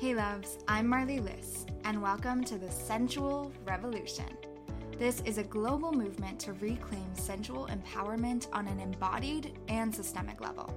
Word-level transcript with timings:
Hey 0.00 0.14
loves, 0.14 0.56
I'm 0.66 0.86
Marlee 0.86 1.22
Liss, 1.22 1.66
and 1.84 2.00
welcome 2.00 2.42
to 2.44 2.56
the 2.56 2.70
Sensual 2.70 3.52
Revolution. 3.66 4.34
This 4.98 5.20
is 5.26 5.36
a 5.36 5.42
global 5.42 5.92
movement 5.92 6.40
to 6.40 6.54
reclaim 6.54 7.04
sensual 7.12 7.68
empowerment 7.70 8.46
on 8.50 8.66
an 8.66 8.80
embodied 8.80 9.58
and 9.68 9.94
systemic 9.94 10.40
level. 10.40 10.74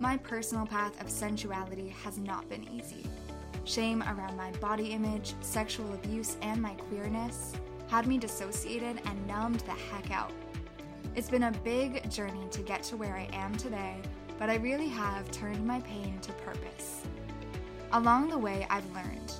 My 0.00 0.18
personal 0.18 0.66
path 0.66 1.00
of 1.00 1.08
sensuality 1.08 1.88
has 2.04 2.18
not 2.18 2.46
been 2.50 2.68
easy. 2.68 3.06
Shame 3.64 4.02
around 4.02 4.36
my 4.36 4.50
body 4.60 4.88
image, 4.88 5.32
sexual 5.40 5.94
abuse, 5.94 6.36
and 6.42 6.60
my 6.60 6.74
queerness 6.74 7.54
had 7.86 8.06
me 8.06 8.18
dissociated 8.18 9.00
and 9.06 9.26
numbed 9.26 9.60
the 9.60 9.72
heck 9.72 10.10
out. 10.10 10.32
It's 11.14 11.30
been 11.30 11.44
a 11.44 11.52
big 11.64 12.10
journey 12.10 12.46
to 12.50 12.60
get 12.60 12.82
to 12.82 12.98
where 12.98 13.16
I 13.16 13.30
am 13.32 13.56
today, 13.56 13.96
but 14.38 14.50
I 14.50 14.56
really 14.56 14.88
have 14.88 15.30
turned 15.30 15.66
my 15.66 15.80
pain 15.80 16.18
to 16.20 16.32
purpose. 16.32 17.00
Along 17.96 18.28
the 18.28 18.36
way, 18.36 18.66
I've 18.68 18.84
learned 18.94 19.32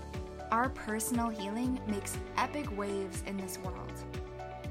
our 0.50 0.70
personal 0.70 1.28
healing 1.28 1.78
makes 1.86 2.16
epic 2.38 2.74
waves 2.74 3.22
in 3.26 3.36
this 3.36 3.58
world. 3.58 3.92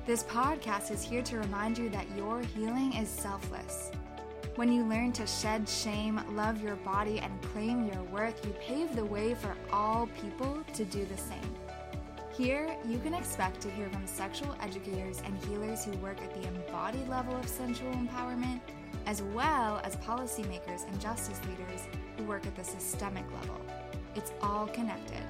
This 0.08 0.24
podcast 0.24 0.90
is 0.90 1.04
here 1.04 1.22
to 1.22 1.38
remind 1.38 1.78
you 1.78 1.90
that 1.90 2.08
your 2.18 2.42
healing 2.42 2.94
is 2.94 3.08
selfless. 3.08 3.92
When 4.56 4.74
you 4.74 4.84
learn 4.86 5.12
to 5.12 5.28
shed 5.28 5.70
shame, 5.70 6.20
love 6.32 6.64
your 6.64 6.78
body, 6.78 7.20
and 7.20 7.40
claim 7.54 7.86
your 7.86 8.02
worth, 8.06 8.44
you 8.44 8.54
pave 8.54 8.96
the 8.96 9.06
way 9.06 9.36
for 9.36 9.56
all 9.72 10.10
people 10.20 10.64
to 10.74 10.84
do 10.84 11.06
the 11.06 11.18
same. 11.18 11.56
Here, 12.36 12.76
you 12.88 12.98
can 12.98 13.14
expect 13.14 13.62
to 13.62 13.70
hear 13.70 13.88
from 13.90 14.08
sexual 14.08 14.56
educators 14.62 15.22
and 15.24 15.38
healers 15.46 15.86
who 15.86 15.92
work 15.98 16.20
at 16.24 16.34
the 16.34 16.48
embodied 16.48 17.08
level 17.08 17.36
of 17.36 17.48
sensual 17.48 17.92
empowerment, 17.92 18.62
as 19.06 19.22
well 19.22 19.80
as 19.84 19.96
policymakers 19.98 20.88
and 20.88 21.00
justice 21.00 21.40
leaders 21.48 21.88
who 22.18 22.24
work 22.24 22.48
at 22.48 22.56
the 22.56 22.64
systemic 22.64 23.26
level. 23.32 23.65
It's 24.16 24.32
all 24.42 24.68
connected. 24.68 25.24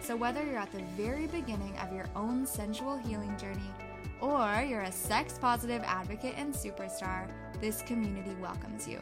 So, 0.00 0.16
whether 0.16 0.44
you're 0.44 0.58
at 0.58 0.72
the 0.72 0.82
very 0.96 1.28
beginning 1.28 1.76
of 1.78 1.92
your 1.92 2.06
own 2.16 2.44
sensual 2.44 2.96
healing 2.96 3.36
journey 3.38 3.72
or 4.20 4.66
you're 4.68 4.82
a 4.82 4.92
sex 4.92 5.38
positive 5.38 5.82
advocate 5.84 6.34
and 6.36 6.52
superstar, 6.52 7.30
this 7.60 7.82
community 7.82 8.34
welcomes 8.40 8.88
you. 8.88 9.00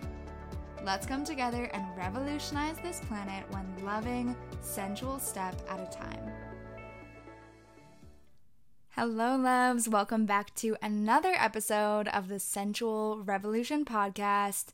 Let's 0.84 1.06
come 1.06 1.24
together 1.24 1.70
and 1.72 1.84
revolutionize 1.96 2.76
this 2.82 3.00
planet 3.00 3.50
one 3.50 3.66
loving, 3.82 4.36
sensual 4.60 5.18
step 5.18 5.54
at 5.70 5.80
a 5.80 5.96
time. 5.96 6.30
Hello, 8.90 9.36
loves. 9.36 9.88
Welcome 9.88 10.26
back 10.26 10.54
to 10.56 10.76
another 10.82 11.34
episode 11.38 12.08
of 12.08 12.28
the 12.28 12.38
Sensual 12.38 13.22
Revolution 13.24 13.86
podcast. 13.86 14.66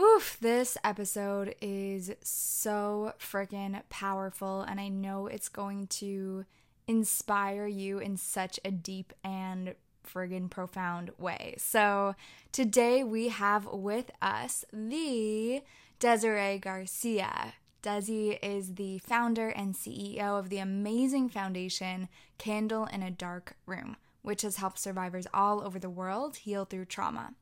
Oof, 0.00 0.38
this 0.40 0.78
episode 0.82 1.54
is 1.60 2.12
so 2.22 3.12
freaking 3.18 3.82
powerful, 3.90 4.62
and 4.62 4.80
I 4.80 4.88
know 4.88 5.26
it's 5.26 5.50
going 5.50 5.86
to 5.88 6.46
inspire 6.88 7.66
you 7.66 7.98
in 7.98 8.16
such 8.16 8.58
a 8.64 8.70
deep 8.70 9.12
and 9.22 9.74
friggin' 10.02 10.48
profound 10.48 11.10
way. 11.18 11.56
So, 11.58 12.14
today 12.52 13.04
we 13.04 13.28
have 13.28 13.66
with 13.66 14.10
us 14.22 14.64
the 14.72 15.62
Desarae 16.00 16.60
Garcia. 16.60 17.54
Desi 17.82 18.38
is 18.42 18.76
the 18.76 18.98
founder 18.98 19.50
and 19.50 19.74
CEO 19.74 20.38
of 20.38 20.48
the 20.48 20.58
amazing 20.58 21.28
foundation 21.28 22.08
Candle 22.38 22.86
in 22.86 23.02
a 23.02 23.10
Dark 23.10 23.56
Room, 23.66 23.96
which 24.22 24.40
has 24.42 24.56
helped 24.56 24.78
survivors 24.78 25.26
all 25.34 25.60
over 25.60 25.78
the 25.78 25.90
world 25.90 26.36
heal 26.36 26.64
through 26.64 26.86
trauma. 26.86 27.34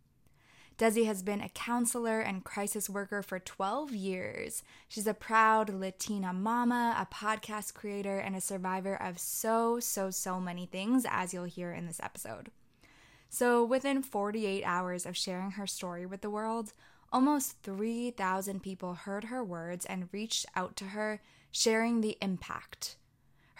Desi 0.80 1.04
has 1.04 1.22
been 1.22 1.42
a 1.42 1.50
counselor 1.50 2.20
and 2.20 2.42
crisis 2.42 2.88
worker 2.88 3.22
for 3.22 3.38
12 3.38 3.92
years. 3.92 4.62
She's 4.88 5.06
a 5.06 5.12
proud 5.12 5.68
Latina 5.68 6.32
mama, 6.32 6.96
a 6.98 7.04
podcast 7.14 7.74
creator, 7.74 8.16
and 8.16 8.34
a 8.34 8.40
survivor 8.40 8.94
of 8.94 9.18
so, 9.18 9.78
so, 9.78 10.08
so 10.08 10.40
many 10.40 10.64
things, 10.64 11.04
as 11.06 11.34
you'll 11.34 11.44
hear 11.44 11.70
in 11.70 11.84
this 11.84 12.00
episode. 12.02 12.50
So, 13.28 13.62
within 13.62 14.02
48 14.02 14.64
hours 14.64 15.04
of 15.04 15.18
sharing 15.18 15.50
her 15.50 15.66
story 15.66 16.06
with 16.06 16.22
the 16.22 16.30
world, 16.30 16.72
almost 17.12 17.56
3,000 17.62 18.62
people 18.62 18.94
heard 18.94 19.24
her 19.24 19.44
words 19.44 19.84
and 19.84 20.08
reached 20.12 20.46
out 20.56 20.76
to 20.76 20.86
her, 20.86 21.20
sharing 21.52 22.00
the 22.00 22.16
impact 22.22 22.96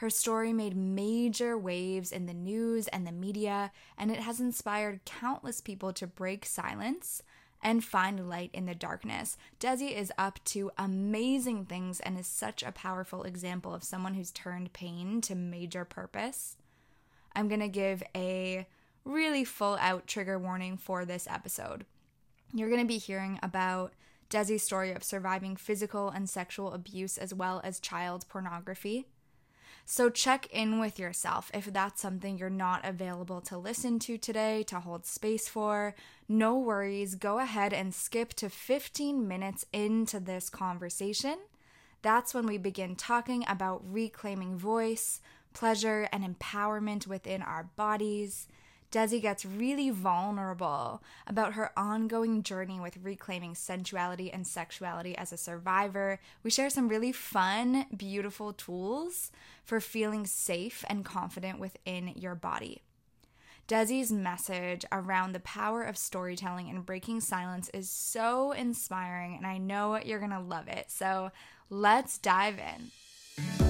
her 0.01 0.09
story 0.09 0.51
made 0.51 0.75
major 0.75 1.59
waves 1.59 2.11
in 2.11 2.25
the 2.25 2.33
news 2.33 2.89
and 2.89 3.07
the 3.07 3.13
media, 3.13 3.71
and 3.99 4.11
it 4.11 4.21
has 4.21 4.41
inspired 4.41 5.05
countless 5.05 5.61
people 5.61 5.93
to 5.93 6.07
break 6.07 6.47
silence 6.47 7.23
and 7.63 7.85
find 7.85 8.27
light 8.27 8.49
in 8.55 8.65
the 8.65 8.75
darkness. 8.75 9.37
Desi 9.61 9.95
is 9.95 10.11
up 10.17 10.43
to 10.47 10.71
amazing 10.79 11.67
things 11.67 12.01
and 12.01 12.19
is 12.19 12.27
such 12.27 12.63
a 12.63 12.73
powerful 12.73 13.25
example 13.25 13.75
of 13.75 13.85
someone 13.85 14.15
who's 14.15 14.31
turned 14.31 14.73
pain 14.73 15.21
to 15.21 15.35
major 15.35 15.85
purpose. 15.85 16.57
I'm 17.37 17.49
going 17.49 17.61
to 17.61 17.69
give 17.69 18.03
a 18.17 18.67
really 19.05 19.45
full 19.45 19.77
out 19.83 20.07
trigger 20.07 20.39
warning 20.39 20.79
for 20.79 21.05
this 21.05 21.29
episode. 21.31 21.85
You're 22.55 22.71
going 22.71 22.81
to 22.81 22.87
be 22.87 22.97
hearing 22.97 23.39
about 23.43 23.93
Desi's 24.31 24.63
story 24.63 24.93
of 24.93 25.05
surviving 25.05 25.57
physical 25.57 26.09
and 26.09 26.27
sexual 26.27 26.73
abuse 26.73 27.19
as 27.19 27.35
well 27.35 27.61
as 27.63 27.81
child 27.81 28.25
pornography. 28.31 29.05
So 29.93 30.09
check 30.09 30.47
in 30.53 30.79
with 30.79 31.01
yourself 31.01 31.51
if 31.53 31.65
that's 31.65 32.01
something 32.01 32.39
you're 32.39 32.49
not 32.49 32.85
available 32.85 33.41
to 33.41 33.59
listen 33.59 33.99
to 33.99 34.19
today, 34.19 34.63
to 34.69 34.79
hold 34.79 35.05
space 35.05 35.49
for. 35.49 35.97
No 36.29 36.57
worries, 36.57 37.17
go 37.17 37.41
ahead 37.41 37.73
and 37.73 37.93
skip 37.93 38.33
to 38.35 38.49
15 38.49 39.27
minutes 39.27 39.67
into 39.73 40.21
this 40.21 40.49
conversation. 40.49 41.39
That's 42.03 42.33
when 42.33 42.47
we 42.47 42.57
begin 42.57 42.95
talking 42.95 43.45
about 43.49 43.83
reclaiming 43.85 44.57
voice, 44.57 45.21
pleasure, 45.55 46.09
and 46.13 46.23
empowerment 46.23 47.09
within 47.09 47.43
our 47.43 47.65
bodies. 47.75 48.47
Desi 48.91 49.23
gets 49.23 49.45
really 49.45 49.91
vulnerable 49.91 51.03
about 51.27 51.53
her 51.53 51.71
ongoing 51.79 52.43
journey 52.43 52.81
with 52.81 52.97
reclaiming 53.03 53.55
sensuality 53.55 54.33
and 54.33 54.45
sexuality 54.45 55.17
as 55.17 55.33
a 55.33 55.37
survivor. 55.37 56.19
We 56.43 56.51
share 56.51 56.71
some 56.71 56.89
really 56.89 57.13
fun, 57.13 57.87
beautiful 57.97 58.53
tools 58.53 59.31
for 59.65 59.81
feeling 59.81 60.27
safe 60.27 60.85
and 60.89 61.05
confident 61.05 61.61
within 61.61 62.09
your 62.17 62.35
body. 62.35 62.83
Desi's 63.69 64.11
message 64.11 64.85
around 64.91 65.33
the 65.33 65.41
power 65.41 65.85
of 65.85 65.97
storytelling 65.97 66.69
and 66.69 66.85
breaking 66.85 67.21
silence 67.21 67.69
is 67.73 67.89
so 67.89 68.51
inspiring, 68.51 69.37
and 69.37 69.47
I 69.47 69.59
know 69.59 69.97
you're 69.97 70.19
gonna 70.19 70.43
love 70.43 70.67
it. 70.67 70.87
So 70.91 71.31
let's 71.69 72.19
dive 72.19 72.59
in. 72.59 73.70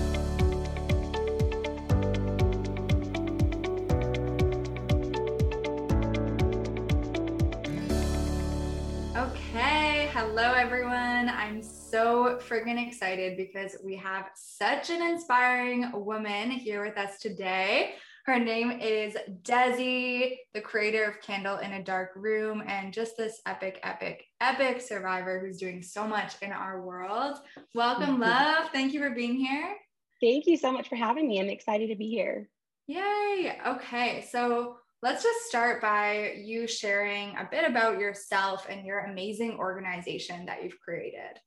So 11.91 12.39
friggin' 12.49 12.87
excited 12.87 13.37
because 13.37 13.77
we 13.85 13.97
have 13.97 14.31
such 14.37 14.91
an 14.91 15.03
inspiring 15.03 15.91
woman 15.93 16.51
here 16.51 16.85
with 16.85 16.97
us 16.97 17.19
today. 17.19 17.95
Her 18.27 18.39
name 18.39 18.71
is 18.71 19.17
Desi, 19.43 20.37
the 20.55 20.61
creator 20.61 21.05
of 21.05 21.21
Candle 21.21 21.59
in 21.59 21.73
a 21.73 21.83
Dark 21.83 22.11
Room, 22.15 22.63
and 22.65 22.93
just 22.93 23.17
this 23.17 23.41
epic, 23.45 23.81
epic, 23.83 24.25
epic 24.41 24.81
survivor 24.81 25.41
who's 25.41 25.59
doing 25.59 25.83
so 25.83 26.07
much 26.07 26.35
in 26.43 26.53
our 26.53 26.81
world. 26.81 27.39
Welcome, 27.75 28.21
love. 28.21 28.69
Thank 28.73 28.93
you 28.93 29.01
for 29.01 29.11
being 29.11 29.35
here. 29.35 29.75
Thank 30.21 30.47
you 30.47 30.57
so 30.57 30.71
much 30.71 30.89
for 30.89 30.97
having 30.97 31.27
me. 31.27 31.41
I'm 31.41 31.49
excited 31.49 31.89
to 31.89 31.97
be 31.97 32.09
here. 32.09 32.49
Yay. 32.87 33.59
Okay. 33.67 34.29
So, 34.31 34.77
Let's 35.03 35.23
just 35.23 35.47
start 35.47 35.81
by 35.81 36.35
you 36.45 36.67
sharing 36.67 37.31
a 37.31 37.49
bit 37.51 37.67
about 37.67 37.99
yourself 37.99 38.67
and 38.69 38.85
your 38.85 38.99
amazing 38.99 39.57
organization 39.57 40.45
that 40.45 40.63
you've 40.63 40.79
created. 40.79 41.41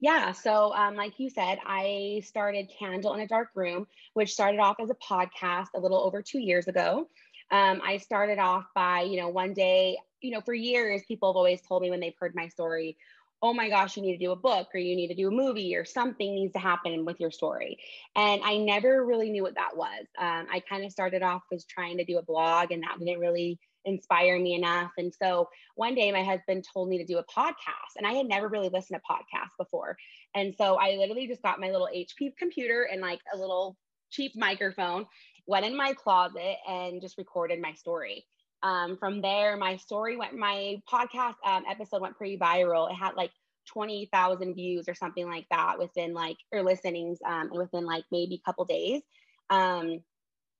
Yeah, 0.00 0.32
so 0.32 0.74
um, 0.74 0.96
like 0.96 1.18
you 1.18 1.30
said, 1.30 1.58
I 1.64 2.22
started 2.24 2.70
Candle 2.78 3.14
in 3.14 3.20
a 3.20 3.26
Dark 3.26 3.50
Room, 3.54 3.86
which 4.12 4.32
started 4.32 4.60
off 4.60 4.76
as 4.80 4.90
a 4.90 4.94
podcast 4.94 5.68
a 5.74 5.80
little 5.80 6.02
over 6.04 6.22
two 6.22 6.40
years 6.40 6.68
ago. 6.68 7.08
Um, 7.50 7.80
I 7.84 7.98
started 7.98 8.38
off 8.38 8.66
by, 8.74 9.02
you 9.02 9.18
know, 9.18 9.28
one 9.28 9.54
day, 9.54 9.96
you 10.20 10.30
know, 10.30 10.40
for 10.40 10.54
years, 10.54 11.02
people 11.06 11.30
have 11.30 11.36
always 11.36 11.60
told 11.62 11.82
me 11.82 11.90
when 11.90 12.00
they've 12.00 12.16
heard 12.18 12.34
my 12.34 12.48
story, 12.48 12.96
oh 13.42 13.52
my 13.52 13.68
gosh, 13.68 13.96
you 13.96 14.02
need 14.02 14.16
to 14.16 14.24
do 14.24 14.32
a 14.32 14.36
book 14.36 14.68
or 14.74 14.80
you 14.80 14.96
need 14.96 15.08
to 15.08 15.14
do 15.14 15.28
a 15.28 15.30
movie 15.30 15.76
or 15.76 15.84
something 15.84 16.34
needs 16.34 16.54
to 16.54 16.58
happen 16.58 17.04
with 17.04 17.20
your 17.20 17.30
story. 17.30 17.78
And 18.16 18.42
I 18.42 18.56
never 18.56 19.04
really 19.04 19.30
knew 19.30 19.42
what 19.42 19.56
that 19.56 19.76
was. 19.76 20.06
Um, 20.18 20.46
I 20.50 20.60
kind 20.60 20.84
of 20.84 20.92
started 20.92 21.22
off 21.22 21.42
as 21.52 21.64
trying 21.66 21.98
to 21.98 22.04
do 22.04 22.18
a 22.18 22.22
blog 22.22 22.72
and 22.72 22.82
that 22.82 22.98
didn't 22.98 23.20
really 23.20 23.58
inspire 23.84 24.38
me 24.38 24.54
enough. 24.54 24.92
And 24.98 25.12
so 25.14 25.48
one 25.74 25.94
day 25.94 26.10
my 26.12 26.22
husband 26.22 26.64
told 26.72 26.88
me 26.88 26.98
to 26.98 27.04
do 27.04 27.18
a 27.18 27.24
podcast 27.24 27.96
and 27.96 28.06
I 28.06 28.12
had 28.12 28.26
never 28.26 28.48
really 28.48 28.68
listened 28.68 28.98
to 29.00 29.12
podcasts 29.12 29.56
before. 29.58 29.96
And 30.34 30.54
so 30.56 30.76
I 30.76 30.96
literally 30.96 31.26
just 31.26 31.42
got 31.42 31.60
my 31.60 31.70
little 31.70 31.88
HP 31.94 32.36
computer 32.36 32.88
and 32.90 33.00
like 33.00 33.20
a 33.32 33.36
little 33.36 33.76
cheap 34.10 34.32
microphone, 34.36 35.06
went 35.46 35.66
in 35.66 35.76
my 35.76 35.92
closet 35.92 36.56
and 36.68 37.00
just 37.00 37.18
recorded 37.18 37.60
my 37.60 37.72
story. 37.72 38.24
Um, 38.62 38.96
from 38.96 39.20
there, 39.20 39.56
my 39.56 39.76
story 39.76 40.16
went, 40.16 40.34
my 40.34 40.80
podcast 40.90 41.34
um, 41.44 41.64
episode 41.68 42.00
went 42.00 42.16
pretty 42.16 42.38
viral. 42.38 42.90
It 42.90 42.94
had 42.94 43.14
like 43.14 43.30
20,000 43.66 44.54
views 44.54 44.88
or 44.88 44.94
something 44.94 45.28
like 45.28 45.46
that 45.50 45.78
within 45.78 46.14
like, 46.14 46.38
or 46.52 46.62
listenings 46.62 47.18
um, 47.26 47.50
within 47.52 47.84
like 47.84 48.04
maybe 48.10 48.36
a 48.36 48.46
couple 48.46 48.64
days. 48.64 49.02
Um, 49.50 50.00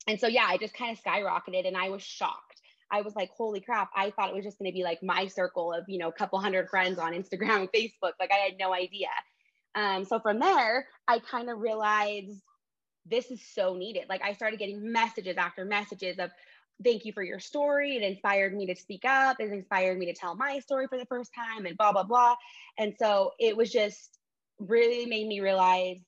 and 0.07 0.21
so, 0.21 0.27
yeah, 0.27 0.47
I 0.47 0.59
just 0.59 0.75
kind 0.75 0.97
of 0.97 1.03
skyrocketed 1.03 1.67
and 1.67 1.77
I 1.77 1.89
was 1.89 2.03
shocked. 2.03 2.54
I 2.91 3.03
was 3.03 3.15
like, 3.17 3.31
holy 3.37 3.61
crap, 3.61 3.91
I 3.95 4.11
thought 4.11 4.31
it 4.31 4.35
was 4.35 4.45
just 4.45 4.59
going 4.59 4.71
to 4.71 4.75
be 4.75 4.85
like 4.85 5.03
my 5.03 5.27
circle 5.27 5.73
of, 5.73 5.85
you 5.89 5.99
know, 5.99 6.09
a 6.09 6.13
couple 6.13 6.39
hundred 6.39 6.69
friends 6.69 6.99
on 6.99 7.13
Instagram 7.13 7.61
and 7.61 7.73
Facebook. 7.75 8.13
Like 8.21 8.31
I 8.33 8.37
had 8.37 8.59
no 8.59 8.75
idea. 8.75 9.09
Um, 9.75 10.05
so 10.05 10.21
from 10.21 10.39
there, 10.39 10.87
I 11.09 11.19
kind 11.19 11.51
of 11.51 11.59
realized 11.59 12.41
this 13.07 13.31
is 13.31 13.43
so 13.55 13.75
needed. 13.75 14.05
Like 14.09 14.23
I 14.23 14.33
started 14.33 14.59
getting 14.59 14.93
messages 14.93 15.37
after 15.37 15.65
messages 15.65 16.19
of, 16.19 16.31
thank 16.83 17.05
you 17.05 17.13
for 17.13 17.23
your 17.23 17.41
story. 17.41 17.97
It 17.97 18.03
inspired 18.03 18.55
me 18.55 18.67
to 18.67 18.77
speak 18.77 19.05
up. 19.05 19.37
It 19.41 19.53
inspired 19.53 19.99
me 19.99 20.07
to 20.07 20.15
tell 20.15 20.35
my 20.35 20.59
story 20.61 20.87
for 20.89 20.99
the 20.99 21.07
first 21.07 21.31
time 21.35 21.67
and 21.67 21.77
blah, 21.77 21.93
blah, 21.93 22.05
blah. 22.05 22.35
And 22.79 22.95
so 22.99 23.33
it 23.39 23.57
was 23.57 23.71
just 23.71 24.19
really 24.59 25.07
made 25.07 25.27
me 25.27 25.41
realize 25.41 25.99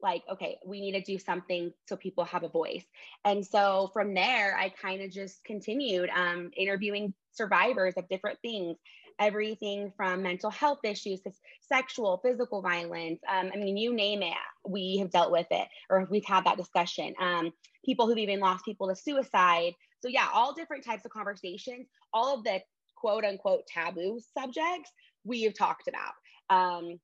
like, 0.00 0.22
okay, 0.30 0.58
we 0.64 0.80
need 0.80 0.92
to 0.92 1.00
do 1.00 1.18
something 1.18 1.72
so 1.88 1.96
people 1.96 2.24
have 2.24 2.42
a 2.42 2.48
voice. 2.48 2.84
And 3.24 3.44
so 3.46 3.90
from 3.92 4.14
there, 4.14 4.56
I 4.56 4.68
kind 4.68 5.02
of 5.02 5.10
just 5.10 5.42
continued 5.44 6.10
um, 6.14 6.50
interviewing 6.56 7.14
survivors 7.32 7.94
of 7.96 8.08
different 8.08 8.38
things, 8.40 8.76
everything 9.18 9.92
from 9.96 10.22
mental 10.22 10.50
health 10.50 10.80
issues 10.84 11.20
to 11.22 11.32
sexual, 11.60 12.20
physical 12.22 12.62
violence. 12.62 13.20
Um, 13.28 13.50
I 13.52 13.56
mean, 13.56 13.76
you 13.76 13.94
name 13.94 14.22
it, 14.22 14.34
we 14.66 14.98
have 14.98 15.10
dealt 15.10 15.32
with 15.32 15.46
it 15.50 15.66
or 15.88 16.06
we've 16.10 16.24
had 16.24 16.44
that 16.44 16.58
discussion. 16.58 17.14
Um, 17.20 17.52
people 17.84 18.06
who've 18.06 18.18
even 18.18 18.40
lost 18.40 18.64
people 18.64 18.88
to 18.88 18.96
suicide. 18.96 19.72
So, 20.00 20.08
yeah, 20.08 20.28
all 20.32 20.54
different 20.54 20.84
types 20.84 21.04
of 21.04 21.10
conversations, 21.10 21.86
all 22.12 22.34
of 22.34 22.44
the 22.44 22.60
quote 22.96 23.24
unquote 23.24 23.66
taboo 23.66 24.20
subjects 24.36 24.90
we 25.24 25.42
have 25.42 25.54
talked 25.54 25.88
about. 25.88 26.12
Um, 26.48 27.00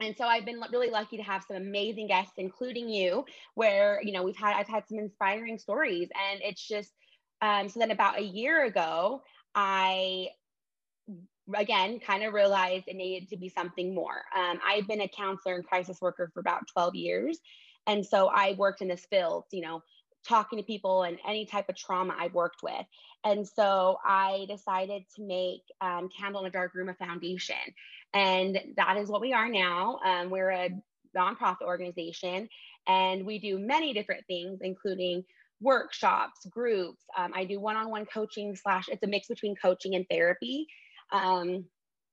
and 0.00 0.16
so 0.16 0.24
I've 0.24 0.44
been 0.44 0.60
really 0.72 0.90
lucky 0.90 1.16
to 1.16 1.22
have 1.22 1.44
some 1.46 1.56
amazing 1.56 2.06
guests, 2.06 2.34
including 2.36 2.88
you, 2.88 3.24
where 3.54 4.00
you 4.02 4.12
know 4.12 4.22
we've 4.22 4.36
had 4.36 4.54
I've 4.56 4.68
had 4.68 4.86
some 4.88 4.98
inspiring 4.98 5.58
stories, 5.58 6.08
and 6.30 6.40
it's 6.42 6.66
just 6.66 6.92
um, 7.40 7.68
so 7.68 7.80
then 7.80 7.90
about 7.90 8.18
a 8.18 8.22
year 8.22 8.64
ago, 8.64 9.22
I 9.54 10.28
again 11.56 11.98
kind 12.00 12.22
of 12.22 12.34
realized 12.34 12.84
it 12.86 12.96
needed 12.96 13.28
to 13.30 13.36
be 13.36 13.48
something 13.48 13.94
more. 13.94 14.22
Um, 14.36 14.60
I've 14.66 14.86
been 14.86 15.00
a 15.00 15.08
counselor 15.08 15.54
and 15.54 15.66
crisis 15.66 15.98
worker 16.00 16.30
for 16.32 16.40
about 16.40 16.68
12 16.72 16.94
years, 16.94 17.38
and 17.86 18.04
so 18.04 18.28
I 18.28 18.54
worked 18.58 18.82
in 18.82 18.88
this 18.88 19.06
field, 19.10 19.44
you 19.50 19.62
know, 19.62 19.82
talking 20.26 20.58
to 20.58 20.62
people 20.64 21.04
and 21.04 21.18
any 21.26 21.46
type 21.46 21.68
of 21.68 21.76
trauma 21.76 22.14
I've 22.18 22.34
worked 22.34 22.62
with. 22.62 22.84
And 23.24 23.46
so 23.46 23.98
I 24.04 24.46
decided 24.48 25.04
to 25.16 25.22
make 25.22 25.62
um, 25.80 26.08
Candle 26.16 26.42
in 26.42 26.48
a 26.48 26.50
Dark 26.50 26.74
Room 26.74 26.88
a 26.88 26.94
foundation. 26.94 27.56
And 28.14 28.58
that 28.76 28.96
is 28.96 29.08
what 29.08 29.20
we 29.20 29.32
are 29.32 29.48
now. 29.48 29.98
Um, 30.04 30.30
we're 30.30 30.50
a 30.50 30.70
nonprofit 31.16 31.62
organization 31.62 32.48
and 32.86 33.24
we 33.24 33.38
do 33.38 33.58
many 33.58 33.92
different 33.92 34.26
things, 34.26 34.60
including 34.62 35.24
workshops, 35.60 36.46
groups. 36.50 37.04
Um, 37.16 37.32
I 37.34 37.44
do 37.44 37.60
one 37.60 37.76
on 37.76 37.90
one 37.90 38.06
coaching, 38.06 38.54
slash, 38.56 38.88
it's 38.88 39.02
a 39.02 39.06
mix 39.06 39.28
between 39.28 39.56
coaching 39.56 39.94
and 39.94 40.06
therapy. 40.08 40.66
Um, 41.12 41.64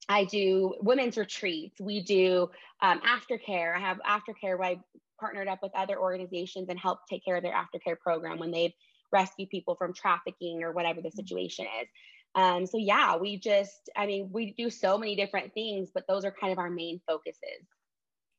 I 0.08 0.24
do 0.24 0.74
women's 0.80 1.16
retreats. 1.16 1.80
We 1.80 2.02
do 2.02 2.50
um, 2.82 3.00
aftercare. 3.00 3.74
I 3.74 3.80
have 3.80 3.98
aftercare 4.06 4.58
where 4.58 4.64
I 4.64 4.80
partnered 5.18 5.48
up 5.48 5.60
with 5.62 5.72
other 5.74 5.98
organizations 5.98 6.68
and 6.68 6.78
helped 6.78 7.08
take 7.08 7.24
care 7.24 7.36
of 7.36 7.42
their 7.42 7.54
aftercare 7.54 7.98
program 7.98 8.38
when 8.38 8.50
they've 8.50 8.72
rescued 9.12 9.48
people 9.50 9.74
from 9.76 9.94
trafficking 9.94 10.62
or 10.62 10.72
whatever 10.72 11.00
the 11.00 11.10
situation 11.10 11.66
is. 11.80 11.88
Um, 12.36 12.66
so 12.66 12.76
yeah, 12.76 13.16
we 13.16 13.38
just, 13.38 13.88
I 13.96 14.06
mean, 14.06 14.28
we 14.30 14.52
do 14.52 14.68
so 14.68 14.98
many 14.98 15.16
different 15.16 15.54
things, 15.54 15.90
but 15.92 16.04
those 16.06 16.24
are 16.24 16.34
kind 16.38 16.52
of 16.52 16.58
our 16.58 16.70
main 16.70 17.00
focuses. 17.08 17.66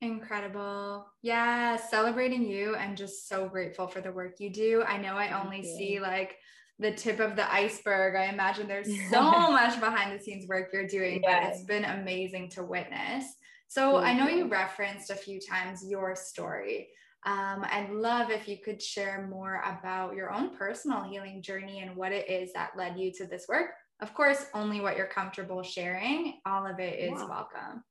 Incredible. 0.02 1.08
Yeah, 1.24 1.76
celebrating 1.76 2.44
you 2.44 2.76
and 2.76 2.96
just 2.96 3.28
so 3.28 3.50
grateful 3.50 3.88
for 3.88 4.00
the 4.00 4.12
work 4.12 4.36
you 4.40 4.52
do. 4.52 4.84
I 4.88 4.98
know 4.98 5.16
I 5.16 5.44
only 5.44 5.64
see 5.64 6.00
like 6.00 6.38
the 6.78 6.92
tip 6.92 7.20
of 7.20 7.36
the 7.36 7.52
iceberg. 7.52 8.16
I 8.16 8.26
imagine 8.26 8.68
there's 8.68 8.90
so 9.10 9.22
much 9.22 9.80
behind 9.80 10.18
the 10.18 10.24
scenes 10.24 10.48
work 10.48 10.70
you're 10.72 10.88
doing, 10.88 11.22
yes. 11.24 11.44
but 11.44 11.54
it's 11.54 11.66
been 11.66 11.86
amazing 11.86 12.50
to 12.50 12.64
witness. 12.64 13.26
So 13.68 13.98
I 13.98 14.14
know 14.14 14.30
you 14.30 14.48
referenced 14.48 15.10
a 15.10 15.16
few 15.16 15.42
times 15.42 15.84
your 15.86 16.16
story. 16.16 16.90
Um, 17.26 17.66
I'd 17.70 17.90
love 17.92 18.30
if 18.30 18.48
you 18.48 18.58
could 18.64 18.82
share 18.82 19.28
more 19.30 19.62
about 19.66 20.16
your 20.16 20.32
own 20.32 20.56
personal 20.56 21.04
healing 21.04 21.42
journey 21.42 21.82
and 21.82 21.96
what 21.96 22.14
it 22.14 22.30
is 22.30 22.54
that 22.54 22.78
led 22.78 22.98
you 22.98 23.12
to 23.18 23.26
this 23.26 23.46
work. 23.50 23.72
Of 24.00 24.14
course, 24.14 24.46
only 24.54 24.80
what 24.80 24.96
you're 24.96 25.08
comfortable 25.08 25.64
sharing. 25.64 26.40
All 26.46 26.66
of 26.66 26.80
it 26.80 27.00
is 27.00 27.12
yeah. 27.12 27.28
welcome. 27.28 27.84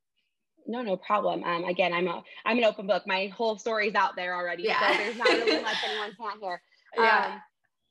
No, 0.66 0.82
no 0.82 0.96
problem. 0.96 1.44
Um, 1.44 1.64
again, 1.64 1.92
I'm 1.92 2.08
a 2.08 2.22
I'm 2.44 2.58
an 2.58 2.64
open 2.64 2.86
book. 2.86 3.04
My 3.06 3.26
whole 3.36 3.58
story's 3.58 3.94
out 3.94 4.16
there 4.16 4.34
already, 4.34 4.64
yeah. 4.64 4.92
so 4.92 4.98
there's 4.98 5.16
not 5.16 5.28
really 5.28 5.62
much 5.62 5.76
anyone 5.88 6.12
can't 6.18 6.40
hear. 6.40 6.60
Yeah. 6.96 7.32
Um, 7.34 7.40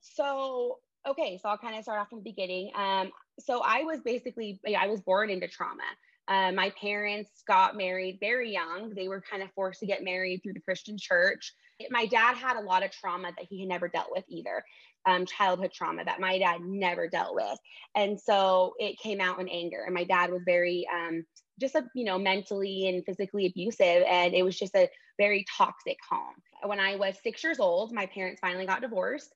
so 0.01 0.79
okay, 1.07 1.39
so 1.41 1.49
I'll 1.49 1.57
kind 1.57 1.75
of 1.75 1.83
start 1.83 1.99
off 1.99 2.09
from 2.09 2.19
the 2.19 2.29
beginning. 2.29 2.71
Um, 2.75 3.11
so 3.39 3.61
I 3.63 3.83
was 3.83 3.99
basically 4.03 4.59
I 4.77 4.87
was 4.87 5.01
born 5.01 5.29
into 5.29 5.47
trauma. 5.47 5.83
Uh, 6.27 6.51
my 6.51 6.71
parents 6.81 7.43
got 7.47 7.77
married 7.77 8.17
very 8.19 8.51
young. 8.51 8.93
They 8.95 9.07
were 9.07 9.21
kind 9.21 9.43
of 9.43 9.51
forced 9.53 9.79
to 9.81 9.85
get 9.85 10.03
married 10.03 10.41
through 10.41 10.53
the 10.53 10.61
Christian 10.61 10.97
church. 10.99 11.53
My 11.91 12.05
dad 12.05 12.35
had 12.35 12.57
a 12.57 12.61
lot 12.61 12.83
of 12.83 12.91
trauma 12.91 13.31
that 13.37 13.45
he 13.47 13.59
had 13.59 13.69
never 13.69 13.87
dealt 13.87 14.07
with 14.09 14.23
either, 14.29 14.63
um, 15.05 15.25
childhood 15.25 15.71
trauma 15.73 16.03
that 16.05 16.19
my 16.19 16.37
dad 16.39 16.61
never 16.61 17.07
dealt 17.07 17.35
with. 17.35 17.57
And 17.95 18.19
so 18.19 18.73
it 18.79 18.99
came 18.99 19.21
out 19.21 19.39
in 19.39 19.47
anger. 19.47 19.83
And 19.85 19.93
my 19.93 20.03
dad 20.03 20.31
was 20.31 20.41
very, 20.45 20.87
um, 20.93 21.25
just 21.59 21.75
a, 21.75 21.85
you 21.95 22.03
know, 22.03 22.17
mentally 22.17 22.87
and 22.87 23.05
physically 23.05 23.45
abusive. 23.45 24.03
And 24.07 24.33
it 24.33 24.43
was 24.43 24.57
just 24.57 24.75
a 24.75 24.89
very 25.17 25.45
toxic 25.57 25.97
home. 26.09 26.35
When 26.63 26.79
I 26.79 26.95
was 26.95 27.15
six 27.23 27.43
years 27.43 27.59
old, 27.59 27.93
my 27.93 28.05
parents 28.07 28.41
finally 28.41 28.65
got 28.65 28.81
divorced. 28.81 29.33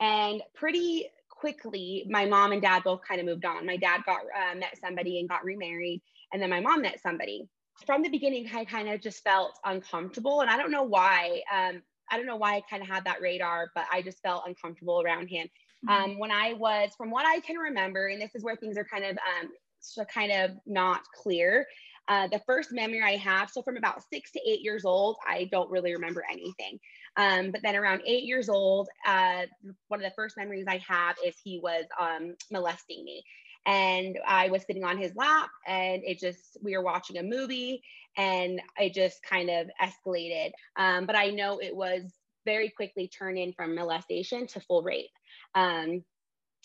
And 0.00 0.42
pretty 0.54 1.08
quickly, 1.28 2.06
my 2.08 2.24
mom 2.24 2.52
and 2.52 2.62
dad 2.62 2.84
both 2.84 3.00
kind 3.06 3.20
of 3.20 3.26
moved 3.26 3.44
on. 3.44 3.66
My 3.66 3.76
dad 3.76 4.00
got 4.06 4.20
uh, 4.20 4.54
met 4.54 4.78
somebody 4.80 5.18
and 5.18 5.28
got 5.28 5.44
remarried 5.44 6.00
and 6.32 6.42
then 6.42 6.50
my 6.50 6.60
mom 6.60 6.82
met 6.82 7.00
somebody. 7.00 7.48
From 7.86 8.02
the 8.02 8.08
beginning, 8.08 8.48
I 8.52 8.64
kind 8.64 8.88
of 8.88 9.00
just 9.00 9.22
felt 9.22 9.58
uncomfortable. 9.64 10.40
And 10.40 10.50
I 10.50 10.56
don't 10.56 10.70
know 10.70 10.82
why. 10.82 11.42
Um, 11.54 11.82
I 12.10 12.16
don't 12.16 12.26
know 12.26 12.36
why 12.36 12.56
I 12.56 12.62
kind 12.68 12.82
of 12.82 12.88
had 12.88 13.04
that 13.04 13.20
radar, 13.20 13.70
but 13.74 13.86
I 13.92 14.02
just 14.02 14.22
felt 14.22 14.44
uncomfortable 14.46 15.02
around 15.02 15.28
him. 15.28 15.48
Mm-hmm. 15.88 16.10
Um, 16.12 16.18
when 16.18 16.30
I 16.30 16.54
was, 16.54 16.90
from 16.96 17.10
what 17.10 17.26
I 17.26 17.40
can 17.40 17.56
remember, 17.56 18.08
and 18.08 18.20
this 18.20 18.34
is 18.34 18.42
where 18.42 18.56
things 18.56 18.76
are 18.76 18.84
kind 18.84 19.04
of 19.04 19.12
um, 19.12 19.50
so 19.80 20.04
kind 20.04 20.32
of 20.32 20.52
not 20.66 21.02
clear. 21.14 21.66
Uh, 22.08 22.26
the 22.26 22.40
first 22.46 22.72
memory 22.72 23.02
I 23.02 23.16
have, 23.16 23.50
so 23.50 23.62
from 23.62 23.76
about 23.76 24.02
six 24.10 24.32
to 24.32 24.40
eight 24.48 24.60
years 24.60 24.84
old, 24.84 25.16
I 25.28 25.48
don't 25.52 25.70
really 25.70 25.92
remember 25.92 26.24
anything. 26.30 26.80
Um, 27.16 27.50
but 27.50 27.60
then 27.62 27.76
around 27.76 28.02
eight 28.06 28.24
years 28.24 28.48
old, 28.48 28.88
uh, 29.06 29.42
one 29.88 30.00
of 30.00 30.04
the 30.04 30.14
first 30.16 30.36
memories 30.36 30.64
I 30.66 30.80
have 30.88 31.16
is 31.24 31.34
he 31.44 31.60
was 31.62 31.84
um, 32.00 32.34
molesting 32.50 33.04
me 33.04 33.22
and 33.66 34.18
I 34.26 34.48
was 34.48 34.62
sitting 34.62 34.84
on 34.84 34.96
his 34.96 35.14
lap 35.14 35.50
and 35.66 36.02
it 36.04 36.18
just 36.18 36.56
we 36.62 36.76
were 36.76 36.82
watching 36.82 37.18
a 37.18 37.22
movie 37.22 37.82
and 38.18 38.60
it 38.76 38.92
just 38.92 39.22
kind 39.22 39.48
of 39.48 39.70
escalated. 39.80 40.50
Um, 40.76 41.06
but 41.06 41.16
I 41.16 41.30
know 41.30 41.60
it 41.60 41.74
was 41.74 42.02
very 42.44 42.68
quickly 42.68 43.08
turned 43.08 43.38
in 43.38 43.52
from 43.52 43.74
molestation 43.74 44.46
to 44.48 44.60
full 44.60 44.82
rape. 44.82 45.10
Um, 45.54 46.04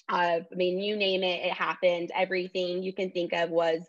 uh, 0.09 0.39
I 0.51 0.55
mean, 0.55 0.79
you 0.79 0.97
name 0.97 1.23
it, 1.23 1.45
it 1.45 1.53
happened. 1.53 2.11
Everything 2.13 2.83
you 2.83 2.91
can 2.91 3.11
think 3.11 3.31
of 3.33 3.51
was 3.51 3.81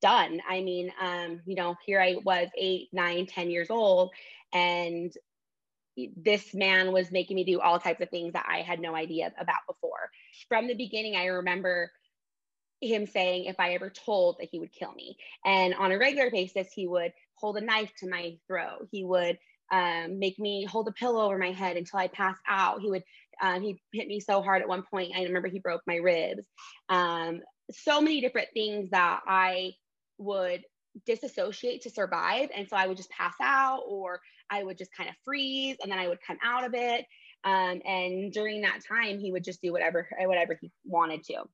done. 0.00 0.40
I 0.48 0.62
mean, 0.62 0.92
um, 1.00 1.40
you 1.44 1.56
know, 1.56 1.74
here 1.84 2.00
I 2.00 2.16
was 2.24 2.48
eight, 2.56 2.88
nine, 2.92 3.26
ten 3.26 3.50
years 3.50 3.68
old, 3.68 4.10
and 4.54 5.12
this 6.16 6.54
man 6.54 6.92
was 6.92 7.10
making 7.10 7.36
me 7.36 7.44
do 7.44 7.60
all 7.60 7.78
types 7.78 8.00
of 8.00 8.08
things 8.08 8.32
that 8.32 8.46
I 8.48 8.62
had 8.62 8.80
no 8.80 8.94
idea 8.94 9.32
about 9.38 9.60
before. 9.66 10.10
From 10.48 10.66
the 10.66 10.74
beginning, 10.74 11.16
I 11.16 11.26
remember 11.26 11.90
him 12.82 13.06
saying 13.06 13.44
if 13.44 13.56
I 13.58 13.74
ever 13.74 13.90
told 13.90 14.36
that 14.38 14.48
he 14.50 14.58
would 14.58 14.72
kill 14.72 14.92
me. 14.92 15.16
And 15.44 15.74
on 15.74 15.92
a 15.92 15.98
regular 15.98 16.30
basis, 16.30 16.68
he 16.74 16.86
would 16.86 17.12
hold 17.36 17.56
a 17.56 17.60
knife 17.60 17.92
to 17.98 18.08
my 18.08 18.36
throat. 18.46 18.88
He 18.90 19.04
would 19.04 19.38
um, 19.70 20.18
make 20.18 20.38
me 20.38 20.64
hold 20.64 20.88
a 20.88 20.92
pillow 20.92 21.24
over 21.24 21.38
my 21.38 21.52
head 21.52 21.76
until 21.76 22.00
I 22.00 22.08
passed 22.08 22.40
out. 22.48 22.80
He 22.80 22.90
would 22.90 23.04
um, 23.40 23.62
he 23.62 23.80
hit 23.92 24.06
me 24.06 24.20
so 24.20 24.42
hard 24.42 24.62
at 24.62 24.68
one 24.68 24.82
point. 24.82 25.12
I 25.16 25.22
remember 25.22 25.48
he 25.48 25.58
broke 25.58 25.82
my 25.86 25.96
ribs. 25.96 26.46
Um, 26.88 27.40
so 27.70 28.00
many 28.00 28.20
different 28.20 28.48
things 28.52 28.90
that 28.90 29.20
I 29.26 29.72
would 30.18 30.62
disassociate 31.06 31.82
to 31.82 31.90
survive, 31.90 32.50
and 32.54 32.68
so 32.68 32.76
I 32.76 32.86
would 32.86 32.98
just 32.98 33.10
pass 33.10 33.34
out, 33.40 33.80
or 33.88 34.20
I 34.50 34.62
would 34.62 34.76
just 34.76 34.94
kind 34.94 35.08
of 35.08 35.16
freeze, 35.24 35.76
and 35.82 35.90
then 35.90 35.98
I 35.98 36.08
would 36.08 36.18
come 36.24 36.38
out 36.44 36.64
of 36.64 36.74
it. 36.74 37.06
Um, 37.44 37.80
and 37.84 38.32
during 38.32 38.60
that 38.60 38.80
time, 38.86 39.18
he 39.18 39.32
would 39.32 39.42
just 39.42 39.62
do 39.62 39.72
whatever 39.72 40.06
whatever 40.20 40.58
he 40.60 40.70
wanted 40.84 41.24
to 41.24 41.44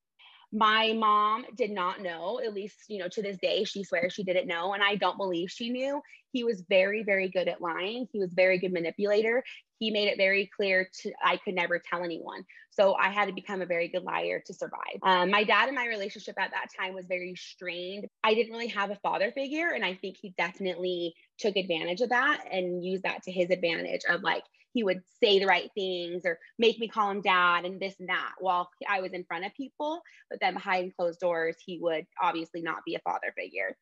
my 0.52 0.92
mom 0.94 1.44
did 1.54 1.70
not 1.70 2.00
know, 2.00 2.40
at 2.44 2.54
least, 2.54 2.76
you 2.88 2.98
know, 2.98 3.08
to 3.08 3.22
this 3.22 3.36
day, 3.38 3.64
she 3.64 3.84
swears 3.84 4.14
she 4.14 4.24
didn't 4.24 4.48
know. 4.48 4.72
And 4.72 4.82
I 4.82 4.96
don't 4.96 5.18
believe 5.18 5.50
she 5.50 5.70
knew. 5.70 6.00
He 6.32 6.44
was 6.44 6.64
very, 6.68 7.02
very 7.02 7.28
good 7.28 7.48
at 7.48 7.60
lying. 7.60 8.08
He 8.12 8.18
was 8.18 8.32
very 8.32 8.58
good 8.58 8.72
manipulator. 8.72 9.44
He 9.78 9.90
made 9.90 10.08
it 10.08 10.16
very 10.16 10.50
clear 10.54 10.88
to 11.02 11.12
I 11.24 11.36
could 11.36 11.54
never 11.54 11.78
tell 11.78 12.02
anyone. 12.02 12.44
So 12.70 12.94
I 12.94 13.10
had 13.10 13.26
to 13.26 13.34
become 13.34 13.62
a 13.62 13.66
very 13.66 13.88
good 13.88 14.04
liar 14.04 14.42
to 14.46 14.54
survive. 14.54 14.98
Um, 15.02 15.30
my 15.30 15.44
dad 15.44 15.68
and 15.68 15.74
my 15.74 15.86
relationship 15.86 16.36
at 16.38 16.50
that 16.50 16.66
time 16.78 16.94
was 16.94 17.06
very 17.06 17.34
strained. 17.36 18.06
I 18.22 18.34
didn't 18.34 18.52
really 18.52 18.68
have 18.68 18.90
a 18.90 18.96
father 18.96 19.32
figure. 19.32 19.70
And 19.70 19.84
I 19.84 19.94
think 19.94 20.16
he 20.16 20.34
definitely 20.36 21.14
took 21.38 21.56
advantage 21.56 22.00
of 22.00 22.10
that 22.10 22.44
and 22.50 22.84
used 22.84 23.02
that 23.02 23.22
to 23.24 23.32
his 23.32 23.50
advantage 23.50 24.02
of 24.08 24.22
like, 24.22 24.44
he 24.74 24.84
would 24.84 25.00
say 25.20 25.38
the 25.38 25.46
right 25.46 25.70
things 25.74 26.22
or 26.24 26.38
make 26.58 26.78
me 26.78 26.88
call 26.88 27.10
him 27.10 27.22
dad 27.22 27.64
and 27.64 27.80
this 27.80 27.94
and 27.98 28.08
that 28.10 28.32
while 28.38 28.68
I 28.88 29.00
was 29.00 29.12
in 29.12 29.24
front 29.24 29.46
of 29.46 29.54
people. 29.54 30.02
But 30.30 30.40
then 30.40 30.54
behind 30.54 30.94
closed 30.96 31.20
doors, 31.20 31.56
he 31.64 31.78
would 31.80 32.06
obviously 32.22 32.62
not 32.62 32.84
be 32.84 32.94
a 32.94 33.00
father 33.00 33.32
figure. 33.36 33.76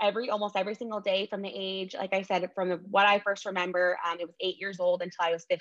Every 0.00 0.30
almost 0.30 0.56
every 0.56 0.74
single 0.74 1.00
day 1.00 1.26
from 1.26 1.42
the 1.42 1.52
age, 1.52 1.94
like 1.94 2.14
I 2.14 2.22
said, 2.22 2.48
from 2.54 2.70
what 2.90 3.06
I 3.06 3.18
first 3.18 3.46
remember, 3.46 3.98
um, 4.06 4.18
it 4.20 4.26
was 4.26 4.36
eight 4.40 4.58
years 4.58 4.80
old 4.80 5.02
until 5.02 5.24
I 5.24 5.32
was 5.32 5.44
15. 5.48 5.60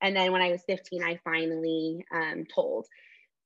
And 0.00 0.16
then 0.16 0.32
when 0.32 0.42
I 0.42 0.50
was 0.50 0.62
15, 0.66 1.02
I 1.02 1.18
finally 1.24 2.04
um, 2.12 2.44
told. 2.52 2.86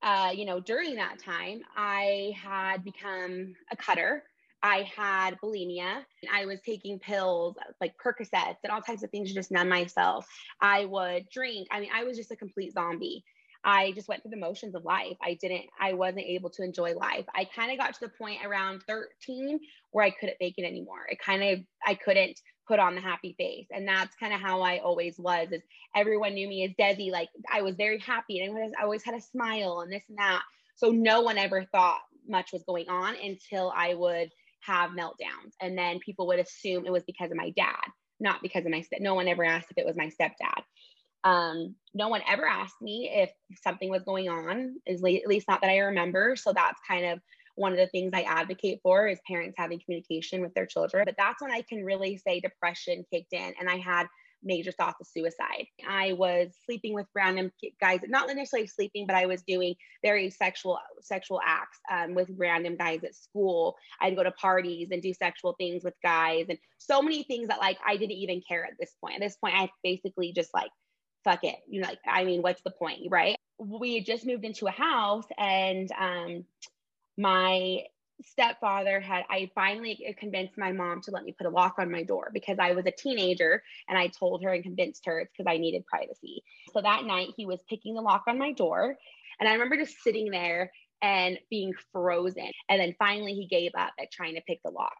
Uh, 0.02 0.30
you 0.34 0.44
know, 0.44 0.60
during 0.60 0.96
that 0.96 1.18
time, 1.18 1.60
I 1.76 2.32
had 2.42 2.84
become 2.84 3.54
a 3.72 3.76
cutter 3.76 4.22
I 4.62 4.90
had 4.96 5.36
bulimia. 5.42 6.02
I 6.32 6.46
was 6.46 6.60
taking 6.60 6.98
pills 6.98 7.56
like 7.80 7.94
Percocets 8.04 8.56
and 8.64 8.72
all 8.72 8.80
types 8.80 9.04
of 9.04 9.10
things 9.10 9.28
to 9.28 9.34
just 9.34 9.52
numb 9.52 9.68
myself. 9.68 10.26
I 10.60 10.86
would 10.86 11.28
drink. 11.30 11.68
I 11.70 11.80
mean, 11.80 11.90
I 11.94 12.04
was 12.04 12.16
just 12.16 12.32
a 12.32 12.36
complete 12.36 12.72
zombie. 12.72 13.24
I 13.66 13.90
just 13.92 14.06
went 14.06 14.22
through 14.22 14.30
the 14.30 14.36
motions 14.36 14.76
of 14.76 14.84
life. 14.84 15.16
I 15.20 15.34
didn't, 15.34 15.64
I 15.80 15.94
wasn't 15.94 16.24
able 16.26 16.50
to 16.50 16.62
enjoy 16.62 16.94
life. 16.94 17.24
I 17.34 17.44
kind 17.44 17.72
of 17.72 17.78
got 17.78 17.94
to 17.94 18.00
the 18.00 18.12
point 18.16 18.46
around 18.46 18.84
13 18.86 19.58
where 19.90 20.04
I 20.04 20.10
couldn't 20.10 20.38
fake 20.38 20.54
it 20.56 20.64
anymore. 20.64 21.06
It 21.10 21.18
kind 21.18 21.42
of, 21.42 21.58
I 21.84 21.96
couldn't 21.96 22.40
put 22.68 22.78
on 22.78 22.94
the 22.94 23.00
happy 23.00 23.34
face. 23.36 23.66
And 23.72 23.86
that's 23.86 24.14
kind 24.16 24.32
of 24.32 24.40
how 24.40 24.62
I 24.62 24.78
always 24.78 25.18
was 25.18 25.48
is 25.50 25.62
everyone 25.96 26.34
knew 26.34 26.46
me 26.46 26.64
as 26.64 26.70
Desi. 26.78 27.10
Like 27.10 27.28
I 27.52 27.62
was 27.62 27.74
very 27.74 27.98
happy 27.98 28.38
and 28.38 28.74
I 28.78 28.84
always 28.84 29.02
had 29.02 29.16
a 29.16 29.20
smile 29.20 29.80
and 29.80 29.92
this 29.92 30.04
and 30.08 30.18
that. 30.18 30.42
So 30.76 30.90
no 30.90 31.22
one 31.22 31.36
ever 31.36 31.64
thought 31.72 32.00
much 32.28 32.52
was 32.52 32.62
going 32.62 32.88
on 32.88 33.16
until 33.16 33.72
I 33.74 33.94
would 33.94 34.30
have 34.60 34.90
meltdowns. 34.90 35.54
And 35.60 35.76
then 35.76 35.98
people 35.98 36.28
would 36.28 36.38
assume 36.38 36.86
it 36.86 36.92
was 36.92 37.04
because 37.04 37.32
of 37.32 37.36
my 37.36 37.50
dad, 37.50 37.84
not 38.20 38.42
because 38.42 38.64
of 38.64 38.70
my 38.70 38.82
step. 38.82 39.00
No 39.00 39.14
one 39.14 39.26
ever 39.26 39.44
asked 39.44 39.72
if 39.72 39.78
it 39.78 39.86
was 39.86 39.96
my 39.96 40.10
stepdad. 40.10 40.62
Um, 41.26 41.74
no 41.92 42.08
one 42.08 42.22
ever 42.28 42.46
asked 42.46 42.80
me 42.80 43.10
if 43.12 43.30
something 43.60 43.90
was 43.90 44.04
going 44.04 44.28
on, 44.28 44.76
at 44.86 45.02
least 45.02 45.48
not 45.48 45.60
that 45.60 45.70
I 45.70 45.78
remember. 45.78 46.36
So 46.36 46.52
that's 46.52 46.80
kind 46.86 47.04
of 47.04 47.18
one 47.56 47.72
of 47.72 47.78
the 47.78 47.88
things 47.88 48.12
I 48.14 48.22
advocate 48.22 48.78
for 48.80 49.08
is 49.08 49.18
parents 49.26 49.56
having 49.58 49.80
communication 49.84 50.40
with 50.40 50.54
their 50.54 50.66
children. 50.66 51.04
But 51.04 51.16
that's 51.18 51.42
when 51.42 51.50
I 51.50 51.62
can 51.62 51.84
really 51.84 52.16
say 52.18 52.38
depression 52.38 53.04
kicked 53.12 53.32
in 53.32 53.54
and 53.58 53.68
I 53.68 53.78
had 53.78 54.06
major 54.44 54.70
thoughts 54.70 55.00
of 55.00 55.08
suicide. 55.08 55.66
I 55.88 56.12
was 56.12 56.52
sleeping 56.64 56.94
with 56.94 57.06
random 57.12 57.50
guys, 57.80 58.00
not 58.06 58.28
necessarily 58.28 58.68
sleeping, 58.68 59.06
but 59.06 59.16
I 59.16 59.26
was 59.26 59.42
doing 59.42 59.74
very 60.04 60.30
sexual 60.30 60.78
sexual 61.00 61.40
acts 61.44 61.78
um, 61.90 62.14
with 62.14 62.30
random 62.36 62.76
guys 62.76 63.00
at 63.02 63.16
school. 63.16 63.74
I'd 64.00 64.14
go 64.14 64.22
to 64.22 64.30
parties 64.32 64.90
and 64.92 65.02
do 65.02 65.12
sexual 65.12 65.54
things 65.58 65.82
with 65.82 65.94
guys, 66.04 66.46
and 66.48 66.58
so 66.78 67.02
many 67.02 67.24
things 67.24 67.48
that 67.48 67.58
like 67.58 67.78
I 67.84 67.96
didn't 67.96 68.12
even 68.12 68.42
care 68.46 68.64
at 68.64 68.74
this 68.78 68.94
point. 69.02 69.16
At 69.16 69.20
this 69.22 69.36
point, 69.36 69.54
I 69.56 69.70
basically 69.82 70.32
just 70.32 70.50
like 70.54 70.70
fuck 71.26 71.44
it. 71.44 71.56
You 71.68 71.82
know, 71.82 71.88
like 71.88 71.98
I 72.06 72.24
mean, 72.24 72.40
what's 72.40 72.62
the 72.62 72.70
point, 72.70 73.00
right? 73.10 73.36
We 73.58 73.96
had 73.96 74.06
just 74.06 74.24
moved 74.24 74.44
into 74.44 74.66
a 74.66 74.70
house, 74.70 75.26
and 75.36 75.90
um, 75.98 76.44
my 77.18 77.82
stepfather 78.22 78.98
had 78.98 79.24
i 79.28 79.50
finally 79.54 80.14
convinced 80.18 80.56
my 80.56 80.72
mom 80.72 81.02
to 81.02 81.10
let 81.10 81.22
me 81.22 81.34
put 81.36 81.46
a 81.46 81.50
lock 81.50 81.74
on 81.78 81.90
my 81.90 82.02
door 82.02 82.30
because 82.32 82.56
i 82.58 82.72
was 82.72 82.86
a 82.86 82.90
teenager 82.90 83.62
and 83.90 83.98
i 83.98 84.06
told 84.06 84.42
her 84.42 84.54
and 84.54 84.62
convinced 84.62 85.04
her 85.04 85.20
it's 85.20 85.30
because 85.36 85.50
i 85.52 85.58
needed 85.58 85.84
privacy 85.84 86.42
so 86.72 86.80
that 86.80 87.04
night 87.04 87.28
he 87.36 87.44
was 87.44 87.60
picking 87.68 87.94
the 87.94 88.00
lock 88.00 88.22
on 88.26 88.38
my 88.38 88.52
door 88.52 88.96
and 89.38 89.46
i 89.46 89.52
remember 89.52 89.76
just 89.76 90.02
sitting 90.02 90.30
there 90.30 90.72
and 91.02 91.38
being 91.50 91.74
frozen 91.92 92.50
and 92.70 92.80
then 92.80 92.94
finally 92.98 93.34
he 93.34 93.46
gave 93.46 93.72
up 93.76 93.92
at 94.00 94.10
trying 94.10 94.34
to 94.34 94.40
pick 94.46 94.60
the 94.64 94.70
lock 94.70 94.96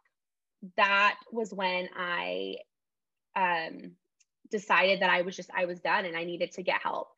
that 0.76 1.16
was 1.32 1.54
when 1.54 1.88
i 1.96 2.56
um, 3.34 3.92
decided 4.50 5.00
that 5.00 5.10
i 5.10 5.22
was 5.22 5.36
just 5.36 5.50
i 5.56 5.64
was 5.64 5.80
done 5.80 6.04
and 6.04 6.16
i 6.16 6.24
needed 6.24 6.52
to 6.52 6.62
get 6.62 6.80
help 6.82 7.08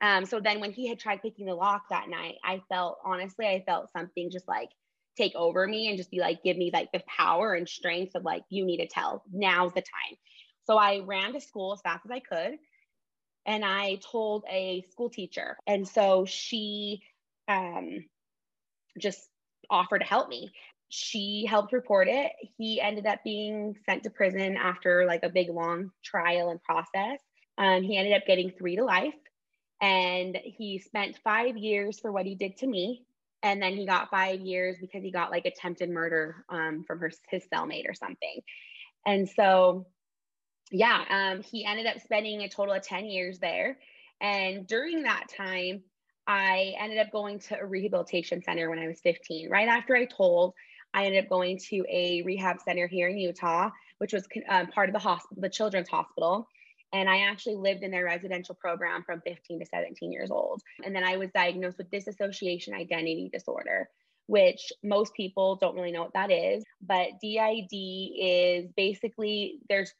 um, 0.00 0.24
so 0.24 0.40
then 0.40 0.58
when 0.58 0.72
he 0.72 0.88
had 0.88 0.98
tried 0.98 1.22
picking 1.22 1.46
the 1.46 1.54
lock 1.54 1.82
that 1.90 2.08
night 2.08 2.34
i 2.44 2.60
felt 2.68 2.98
honestly 3.04 3.46
i 3.46 3.62
felt 3.66 3.90
something 3.92 4.30
just 4.30 4.48
like 4.48 4.68
take 5.16 5.34
over 5.34 5.66
me 5.66 5.88
and 5.88 5.96
just 5.96 6.10
be 6.10 6.20
like, 6.20 6.42
give 6.42 6.56
me 6.56 6.70
like 6.72 6.90
the 6.92 7.02
power 7.06 7.54
and 7.54 7.68
strength 7.68 8.14
of 8.14 8.24
like, 8.24 8.42
you 8.48 8.64
need 8.64 8.78
to 8.78 8.86
tell. 8.86 9.22
Now's 9.32 9.72
the 9.72 9.82
time. 9.82 10.16
So 10.64 10.76
I 10.76 11.00
ran 11.00 11.32
to 11.32 11.40
school 11.40 11.72
as 11.72 11.80
fast 11.82 12.04
as 12.04 12.10
I 12.10 12.20
could. 12.20 12.58
And 13.44 13.64
I 13.64 13.98
told 14.10 14.44
a 14.48 14.84
school 14.90 15.10
teacher. 15.10 15.56
And 15.66 15.86
so 15.86 16.24
she 16.24 17.02
um, 17.48 18.04
just 18.98 19.20
offered 19.68 19.98
to 19.98 20.04
help 20.04 20.28
me. 20.28 20.52
She 20.94 21.46
helped 21.48 21.72
report 21.72 22.08
it. 22.08 22.32
He 22.58 22.80
ended 22.80 23.06
up 23.06 23.24
being 23.24 23.74
sent 23.86 24.02
to 24.02 24.10
prison 24.10 24.56
after 24.56 25.06
like 25.06 25.22
a 25.22 25.30
big 25.30 25.48
long 25.48 25.90
trial 26.04 26.50
and 26.50 26.62
process. 26.62 27.18
Um, 27.56 27.82
he 27.82 27.96
ended 27.96 28.14
up 28.14 28.26
getting 28.26 28.50
three 28.50 28.76
to 28.76 28.84
life. 28.84 29.14
And 29.80 30.38
he 30.44 30.78
spent 30.78 31.18
five 31.24 31.56
years 31.56 31.98
for 31.98 32.12
what 32.12 32.26
he 32.26 32.34
did 32.34 32.58
to 32.58 32.66
me 32.66 33.06
and 33.42 33.60
then 33.60 33.74
he 33.74 33.86
got 33.86 34.10
five 34.10 34.40
years 34.40 34.76
because 34.80 35.02
he 35.02 35.10
got 35.10 35.30
like 35.30 35.46
attempted 35.46 35.90
murder 35.90 36.44
um, 36.48 36.84
from 36.84 37.00
her 37.00 37.10
his 37.28 37.44
cellmate 37.52 37.88
or 37.88 37.94
something 37.94 38.40
and 39.06 39.28
so 39.28 39.86
yeah 40.70 41.04
um, 41.10 41.42
he 41.42 41.64
ended 41.64 41.86
up 41.86 42.00
spending 42.00 42.42
a 42.42 42.48
total 42.48 42.74
of 42.74 42.82
10 42.82 43.06
years 43.06 43.38
there 43.38 43.78
and 44.20 44.66
during 44.66 45.02
that 45.02 45.26
time 45.36 45.82
i 46.26 46.74
ended 46.78 46.98
up 46.98 47.10
going 47.10 47.38
to 47.38 47.58
a 47.58 47.66
rehabilitation 47.66 48.42
center 48.42 48.70
when 48.70 48.78
i 48.78 48.86
was 48.86 49.00
15 49.00 49.50
right 49.50 49.68
after 49.68 49.96
i 49.96 50.04
told 50.04 50.54
i 50.94 51.04
ended 51.04 51.24
up 51.24 51.30
going 51.30 51.58
to 51.58 51.84
a 51.88 52.22
rehab 52.22 52.60
center 52.60 52.86
here 52.86 53.08
in 53.08 53.18
utah 53.18 53.70
which 53.98 54.12
was 54.12 54.26
um, 54.48 54.66
part 54.68 54.88
of 54.88 54.92
the 54.92 54.98
hospital 54.98 55.40
the 55.40 55.48
children's 55.48 55.88
hospital 55.88 56.48
and 56.92 57.08
I 57.08 57.20
actually 57.20 57.56
lived 57.56 57.82
in 57.82 57.90
their 57.90 58.04
residential 58.04 58.54
program 58.54 59.02
from 59.02 59.22
15 59.22 59.60
to 59.60 59.66
17 59.66 60.12
years 60.12 60.30
old. 60.30 60.62
And 60.84 60.94
then 60.94 61.04
I 61.04 61.16
was 61.16 61.30
diagnosed 61.30 61.78
with 61.78 61.90
dissociation 61.90 62.74
identity 62.74 63.30
disorder, 63.32 63.88
which 64.26 64.72
most 64.84 65.14
people 65.14 65.56
don't 65.56 65.74
really 65.74 65.92
know 65.92 66.02
what 66.02 66.12
that 66.12 66.30
is. 66.30 66.64
But 66.82 67.20
DID 67.22 67.72
is 67.72 68.70
basically 68.76 69.60
there's 69.70 69.92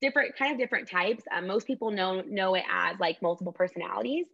different 0.00 0.36
kind 0.36 0.52
of 0.52 0.58
different 0.58 0.88
types. 0.88 1.24
Um, 1.34 1.46
most 1.46 1.66
people 1.66 1.90
know 1.90 2.22
know 2.22 2.54
it 2.54 2.64
as 2.70 2.98
like 2.98 3.20
multiple 3.20 3.52
personalities. 3.52 4.26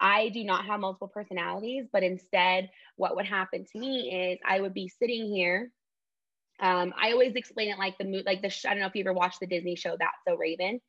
I 0.00 0.30
do 0.30 0.44
not 0.44 0.64
have 0.66 0.80
multiple 0.80 1.08
personalities, 1.08 1.86
but 1.92 2.02
instead, 2.02 2.70
what 2.96 3.16
would 3.16 3.26
happen 3.26 3.64
to 3.72 3.78
me 3.78 4.32
is 4.32 4.38
I 4.44 4.60
would 4.60 4.74
be 4.74 4.88
sitting 4.88 5.26
here. 5.26 5.70
Um, 6.60 6.92
I 7.00 7.12
always 7.12 7.34
explain 7.34 7.70
it 7.70 7.78
like 7.78 7.98
the 7.98 8.04
mood, 8.04 8.24
like 8.26 8.42
the. 8.42 8.50
Sh- 8.50 8.66
I 8.66 8.70
don't 8.70 8.80
know 8.80 8.86
if 8.86 8.94
you 8.94 9.02
ever 9.02 9.12
watched 9.12 9.40
the 9.40 9.46
Disney 9.46 9.76
show 9.76 9.96
That's 9.98 10.16
So 10.26 10.36
Raven 10.36 10.80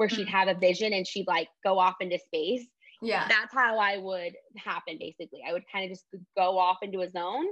where 0.00 0.08
she'd 0.08 0.26
mm-hmm. 0.26 0.34
have 0.34 0.48
a 0.48 0.58
vision 0.58 0.94
and 0.94 1.06
she'd 1.06 1.26
like 1.26 1.48
go 1.62 1.78
off 1.78 1.96
into 2.00 2.18
space. 2.18 2.66
Yeah. 3.02 3.28
That's 3.28 3.52
how 3.52 3.78
I 3.78 3.98
would 3.98 4.34
happen 4.56 4.96
basically. 4.98 5.40
I 5.46 5.52
would 5.52 5.64
kind 5.70 5.84
of 5.84 5.90
just 5.90 6.06
go 6.36 6.58
off 6.58 6.78
into 6.80 7.00
a 7.00 7.10
zone 7.10 7.44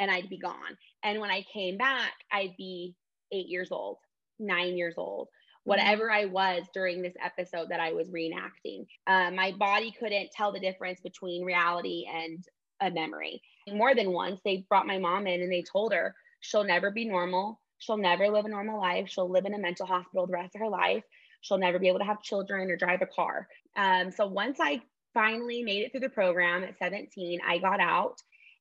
and 0.00 0.10
I'd 0.10 0.28
be 0.28 0.36
gone. 0.36 0.76
And 1.04 1.20
when 1.20 1.30
I 1.30 1.44
came 1.54 1.76
back, 1.76 2.12
I'd 2.32 2.56
be 2.58 2.96
eight 3.30 3.46
years 3.46 3.68
old, 3.70 3.98
nine 4.40 4.76
years 4.76 4.94
old. 4.96 5.28
Whatever 5.64 6.10
I 6.10 6.24
was 6.24 6.64
during 6.74 7.02
this 7.02 7.14
episode 7.22 7.68
that 7.70 7.80
I 7.80 7.92
was 7.92 8.08
reenacting. 8.08 8.86
Uh, 9.06 9.30
my 9.30 9.52
body 9.52 9.94
couldn't 9.98 10.30
tell 10.32 10.52
the 10.52 10.60
difference 10.60 11.00
between 11.00 11.44
reality 11.44 12.06
and 12.12 12.44
a 12.80 12.90
memory. 12.90 13.40
More 13.68 13.94
than 13.94 14.12
once, 14.12 14.40
they 14.44 14.66
brought 14.68 14.86
my 14.86 14.98
mom 14.98 15.26
in 15.26 15.40
and 15.40 15.52
they 15.52 15.62
told 15.62 15.92
her 15.92 16.14
she'll 16.40 16.64
never 16.64 16.90
be 16.90 17.04
normal. 17.04 17.60
She'll 17.78 17.96
never 17.96 18.28
live 18.28 18.44
a 18.44 18.48
normal 18.48 18.80
life. 18.80 19.08
She'll 19.08 19.30
live 19.30 19.44
in 19.44 19.54
a 19.54 19.58
mental 19.58 19.86
hospital 19.86 20.26
the 20.26 20.32
rest 20.32 20.54
of 20.54 20.60
her 20.60 20.68
life. 20.68 21.04
She'll 21.40 21.58
never 21.58 21.78
be 21.78 21.88
able 21.88 21.98
to 22.00 22.04
have 22.04 22.22
children 22.22 22.70
or 22.70 22.76
drive 22.76 23.02
a 23.02 23.06
car. 23.06 23.48
Um, 23.76 24.10
so 24.10 24.26
once 24.26 24.58
I 24.60 24.82
finally 25.14 25.62
made 25.62 25.82
it 25.82 25.92
through 25.92 26.00
the 26.00 26.08
program 26.08 26.64
at 26.64 26.78
17, 26.78 27.40
I 27.46 27.58
got 27.58 27.80
out 27.80 28.16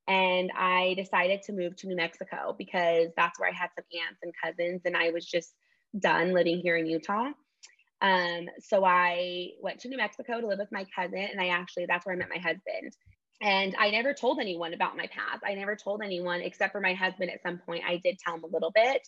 and 0.08 0.52
I 0.56 0.96
decided 0.98 1.44
to 1.44 1.54
move 1.54 1.76
to 1.78 1.88
New 1.88 1.96
Mexico 1.96 2.56
because 2.58 3.10
that's 3.16 3.40
where 3.40 3.50
I 3.50 3.54
had 3.54 3.70
some 3.76 3.86
aunts 4.08 4.20
and 4.24 4.34
cousins, 4.44 4.82
and 4.86 4.98
I 4.98 5.12
was 5.12 5.26
just 5.26 5.54
done 5.98 6.34
living 6.34 6.60
here 6.60 6.78
in 6.78 6.86
Utah. 6.86 7.32
Um, 8.02 8.48
so 8.60 8.84
I 8.84 9.50
went 9.62 9.80
to 9.82 9.88
New 9.88 9.98
Mexico 9.98 10.42
to 10.42 10.48
live 10.48 10.60
with 10.60 10.72
my 10.72 10.86
cousin, 10.96 11.20
and 11.20 11.40
I 11.40 11.50
actually 11.50 11.86
that's 11.86 12.06
where 12.06 12.16
I 12.16 12.18
met 12.18 12.30
my 12.30 12.42
husband. 12.42 12.96
And 13.42 13.76
I 13.80 13.90
never 13.90 14.14
told 14.14 14.40
anyone 14.40 14.74
about 14.74 14.98
my 14.98 15.08
past. 15.08 15.44
I 15.46 15.56
never 15.56 15.76
told 15.76 16.02
anyone 16.04 16.42
except 16.42 16.72
for 16.72 16.80
my 16.80 16.94
husband 16.94 17.32
at 17.32 17.42
some 17.42 17.58
point. 17.58 17.84
I 17.88 17.98
did 17.98 18.20
tell 18.20 18.36
him 18.36 18.44
a 18.44 18.48
little 18.48 18.72
bit 18.72 19.08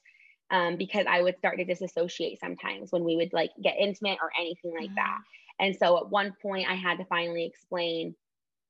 um, 0.49 0.75
because 0.75 1.05
I 1.07 1.21
would 1.21 1.37
start 1.37 1.57
to 1.57 1.65
disassociate 1.65 2.39
sometimes 2.39 2.91
when 2.91 3.03
we 3.03 3.15
would 3.15 3.31
like 3.31 3.51
get 3.61 3.75
intimate 3.79 4.17
or 4.21 4.31
anything 4.39 4.73
like 4.73 4.89
mm-hmm. 4.89 4.95
that. 4.95 5.19
And 5.59 5.75
so 5.75 5.97
at 5.97 6.09
one 6.09 6.33
point, 6.41 6.67
I 6.69 6.73
had 6.73 6.97
to 6.97 7.05
finally 7.05 7.45
explain 7.45 8.15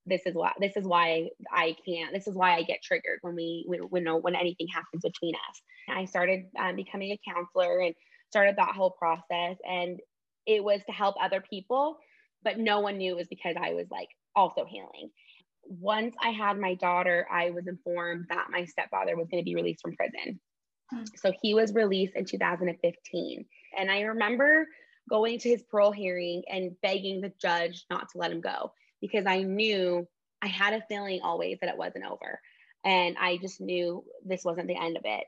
this 0.05 0.21
is 0.25 0.35
why 0.35 0.51
this 0.59 0.75
is 0.75 0.85
why 0.85 1.29
I 1.51 1.75
can't. 1.85 2.13
This 2.13 2.27
is 2.27 2.35
why 2.35 2.55
I 2.55 2.63
get 2.63 2.81
triggered 2.83 3.19
when 3.21 3.35
we 3.35 3.63
when 3.67 3.81
when, 3.83 4.05
when 4.21 4.35
anything 4.35 4.67
happens 4.67 5.01
between 5.01 5.35
us. 5.35 5.61
I 5.89 6.05
started 6.05 6.45
um, 6.59 6.75
becoming 6.75 7.11
a 7.11 7.19
counselor 7.31 7.79
and 7.79 7.95
started 8.29 8.55
that 8.57 8.75
whole 8.75 8.91
process, 8.91 9.57
and 9.67 9.99
it 10.45 10.63
was 10.63 10.81
to 10.87 10.91
help 10.91 11.15
other 11.21 11.41
people, 11.41 11.97
but 12.43 12.59
no 12.59 12.81
one 12.81 12.97
knew 12.97 13.13
it 13.13 13.17
was 13.17 13.27
because 13.27 13.55
I 13.61 13.73
was 13.73 13.87
like 13.89 14.09
also 14.35 14.65
healing. 14.65 15.09
Once 15.65 16.13
I 16.21 16.29
had 16.29 16.59
my 16.59 16.75
daughter, 16.75 17.25
I 17.31 17.51
was 17.51 17.67
informed 17.67 18.25
that 18.29 18.47
my 18.49 18.65
stepfather 18.65 19.15
was 19.15 19.27
going 19.31 19.41
to 19.41 19.45
be 19.45 19.55
released 19.55 19.81
from 19.81 19.95
prison. 19.95 20.39
Hmm. 20.91 21.03
So 21.15 21.31
he 21.41 21.53
was 21.53 21.73
released 21.73 22.17
in 22.17 22.25
2015. 22.25 23.45
And 23.79 23.89
I 23.89 24.01
remember 24.01 24.67
going 25.09 25.39
to 25.39 25.49
his 25.49 25.63
parole 25.63 25.93
hearing 25.93 26.43
and 26.51 26.75
begging 26.81 27.21
the 27.21 27.31
judge 27.41 27.85
not 27.89 28.09
to 28.09 28.17
let 28.17 28.31
him 28.31 28.41
go 28.41 28.73
because 29.03 29.25
I 29.25 29.43
knew 29.43 30.07
I 30.41 30.47
had 30.47 30.73
a 30.73 30.85
feeling 30.87 31.19
always 31.21 31.57
that 31.59 31.69
it 31.69 31.77
wasn't 31.77 32.05
over. 32.05 32.39
And 32.85 33.17
I 33.19 33.37
just 33.37 33.59
knew 33.59 34.01
this 34.25 34.45
wasn't 34.45 34.67
the 34.67 34.81
end 34.81 34.95
of 34.95 35.03
it. 35.03 35.25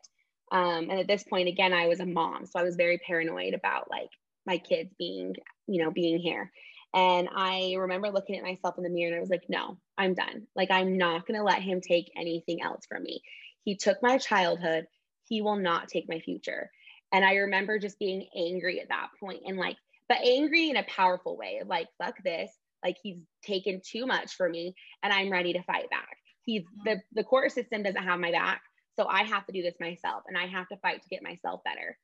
Um, 0.49 0.89
and 0.89 0.97
at 0.97 1.07
this 1.07 1.25
point, 1.25 1.49
again, 1.49 1.73
I 1.73 1.87
was 1.87 1.99
a 1.99 2.05
mom. 2.05 2.45
So 2.45 2.57
I 2.57 2.63
was 2.63 2.77
very 2.77 2.99
paranoid 2.99 3.53
about 3.53 3.91
like 3.91 4.09
my 4.45 4.57
kids 4.57 4.93
being, 4.97 5.35
you 5.67 5.83
know, 5.83 5.91
being 5.91 6.19
here. 6.19 6.51
And 6.93 7.27
I 7.35 7.75
remember 7.77 8.09
looking 8.09 8.37
at 8.37 8.43
myself 8.43 8.75
in 8.77 8.83
the 8.85 8.89
mirror 8.89 9.09
and 9.09 9.17
I 9.17 9.19
was 9.19 9.29
like, 9.29 9.49
no, 9.49 9.77
I'm 9.97 10.13
done. 10.13 10.47
Like, 10.55 10.71
I'm 10.71 10.97
not 10.97 11.27
going 11.27 11.37
to 11.37 11.43
let 11.43 11.61
him 11.61 11.81
take 11.81 12.09
anything 12.15 12.61
else 12.61 12.85
from 12.87 13.03
me. 13.03 13.21
He 13.65 13.75
took 13.75 14.01
my 14.01 14.17
childhood. 14.17 14.85
He 15.27 15.41
will 15.41 15.57
not 15.57 15.89
take 15.89 16.07
my 16.07 16.19
future. 16.19 16.71
And 17.11 17.25
I 17.25 17.35
remember 17.35 17.77
just 17.77 17.99
being 17.99 18.25
angry 18.33 18.79
at 18.79 18.87
that 18.87 19.09
point 19.19 19.41
and 19.45 19.57
like, 19.57 19.75
but 20.07 20.19
angry 20.23 20.69
in 20.69 20.77
a 20.77 20.83
powerful 20.83 21.35
way 21.35 21.61
like, 21.65 21.89
fuck 22.01 22.15
this. 22.23 22.51
Like, 22.85 22.97
he's 23.03 23.17
taken 23.43 23.81
too 23.85 24.05
much 24.05 24.35
for 24.35 24.47
me 24.47 24.75
and 25.03 25.11
I'm 25.11 25.31
ready 25.31 25.53
to 25.53 25.63
fight 25.63 25.89
back. 25.89 26.17
He's 26.43 26.63
the, 26.85 27.01
the 27.13 27.23
court 27.23 27.51
system 27.51 27.83
doesn't 27.83 28.03
have 28.03 28.19
my 28.19 28.31
back. 28.31 28.61
So 28.95 29.07
I 29.07 29.23
have 29.23 29.45
to 29.47 29.51
do 29.51 29.61
this 29.61 29.75
myself 29.79 30.23
and 30.27 30.37
I 30.37 30.45
have 30.45 30.69
to 30.69 30.77
fight 30.77 31.01
to 31.01 31.09
get 31.09 31.23
myself 31.23 31.61
better. 31.65 31.97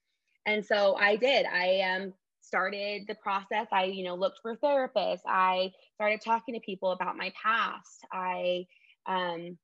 And 0.46 0.66
so 0.66 0.98
I 0.98 1.16
did. 1.16 1.46
I 1.46 1.82
um, 1.82 2.14
started 2.42 3.04
the 3.08 3.16
process 3.16 3.68
i 3.72 3.86
you 3.86 4.04
know 4.04 4.16
looked 4.16 4.40
for 4.42 4.56
therapists 4.58 5.22
i 5.28 5.72
started 5.96 6.20
talking 6.22 6.54
to 6.54 6.60
people 6.60 6.92
about 6.92 7.16
my 7.16 7.32
past 7.42 8.06
i 8.12 8.66
um 9.06 9.58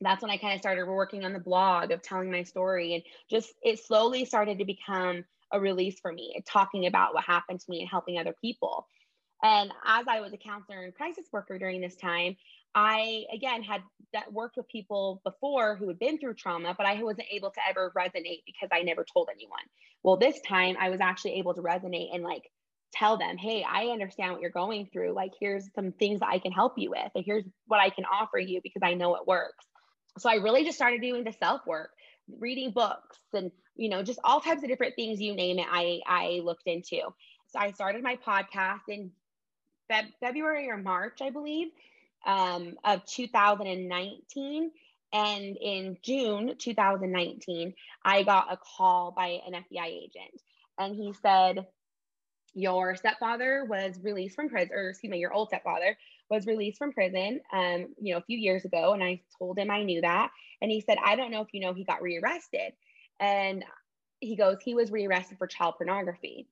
that's 0.00 0.22
when 0.22 0.30
i 0.30 0.36
kind 0.36 0.54
of 0.54 0.60
started 0.60 0.86
working 0.86 1.24
on 1.24 1.32
the 1.32 1.40
blog 1.40 1.90
of 1.90 2.02
telling 2.02 2.30
my 2.30 2.42
story 2.42 2.94
and 2.94 3.02
just 3.30 3.52
it 3.62 3.78
slowly 3.78 4.24
started 4.24 4.58
to 4.58 4.64
become 4.64 5.24
a 5.52 5.60
release 5.60 5.98
for 6.00 6.12
me 6.12 6.42
talking 6.46 6.86
about 6.86 7.14
what 7.14 7.24
happened 7.24 7.60
to 7.60 7.66
me 7.68 7.80
and 7.80 7.90
helping 7.90 8.18
other 8.18 8.34
people 8.40 8.86
and 9.44 9.70
as 9.86 10.06
i 10.08 10.20
was 10.20 10.32
a 10.32 10.36
counselor 10.36 10.82
and 10.82 10.94
crisis 10.94 11.26
worker 11.32 11.58
during 11.58 11.80
this 11.80 11.94
time 11.94 12.36
I 12.74 13.24
again 13.32 13.62
had 13.62 13.82
that 14.12 14.32
worked 14.32 14.56
with 14.56 14.68
people 14.68 15.20
before 15.24 15.76
who 15.76 15.88
had 15.88 15.98
been 15.98 16.18
through 16.18 16.34
trauma, 16.34 16.74
but 16.76 16.86
I 16.86 17.02
wasn't 17.02 17.28
able 17.30 17.50
to 17.50 17.60
ever 17.68 17.92
resonate 17.96 18.42
because 18.46 18.68
I 18.72 18.82
never 18.82 19.04
told 19.04 19.28
anyone. 19.32 19.60
Well, 20.02 20.16
this 20.16 20.40
time 20.40 20.76
I 20.78 20.90
was 20.90 21.00
actually 21.00 21.34
able 21.34 21.54
to 21.54 21.62
resonate 21.62 22.14
and 22.14 22.24
like 22.24 22.50
tell 22.92 23.16
them, 23.16 23.36
hey, 23.36 23.64
I 23.68 23.86
understand 23.86 24.32
what 24.32 24.40
you're 24.40 24.50
going 24.50 24.88
through. 24.92 25.14
Like, 25.14 25.32
here's 25.40 25.68
some 25.74 25.92
things 25.92 26.20
that 26.20 26.28
I 26.28 26.38
can 26.38 26.52
help 26.52 26.74
you 26.76 26.90
with, 26.90 27.10
and 27.14 27.24
here's 27.24 27.44
what 27.66 27.80
I 27.80 27.90
can 27.90 28.04
offer 28.04 28.38
you 28.38 28.60
because 28.62 28.82
I 28.82 28.94
know 28.94 29.16
it 29.16 29.26
works. 29.26 29.64
So 30.18 30.30
I 30.30 30.34
really 30.34 30.64
just 30.64 30.76
started 30.76 31.00
doing 31.00 31.24
the 31.24 31.32
self 31.32 31.62
work, 31.66 31.90
reading 32.38 32.72
books, 32.72 33.18
and 33.32 33.50
you 33.76 33.88
know, 33.88 34.02
just 34.02 34.20
all 34.22 34.40
types 34.40 34.62
of 34.62 34.68
different 34.68 34.94
things 34.96 35.20
you 35.20 35.34
name 35.34 35.58
it. 35.58 35.66
I 35.70 36.00
I 36.06 36.40
looked 36.42 36.66
into. 36.66 37.00
So 37.48 37.58
I 37.58 37.72
started 37.72 38.02
my 38.02 38.16
podcast 38.16 38.80
in 38.88 39.12
Feb- 39.90 40.12
February 40.20 40.68
or 40.68 40.76
March, 40.76 41.20
I 41.20 41.30
believe 41.30 41.68
um, 42.26 42.76
of 42.84 43.04
2019. 43.06 44.70
And 45.12 45.56
in 45.56 45.96
June 46.02 46.54
2019, 46.58 47.74
I 48.04 48.22
got 48.24 48.52
a 48.52 48.56
call 48.56 49.12
by 49.12 49.40
an 49.46 49.52
FBI 49.52 49.86
agent. 49.86 50.42
And 50.78 50.96
he 50.96 51.12
said, 51.22 51.66
Your 52.54 52.96
stepfather 52.96 53.64
was 53.68 54.00
released 54.02 54.34
from 54.34 54.48
prison, 54.48 54.74
or 54.74 54.90
excuse 54.90 55.10
me, 55.10 55.18
your 55.18 55.32
old 55.32 55.48
stepfather 55.48 55.96
was 56.30 56.46
released 56.46 56.78
from 56.78 56.92
prison, 56.92 57.40
um, 57.52 57.94
you 58.00 58.12
know, 58.12 58.18
a 58.18 58.24
few 58.24 58.38
years 58.38 58.64
ago. 58.64 58.92
And 58.92 59.04
I 59.04 59.20
told 59.38 59.58
him 59.58 59.70
I 59.70 59.84
knew 59.84 60.00
that. 60.00 60.30
And 60.60 60.70
he 60.70 60.80
said, 60.80 60.98
I 61.04 61.14
don't 61.14 61.30
know 61.30 61.42
if 61.42 61.48
you 61.52 61.60
know, 61.60 61.74
he 61.74 61.84
got 61.84 62.02
rearrested. 62.02 62.72
And 63.20 63.64
he 64.20 64.34
goes, 64.34 64.56
he 64.64 64.74
was 64.74 64.90
rearrested 64.90 65.38
for 65.38 65.46
child 65.46 65.74
pornography. 65.76 66.48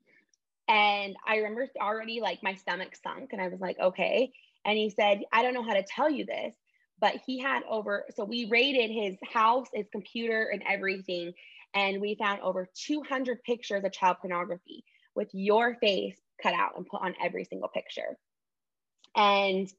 And 0.73 1.17
I 1.27 1.37
remember 1.37 1.69
already 1.79 2.23
like 2.23 2.43
my 2.43 2.55
stomach 2.55 2.97
sunk, 2.97 3.35
and 3.35 3.43
I 3.43 3.49
was 3.49 3.61
like, 3.61 3.79
okay. 3.79 4.33
And 4.65 4.79
he 4.79 4.89
said, 4.89 5.21
I 5.31 5.43
don't 5.43 5.53
know 5.53 5.63
how 5.63 5.75
to 5.75 5.83
tell 5.83 6.09
you 6.09 6.25
this, 6.25 6.55
but 6.99 7.17
he 7.27 7.39
had 7.39 7.63
over, 7.69 8.07
so 8.17 8.25
we 8.25 8.47
raided 8.47 8.91
his 8.91 9.19
house, 9.31 9.69
his 9.75 9.85
computer, 9.93 10.49
and 10.51 10.63
everything. 10.67 11.35
And 11.75 12.01
we 12.01 12.15
found 12.15 12.41
over 12.41 12.71
200 12.87 13.43
pictures 13.43 13.85
of 13.85 13.93
child 13.93 14.17
pornography 14.23 14.83
with 15.15 15.29
your 15.35 15.75
face 15.75 16.17
cut 16.43 16.55
out 16.55 16.79
and 16.79 16.87
put 16.87 17.03
on 17.03 17.15
every 17.23 17.45
single 17.45 17.69
picture. 17.69 18.17
And 19.15 19.71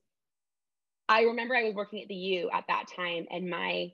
I 1.10 1.21
remember 1.21 1.56
I 1.56 1.63
was 1.63 1.73
working 1.73 2.03
at 2.03 2.08
the 2.08 2.13
U 2.13 2.51
at 2.53 2.65
that 2.67 2.86
time, 2.95 3.25
and 3.32 3.49
my 3.49 3.93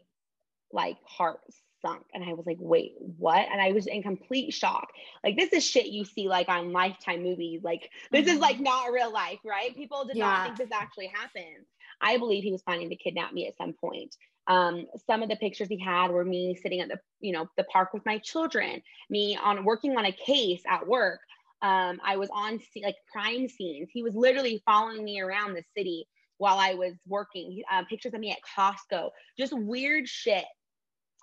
like 0.74 0.98
heart 1.06 1.40
sunk 1.82 2.04
and 2.14 2.24
i 2.24 2.34
was 2.34 2.46
like 2.46 2.58
wait 2.60 2.94
what? 3.18 3.48
And 3.52 3.62
i 3.62 3.72
was 3.72 3.88
in 3.88 4.02
complete 4.02 4.54
shock. 4.54 4.90
Like 5.24 5.36
this 5.36 5.52
is 5.54 5.66
shit 5.66 5.88
you 5.88 6.06
see 6.06 6.28
like 6.28 6.50
on 6.50 6.72
lifetime 6.72 7.24
movies. 7.24 7.62
Like 7.64 7.90
this 8.12 8.28
is 8.28 8.40
like 8.40 8.56
mm-hmm. 8.56 8.64
not 8.64 8.92
real 8.92 9.12
life 9.12 9.40
right? 9.46 9.76
People 9.76 10.06
did 10.06 10.18
yeah. 10.18 10.26
not 10.26 10.46
think 10.46 10.58
this 10.58 10.78
actually 10.78 11.08
happened. 11.08 11.66
I 12.02 12.18
believe 12.18 12.44
he 12.44 12.52
was 12.52 12.62
planning 12.62 12.90
to 12.90 12.96
kidnap 12.96 13.34
me 13.34 13.48
at 13.48 13.58
some 13.58 13.74
point. 13.74 14.16
Um, 14.48 14.88
some 15.06 15.22
of 15.22 15.30
the 15.30 15.36
pictures 15.36 15.68
he 15.68 15.78
had 15.78 16.12
were 16.12 16.26
me 16.26 16.58
sitting 16.62 16.80
at 16.82 16.88
the 16.90 17.00
you 17.20 17.34
know 17.34 17.50
the 17.58 17.64
park 17.66 17.94
with 17.94 18.06
my 18.06 18.18
children 18.20 18.82
me 19.10 19.38
on 19.42 19.64
working 19.64 19.98
on 19.98 20.06
a 20.06 20.12
case 20.12 20.62
at 20.68 20.88
work. 20.88 21.20
Um, 21.62 22.00
i 22.06 22.16
was 22.16 22.30
on 22.32 22.60
like 22.84 22.96
crime 23.12 23.48
scenes. 23.48 23.90
He 23.92 24.04
was 24.04 24.16
literally 24.16 24.62
following 24.66 25.04
me 25.04 25.20
around 25.20 25.54
the 25.54 25.64
city 25.76 26.08
while 26.38 26.58
i 26.58 26.74
was 26.74 26.94
working. 27.06 27.62
Uh, 27.72 27.84
pictures 27.90 28.14
of 28.14 28.20
me 28.22 28.32
at 28.32 28.38
costco. 28.58 29.10
Just 29.38 29.54
weird 29.54 30.08
shit 30.08 30.46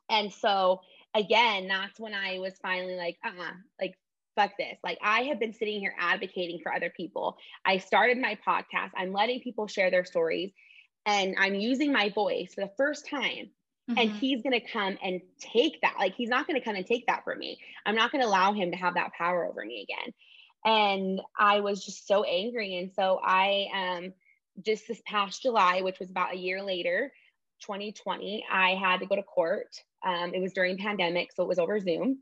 and 0.08 0.32
so 0.32 0.80
again, 1.14 1.68
that's 1.68 1.98
when 1.98 2.14
I 2.14 2.38
was 2.38 2.54
finally 2.60 2.96
like, 2.96 3.16
uh 3.24 3.28
uh-uh, 3.28 3.52
like, 3.80 3.94
fuck 4.34 4.52
this. 4.58 4.76
Like, 4.84 4.98
I 5.02 5.22
have 5.22 5.40
been 5.40 5.54
sitting 5.54 5.80
here 5.80 5.94
advocating 5.98 6.60
for 6.62 6.72
other 6.72 6.92
people. 6.94 7.38
I 7.64 7.78
started 7.78 8.18
my 8.18 8.38
podcast, 8.46 8.90
I'm 8.96 9.12
letting 9.12 9.40
people 9.40 9.66
share 9.66 9.90
their 9.90 10.04
stories, 10.04 10.52
and 11.06 11.36
I'm 11.38 11.54
using 11.54 11.92
my 11.92 12.10
voice 12.10 12.54
for 12.54 12.60
the 12.60 12.72
first 12.76 13.08
time. 13.08 13.50
Mm-hmm. 13.88 13.98
And 13.98 14.10
he's 14.10 14.42
going 14.42 14.60
to 14.60 14.68
come 14.68 14.98
and 15.00 15.20
take 15.38 15.80
that. 15.82 15.94
Like, 15.98 16.14
he's 16.16 16.28
not 16.28 16.48
going 16.48 16.58
to 16.58 16.64
come 16.64 16.74
and 16.74 16.84
take 16.84 17.06
that 17.06 17.22
from 17.22 17.38
me. 17.38 17.58
I'm 17.86 17.94
not 17.94 18.10
going 18.10 18.20
to 18.20 18.28
allow 18.28 18.52
him 18.52 18.72
to 18.72 18.76
have 18.76 18.94
that 18.94 19.12
power 19.16 19.46
over 19.46 19.64
me 19.64 19.86
again. 19.88 20.12
And 20.64 21.20
I 21.38 21.60
was 21.60 21.84
just 21.84 22.08
so 22.08 22.24
angry. 22.24 22.78
And 22.78 22.90
so 22.92 23.20
I, 23.22 23.68
um, 23.72 24.12
just 24.64 24.88
this 24.88 25.00
past 25.06 25.42
July, 25.42 25.82
which 25.82 26.00
was 26.00 26.10
about 26.10 26.34
a 26.34 26.38
year 26.38 26.62
later, 26.62 27.12
2020, 27.60 28.44
I 28.50 28.70
had 28.70 29.00
to 29.00 29.06
go 29.06 29.16
to 29.16 29.22
court 29.22 29.76
um, 30.06 30.32
it 30.34 30.40
was 30.40 30.52
during 30.52 30.78
pandemic, 30.78 31.32
so 31.32 31.42
it 31.42 31.48
was 31.48 31.58
over 31.58 31.80
Zoom, 31.80 32.18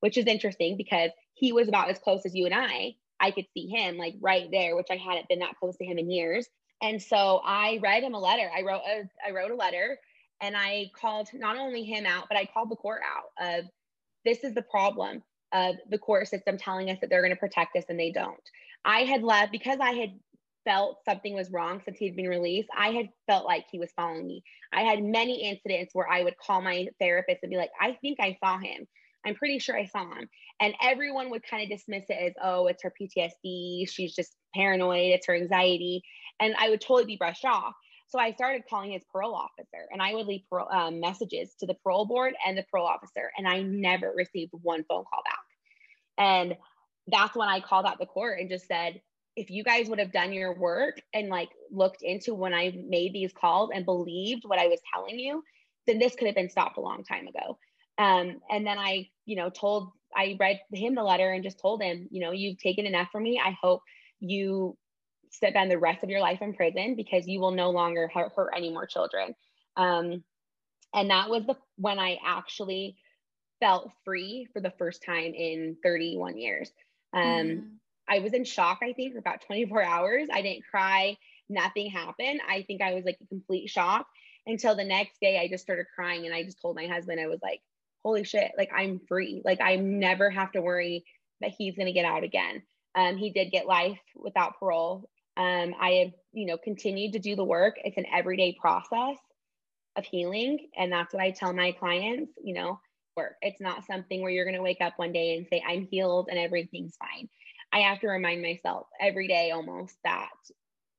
which 0.00 0.18
is 0.18 0.26
interesting 0.26 0.76
because 0.76 1.10
he 1.34 1.52
was 1.52 1.68
about 1.68 1.88
as 1.88 1.98
close 1.98 2.26
as 2.26 2.34
you 2.34 2.46
and 2.46 2.54
I. 2.54 2.96
I 3.20 3.30
could 3.30 3.46
see 3.54 3.68
him 3.68 3.96
like 3.96 4.14
right 4.20 4.48
there, 4.50 4.76
which 4.76 4.88
I 4.90 4.96
hadn't 4.96 5.28
been 5.28 5.38
that 5.40 5.56
close 5.58 5.76
to 5.76 5.84
him 5.84 5.98
in 5.98 6.10
years. 6.10 6.48
And 6.82 7.00
so 7.00 7.40
I 7.44 7.78
read 7.82 8.02
him 8.02 8.14
a 8.14 8.18
letter. 8.18 8.48
I 8.56 8.62
wrote 8.62 8.82
a 8.86 9.08
I 9.26 9.32
wrote 9.32 9.50
a 9.50 9.56
letter 9.56 9.98
and 10.40 10.56
I 10.56 10.90
called 10.94 11.28
not 11.32 11.56
only 11.56 11.82
him 11.84 12.06
out, 12.06 12.26
but 12.28 12.38
I 12.38 12.44
called 12.46 12.70
the 12.70 12.76
court 12.76 13.00
out 13.04 13.58
of 13.58 13.64
this 14.24 14.44
is 14.44 14.54
the 14.54 14.62
problem 14.62 15.22
of 15.52 15.76
the 15.90 15.98
court 15.98 16.28
system 16.28 16.58
telling 16.58 16.90
us 16.90 16.98
that 17.00 17.10
they're 17.10 17.22
going 17.22 17.34
to 17.34 17.36
protect 17.36 17.74
us 17.76 17.84
and 17.88 17.98
they 17.98 18.12
don't. 18.12 18.36
I 18.84 19.00
had 19.00 19.22
left 19.22 19.50
because 19.50 19.78
I 19.80 19.92
had 19.92 20.10
felt 20.68 20.98
something 21.08 21.34
was 21.34 21.50
wrong 21.50 21.80
since 21.82 21.96
he'd 21.96 22.14
been 22.14 22.28
released, 22.28 22.68
I 22.76 22.90
had 22.90 23.08
felt 23.26 23.46
like 23.46 23.64
he 23.70 23.78
was 23.78 23.90
following 23.96 24.26
me. 24.26 24.42
I 24.70 24.82
had 24.82 25.02
many 25.02 25.48
incidents 25.48 25.94
where 25.94 26.06
I 26.06 26.22
would 26.22 26.36
call 26.36 26.60
my 26.60 26.88
therapist 27.00 27.38
and 27.42 27.50
be 27.50 27.56
like, 27.56 27.70
I 27.80 27.96
think 28.02 28.20
I 28.20 28.36
saw 28.44 28.58
him. 28.58 28.86
I'm 29.24 29.34
pretty 29.34 29.60
sure 29.60 29.78
I 29.78 29.86
saw 29.86 30.04
him. 30.04 30.28
And 30.60 30.74
everyone 30.82 31.30
would 31.30 31.42
kind 31.42 31.62
of 31.62 31.70
dismiss 31.70 32.04
it 32.10 32.18
as, 32.22 32.32
oh, 32.42 32.66
it's 32.66 32.82
her 32.82 32.92
PTSD. 33.00 33.88
She's 33.90 34.14
just 34.14 34.36
paranoid. 34.54 35.12
It's 35.12 35.26
her 35.26 35.34
anxiety. 35.34 36.02
And 36.38 36.54
I 36.58 36.68
would 36.68 36.82
totally 36.82 37.06
be 37.06 37.16
brushed 37.16 37.46
off. 37.46 37.72
So 38.08 38.18
I 38.18 38.32
started 38.32 38.62
calling 38.68 38.92
his 38.92 39.02
parole 39.10 39.34
officer 39.34 39.86
and 39.90 40.02
I 40.02 40.14
would 40.14 40.26
leave 40.26 40.42
parole, 40.50 40.70
um, 40.70 41.00
messages 41.00 41.54
to 41.60 41.66
the 41.66 41.74
parole 41.82 42.04
board 42.04 42.34
and 42.46 42.58
the 42.58 42.64
parole 42.70 42.86
officer. 42.86 43.30
And 43.38 43.48
I 43.48 43.62
never 43.62 44.12
received 44.14 44.52
one 44.52 44.84
phone 44.84 45.04
call 45.04 45.22
back. 45.24 45.38
And 46.18 46.56
that's 47.06 47.34
when 47.34 47.48
I 47.48 47.60
called 47.60 47.86
out 47.86 47.98
the 47.98 48.06
court 48.06 48.38
and 48.38 48.50
just 48.50 48.66
said, 48.66 49.00
if 49.38 49.50
you 49.50 49.62
guys 49.62 49.88
would 49.88 50.00
have 50.00 50.10
done 50.10 50.32
your 50.32 50.58
work 50.58 51.00
and 51.14 51.28
like 51.28 51.50
looked 51.70 52.02
into 52.02 52.34
when 52.34 52.52
I 52.52 52.76
made 52.88 53.12
these 53.12 53.32
calls 53.32 53.70
and 53.72 53.84
believed 53.84 54.42
what 54.44 54.58
I 54.58 54.66
was 54.66 54.80
telling 54.92 55.16
you, 55.16 55.44
then 55.86 56.00
this 56.00 56.16
could 56.16 56.26
have 56.26 56.34
been 56.34 56.50
stopped 56.50 56.76
a 56.76 56.80
long 56.80 57.04
time 57.04 57.28
ago. 57.28 57.56
Um, 57.98 58.40
and 58.50 58.66
then 58.66 58.78
I, 58.78 59.08
you 59.26 59.36
know, 59.36 59.48
told, 59.48 59.92
I 60.14 60.36
read 60.40 60.58
him 60.72 60.96
the 60.96 61.04
letter 61.04 61.30
and 61.30 61.44
just 61.44 61.60
told 61.60 61.80
him, 61.80 62.08
you 62.10 62.20
know, 62.20 62.32
you've 62.32 62.58
taken 62.58 62.84
enough 62.84 63.10
from 63.12 63.22
me. 63.22 63.40
I 63.42 63.56
hope 63.62 63.82
you 64.18 64.76
spend 65.30 65.70
the 65.70 65.78
rest 65.78 66.02
of 66.02 66.10
your 66.10 66.20
life 66.20 66.42
in 66.42 66.54
prison 66.54 66.96
because 66.96 67.28
you 67.28 67.38
will 67.38 67.52
no 67.52 67.70
longer 67.70 68.10
hurt, 68.12 68.32
hurt 68.34 68.50
any 68.56 68.70
more 68.70 68.86
children. 68.86 69.36
Um, 69.76 70.24
and 70.92 71.10
that 71.10 71.30
was 71.30 71.46
the 71.46 71.54
when 71.76 72.00
I 72.00 72.18
actually 72.26 72.96
felt 73.60 73.92
free 74.04 74.48
for 74.52 74.60
the 74.60 74.72
first 74.78 75.04
time 75.04 75.32
in 75.32 75.76
31 75.84 76.38
years. 76.38 76.72
Um, 77.12 77.22
mm. 77.22 77.62
I 78.08 78.20
was 78.20 78.32
in 78.32 78.44
shock, 78.44 78.78
I 78.82 78.92
think, 78.92 79.12
for 79.12 79.18
about 79.18 79.42
24 79.42 79.82
hours. 79.82 80.28
I 80.32 80.42
didn't 80.42 80.64
cry, 80.70 81.16
nothing 81.48 81.90
happened. 81.90 82.40
I 82.48 82.62
think 82.62 82.82
I 82.82 82.94
was 82.94 83.04
like 83.04 83.18
a 83.22 83.26
complete 83.26 83.68
shock 83.68 84.06
until 84.46 84.74
the 84.74 84.84
next 84.84 85.20
day 85.20 85.38
I 85.38 85.48
just 85.48 85.62
started 85.62 85.86
crying 85.94 86.24
and 86.24 86.34
I 86.34 86.42
just 86.42 86.60
told 86.60 86.76
my 86.76 86.86
husband, 86.86 87.20
I 87.20 87.26
was 87.26 87.40
like, 87.42 87.60
holy 88.04 88.24
shit, 88.24 88.52
like 88.56 88.70
I'm 88.74 89.00
free. 89.08 89.42
Like 89.44 89.60
I 89.60 89.76
never 89.76 90.30
have 90.30 90.52
to 90.52 90.62
worry 90.62 91.04
that 91.40 91.52
he's 91.56 91.74
to 91.76 91.92
get 91.92 92.04
out 92.04 92.24
again. 92.24 92.62
Um, 92.94 93.16
he 93.16 93.30
did 93.30 93.50
get 93.50 93.66
life 93.66 94.00
without 94.16 94.58
parole. 94.58 95.08
Um, 95.36 95.74
I 95.80 95.90
have, 95.90 96.12
you 96.32 96.46
know, 96.46 96.56
continued 96.56 97.12
to 97.12 97.18
do 97.18 97.36
the 97.36 97.44
work. 97.44 97.76
It's 97.84 97.96
an 97.96 98.06
everyday 98.12 98.56
process 98.60 99.18
of 99.96 100.04
healing. 100.04 100.68
And 100.76 100.90
that's 100.90 101.12
what 101.12 101.22
I 101.22 101.30
tell 101.30 101.52
my 101.52 101.72
clients, 101.72 102.32
you 102.42 102.54
know, 102.54 102.80
work. 103.16 103.34
It's 103.42 103.60
not 103.60 103.86
something 103.86 104.22
where 104.22 104.30
you're 104.30 104.44
to 104.56 104.62
wake 104.62 104.80
up 104.80 104.94
one 104.96 105.12
day 105.12 105.36
and 105.36 105.46
say, 105.48 105.62
I'm 105.66 105.86
healed 105.90 106.28
and 106.30 106.38
everything's 106.38 106.96
fine. 106.96 107.28
I 107.72 107.80
have 107.80 108.00
to 108.00 108.08
remind 108.08 108.42
myself 108.42 108.86
every 109.00 109.28
day 109.28 109.50
almost 109.50 109.96
that 110.04 110.30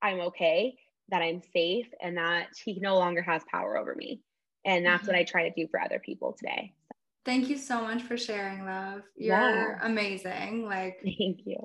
I'm 0.02 0.20
okay, 0.20 0.76
that 1.08 1.22
I'm 1.22 1.42
safe, 1.52 1.88
and 2.00 2.16
that 2.16 2.48
he 2.64 2.78
no 2.80 2.96
longer 2.96 3.22
has 3.22 3.42
power 3.50 3.76
over 3.76 3.94
me. 3.94 4.22
And 4.64 4.84
that's 4.84 5.02
mm-hmm. 5.02 5.12
what 5.12 5.16
I 5.16 5.24
try 5.24 5.48
to 5.48 5.54
do 5.54 5.68
for 5.68 5.80
other 5.80 5.98
people 5.98 6.36
today. 6.38 6.74
Thank 7.24 7.48
you 7.50 7.58
so 7.58 7.82
much 7.82 8.02
for 8.02 8.16
sharing, 8.16 8.64
love. 8.64 9.02
You're 9.16 9.36
yeah. 9.36 9.78
amazing. 9.82 10.64
Like, 10.64 11.00
thank 11.02 11.40
you. 11.44 11.58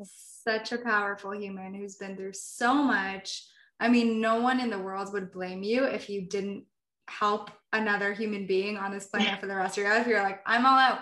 Such 0.44 0.74
a 0.74 0.78
powerful 0.78 1.34
human 1.34 1.74
who's 1.74 1.96
been 1.96 2.18
through 2.18 2.34
so 2.34 2.74
much. 2.74 3.46
I 3.80 3.88
mean, 3.88 4.20
no 4.20 4.42
one 4.42 4.60
in 4.60 4.70
the 4.70 4.80
world 4.80 5.14
would 5.14 5.32
blame 5.32 5.64
you 5.64 5.86
if 5.86 6.10
you 6.10 6.28
didn't 6.28 6.66
help 7.08 7.52
another 7.72 8.14
human 8.14 8.48
being 8.48 8.78
on 8.78 8.92
this 8.92 9.08
planet 9.08 9.40
for 9.42 9.48
the 9.48 9.56
rest 9.56 9.78
of 9.78 9.84
your 9.84 9.94
life. 9.94 10.08
You're 10.08 10.24
like, 10.24 10.42
I'm 10.46 10.66
all 10.66 10.78
out. 10.78 11.00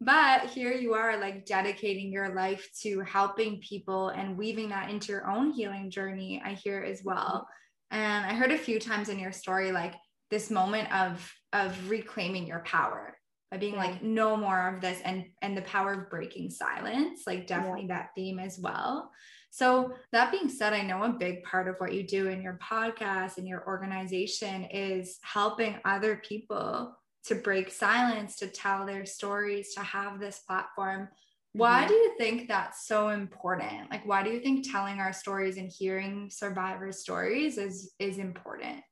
But 0.00 0.50
here 0.50 0.72
you 0.72 0.94
are, 0.94 1.18
like 1.18 1.44
dedicating 1.44 2.12
your 2.12 2.34
life 2.34 2.68
to 2.82 3.00
helping 3.00 3.60
people 3.60 4.10
and 4.10 4.38
weaving 4.38 4.68
that 4.68 4.90
into 4.90 5.12
your 5.12 5.28
own 5.28 5.50
healing 5.50 5.90
journey. 5.90 6.40
I 6.44 6.52
hear 6.52 6.82
as 6.82 7.02
well. 7.04 7.48
Mm-hmm. 7.92 8.00
And 8.00 8.26
I 8.26 8.34
heard 8.34 8.52
a 8.52 8.58
few 8.58 8.78
times 8.78 9.08
in 9.08 9.18
your 9.18 9.32
story, 9.32 9.72
like 9.72 9.94
this 10.30 10.50
moment 10.50 10.92
of 10.94 11.32
of 11.52 11.90
reclaiming 11.90 12.46
your 12.46 12.60
power 12.60 13.16
by 13.50 13.56
being 13.56 13.74
yeah. 13.74 13.84
like 13.84 14.02
no 14.02 14.36
more 14.36 14.74
of 14.74 14.80
this 14.80 15.00
and 15.04 15.24
and 15.42 15.56
the 15.56 15.62
power 15.62 15.92
of 15.92 16.10
breaking 16.10 16.50
silence 16.50 17.22
like 17.26 17.46
definitely 17.46 17.86
yeah. 17.88 17.96
that 17.96 18.10
theme 18.14 18.38
as 18.38 18.58
well 18.58 19.10
so 19.50 19.94
that 20.12 20.30
being 20.30 20.48
said 20.48 20.72
i 20.72 20.82
know 20.82 21.04
a 21.04 21.08
big 21.08 21.42
part 21.42 21.68
of 21.68 21.76
what 21.78 21.94
you 21.94 22.06
do 22.06 22.28
in 22.28 22.42
your 22.42 22.58
podcast 22.62 23.38
and 23.38 23.48
your 23.48 23.66
organization 23.66 24.64
is 24.64 25.18
helping 25.22 25.78
other 25.84 26.20
people 26.28 26.94
to 27.24 27.34
break 27.34 27.70
silence 27.70 28.36
to 28.36 28.46
tell 28.46 28.86
their 28.86 29.04
stories 29.04 29.74
to 29.74 29.80
have 29.80 30.18
this 30.18 30.40
platform 30.46 31.08
why 31.52 31.80
mm-hmm. 31.80 31.88
do 31.88 31.94
you 31.94 32.14
think 32.18 32.48
that's 32.48 32.86
so 32.86 33.08
important 33.08 33.90
like 33.90 34.06
why 34.06 34.22
do 34.22 34.30
you 34.30 34.40
think 34.40 34.70
telling 34.70 35.00
our 35.00 35.12
stories 35.12 35.56
and 35.56 35.70
hearing 35.70 36.28
survivors 36.30 37.00
stories 37.00 37.58
is 37.58 37.92
is 37.98 38.18
important 38.18 38.82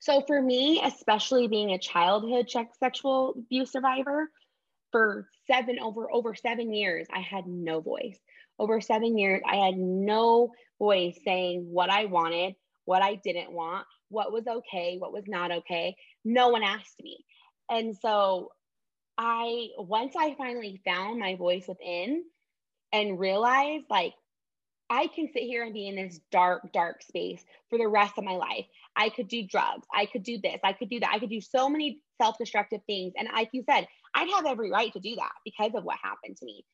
so 0.00 0.22
for 0.26 0.40
me, 0.40 0.80
especially 0.82 1.46
being 1.46 1.72
a 1.72 1.78
childhood 1.78 2.50
sexual 2.80 3.34
abuse 3.36 3.70
survivor, 3.70 4.30
for 4.90 5.28
seven 5.46 5.78
over 5.78 6.10
over 6.12 6.34
seven 6.34 6.72
years, 6.72 7.06
I 7.14 7.20
had 7.20 7.46
no 7.46 7.80
voice. 7.80 8.18
Over 8.58 8.80
seven 8.80 9.16
years, 9.16 9.42
I 9.46 9.56
had 9.56 9.76
no 9.76 10.52
voice 10.78 11.18
saying 11.24 11.66
what 11.70 11.90
I 11.90 12.06
wanted, 12.06 12.54
what 12.86 13.02
I 13.02 13.16
didn't 13.16 13.52
want, 13.52 13.86
what 14.08 14.32
was 14.32 14.46
okay, 14.46 14.96
what 14.98 15.12
was 15.12 15.24
not 15.28 15.52
okay. 15.52 15.94
No 16.24 16.48
one 16.48 16.62
asked 16.62 17.02
me. 17.02 17.24
And 17.70 17.96
so 17.96 18.50
I 19.16 19.68
once 19.78 20.14
I 20.18 20.34
finally 20.36 20.80
found 20.84 21.18
my 21.18 21.36
voice 21.36 21.66
within 21.68 22.24
and 22.92 23.18
realized 23.18 23.84
like 23.90 24.14
I 24.90 25.06
can 25.06 25.28
sit 25.32 25.44
here 25.44 25.62
and 25.62 25.72
be 25.72 25.86
in 25.86 25.94
this 25.94 26.20
dark, 26.32 26.72
dark 26.72 27.02
space 27.02 27.44
for 27.68 27.78
the 27.78 27.86
rest 27.86 28.14
of 28.18 28.24
my 28.24 28.32
life. 28.32 28.66
I 28.96 29.08
could 29.08 29.28
do 29.28 29.46
drugs. 29.46 29.86
I 29.94 30.06
could 30.06 30.24
do 30.24 30.38
this. 30.42 30.58
I 30.64 30.72
could 30.72 30.90
do 30.90 30.98
that. 30.98 31.12
I 31.14 31.20
could 31.20 31.30
do 31.30 31.40
so 31.40 31.68
many 31.68 32.02
self 32.20 32.36
destructive 32.38 32.80
things. 32.86 33.12
And 33.16 33.28
like 33.32 33.50
you 33.52 33.62
said, 33.70 33.86
I'd 34.14 34.28
have 34.30 34.46
every 34.46 34.70
right 34.72 34.92
to 34.92 35.00
do 35.00 35.14
that 35.14 35.30
because 35.44 35.70
of 35.76 35.84
what 35.84 35.96
happened 36.02 36.36
to 36.38 36.44
me. 36.44 36.64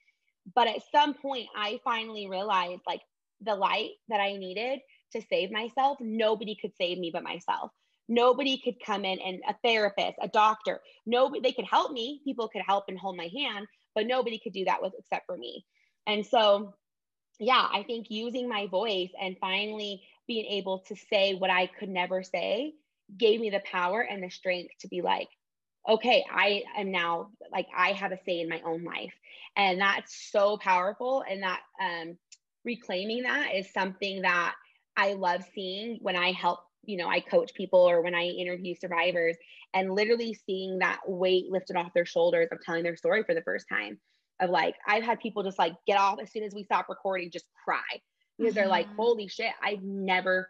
But 0.54 0.66
at 0.66 0.80
some 0.90 1.12
point, 1.12 1.48
I 1.54 1.78
finally 1.84 2.26
realized 2.28 2.80
like 2.86 3.02
the 3.42 3.54
light 3.54 3.90
that 4.08 4.20
I 4.20 4.36
needed 4.36 4.80
to 5.12 5.22
save 5.28 5.50
myself, 5.50 5.98
nobody 6.00 6.56
could 6.60 6.72
save 6.80 6.98
me 6.98 7.10
but 7.12 7.22
myself. 7.22 7.70
Nobody 8.08 8.60
could 8.62 8.76
come 8.84 9.04
in 9.04 9.18
and 9.18 9.40
a 9.48 9.54
therapist, 9.64 10.16
a 10.20 10.28
doctor, 10.28 10.80
nobody, 11.06 11.40
they 11.40 11.52
could 11.52 11.66
help 11.70 11.92
me. 11.92 12.20
People 12.24 12.48
could 12.48 12.62
help 12.66 12.84
and 12.88 12.98
hold 12.98 13.16
my 13.16 13.28
hand, 13.36 13.66
but 13.94 14.06
nobody 14.06 14.38
could 14.38 14.52
do 14.52 14.64
that 14.64 14.80
with 14.82 14.92
except 14.98 15.26
for 15.26 15.36
me. 15.36 15.64
And 16.06 16.24
so 16.24 16.74
yeah, 17.38 17.66
I 17.70 17.82
think 17.82 18.06
using 18.10 18.48
my 18.48 18.66
voice 18.66 19.10
and 19.20 19.36
finally 19.40 20.02
being 20.26 20.46
able 20.46 20.80
to 20.88 20.96
say 21.10 21.34
what 21.34 21.50
I 21.50 21.66
could 21.66 21.88
never 21.88 22.22
say 22.22 22.72
gave 23.16 23.40
me 23.40 23.50
the 23.50 23.62
power 23.70 24.00
and 24.00 24.22
the 24.22 24.30
strength 24.30 24.72
to 24.80 24.88
be 24.88 25.02
like, 25.02 25.28
okay, 25.88 26.24
I 26.30 26.64
am 26.76 26.90
now 26.90 27.28
like 27.52 27.66
I 27.76 27.92
have 27.92 28.12
a 28.12 28.18
say 28.24 28.40
in 28.40 28.48
my 28.48 28.60
own 28.64 28.84
life. 28.84 29.12
And 29.56 29.80
that's 29.80 30.30
so 30.32 30.56
powerful. 30.56 31.24
And 31.28 31.42
that 31.42 31.60
um, 31.80 32.16
reclaiming 32.64 33.22
that 33.22 33.54
is 33.54 33.72
something 33.72 34.22
that 34.22 34.54
I 34.96 35.12
love 35.12 35.42
seeing 35.54 35.98
when 36.00 36.16
I 36.16 36.32
help, 36.32 36.60
you 36.86 36.96
know, 36.96 37.08
I 37.08 37.20
coach 37.20 37.52
people 37.54 37.80
or 37.80 38.02
when 38.02 38.14
I 38.14 38.24
interview 38.24 38.74
survivors 38.74 39.36
and 39.74 39.94
literally 39.94 40.38
seeing 40.46 40.78
that 40.78 41.00
weight 41.06 41.46
lifted 41.50 41.76
off 41.76 41.94
their 41.94 42.06
shoulders 42.06 42.48
of 42.52 42.60
telling 42.62 42.82
their 42.82 42.96
story 42.96 43.22
for 43.24 43.34
the 43.34 43.42
first 43.42 43.66
time 43.68 43.98
of 44.40 44.50
like 44.50 44.74
I've 44.86 45.02
had 45.02 45.20
people 45.20 45.42
just 45.42 45.58
like 45.58 45.74
get 45.86 45.98
off 45.98 46.18
as 46.20 46.30
soon 46.30 46.42
as 46.42 46.54
we 46.54 46.64
stop 46.64 46.88
recording, 46.88 47.30
just 47.30 47.46
cry 47.64 47.80
because 48.38 48.52
mm-hmm. 48.52 48.60
they're 48.60 48.68
like, 48.68 48.86
mm-hmm. 48.86 48.96
holy 48.96 49.28
shit, 49.28 49.52
I've 49.62 49.82
never 49.82 50.48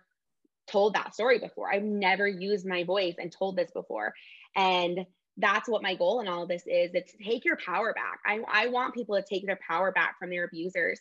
told 0.66 0.94
that 0.94 1.14
story 1.14 1.38
before. 1.38 1.72
I've 1.72 1.82
never 1.82 2.26
used 2.26 2.66
my 2.66 2.84
voice 2.84 3.14
and 3.18 3.32
told 3.32 3.56
this 3.56 3.70
before. 3.72 4.12
And 4.56 5.06
that's 5.36 5.68
what 5.68 5.82
my 5.82 5.94
goal 5.94 6.20
in 6.20 6.28
all 6.28 6.42
of 6.42 6.48
this 6.48 6.62
is. 6.66 6.90
It's 6.94 7.12
take 7.24 7.44
your 7.44 7.56
power 7.56 7.92
back. 7.92 8.20
I, 8.24 8.40
I 8.50 8.68
want 8.68 8.94
people 8.94 9.16
to 9.16 9.24
take 9.28 9.46
their 9.46 9.58
power 9.66 9.92
back 9.92 10.18
from 10.18 10.30
their 10.30 10.44
abusers. 10.44 11.00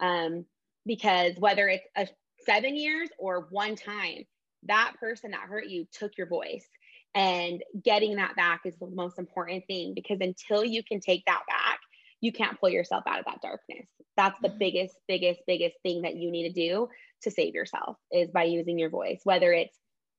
Um, 0.00 0.44
because 0.84 1.34
whether 1.38 1.68
it's 1.68 1.86
a 1.96 2.06
seven 2.44 2.76
years 2.76 3.08
or 3.18 3.46
one 3.50 3.76
time, 3.76 4.24
that 4.68 4.94
person 5.00 5.32
that 5.32 5.40
hurt 5.40 5.66
you 5.66 5.86
took 5.92 6.16
your 6.16 6.26
voice. 6.26 6.66
And 7.14 7.62
getting 7.82 8.16
that 8.16 8.36
back 8.36 8.62
is 8.64 8.74
the 8.78 8.88
most 8.88 9.18
important 9.18 9.64
thing 9.66 9.94
because 9.94 10.18
until 10.20 10.64
you 10.64 10.82
can 10.82 11.00
take 11.00 11.24
that 11.26 11.42
back, 11.48 11.80
you 12.20 12.32
can't 12.32 12.58
pull 12.60 12.68
yourself 12.68 13.04
out 13.06 13.18
of 13.18 13.24
that 13.26 13.40
darkness. 13.40 13.86
That's 14.16 14.38
the 14.40 14.48
mm-hmm. 14.48 14.58
biggest, 14.58 14.94
biggest, 15.08 15.40
biggest 15.46 15.76
thing 15.82 16.02
that 16.02 16.16
you 16.16 16.30
need 16.30 16.52
to 16.52 16.52
do 16.52 16.88
to 17.22 17.30
save 17.30 17.54
yourself 17.54 17.96
is 18.10 18.30
by 18.30 18.44
using 18.44 18.78
your 18.78 18.90
voice, 18.90 19.20
whether 19.24 19.52
it's, 19.52 19.76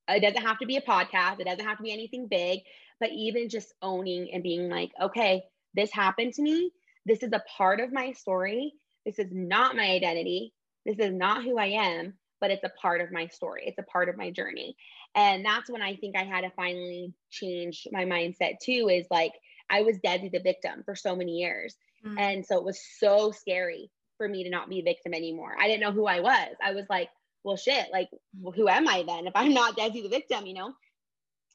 it 0.08 0.22
doesn't 0.22 0.48
have 0.48 0.60
to 0.60 0.66
be 0.66 0.78
a 0.78 0.82
podcast, 0.82 1.40
it 1.40 1.46
doesn't 1.46 1.66
have 1.66 1.78
to 1.78 1.84
be 1.84 1.92
anything 1.92 2.28
big, 2.28 2.62
but 3.00 3.10
even 3.12 3.50
just 3.50 3.74
owning 3.82 4.30
and 4.34 4.42
being 4.42 4.70
like, 4.70 4.92
okay, 5.02 5.44
this 5.74 5.92
happened 5.92 6.34
to 6.34 6.42
me. 6.42 6.72
This 7.06 7.24
is 7.24 7.32
a 7.34 7.44
part 7.58 7.80
of 7.80 7.92
my 7.92 8.14
story. 8.14 8.74
This 9.06 9.20
is 9.20 9.28
not 9.32 9.76
my 9.76 9.92
identity. 9.92 10.54
This 10.86 10.98
is 11.00 11.14
not 11.14 11.44
who 11.44 11.58
I 11.58 11.68
am, 11.68 12.14
but 12.40 12.52
it's 12.52 12.64
a 12.64 12.72
part 12.82 13.02
of 13.02 13.12
my 13.12 13.28
story. 13.28 13.64
It's 13.66 13.80
a 13.80 13.92
part 13.92 14.10
of 14.10 14.18
my 14.18 14.32
journey. 14.32 14.76
And 15.16 15.44
that's 15.46 15.70
when 15.70 15.82
I 15.82 15.96
think 15.96 16.16
I 16.16 16.24
had 16.24 16.42
to 16.42 16.52
finally 16.52 17.14
change 17.30 17.88
my 17.92 18.06
mindset 18.06 18.60
too 18.62 18.90
is 18.92 19.08
like, 19.10 19.34
I 19.70 19.82
was 19.82 19.98
Desi 19.98 20.32
the 20.32 20.40
victim 20.40 20.84
for 20.86 20.96
so 20.96 21.16
many 21.16 21.34
years. 21.34 21.76
Mm-hmm. 22.06 22.18
And 22.18 22.46
so 22.46 22.58
it 22.58 22.64
was 22.64 22.80
so 23.00 23.32
scary 23.32 23.90
for 24.18 24.28
me 24.28 24.44
to 24.44 24.50
not 24.50 24.70
be 24.70 24.80
a 24.80 24.84
victim 24.84 25.14
anymore. 25.14 25.56
I 25.60 25.68
didn't 25.68 25.82
know 25.82 25.92
who 25.92 26.06
I 26.06 26.20
was. 26.20 26.56
I 26.64 26.74
was 26.74 26.86
like, 26.90 27.10
well, 27.44 27.58
shit, 27.58 27.88
like, 27.92 28.10
well, 28.40 28.54
who 28.54 28.68
am 28.68 28.88
I 28.88 29.04
then 29.08 29.28
if 29.28 29.34
I'm 29.36 29.54
not 29.54 29.78
Desi 29.78 30.04
the 30.04 30.10
victim, 30.10 30.46
you 30.46 30.54
know? 30.54 30.74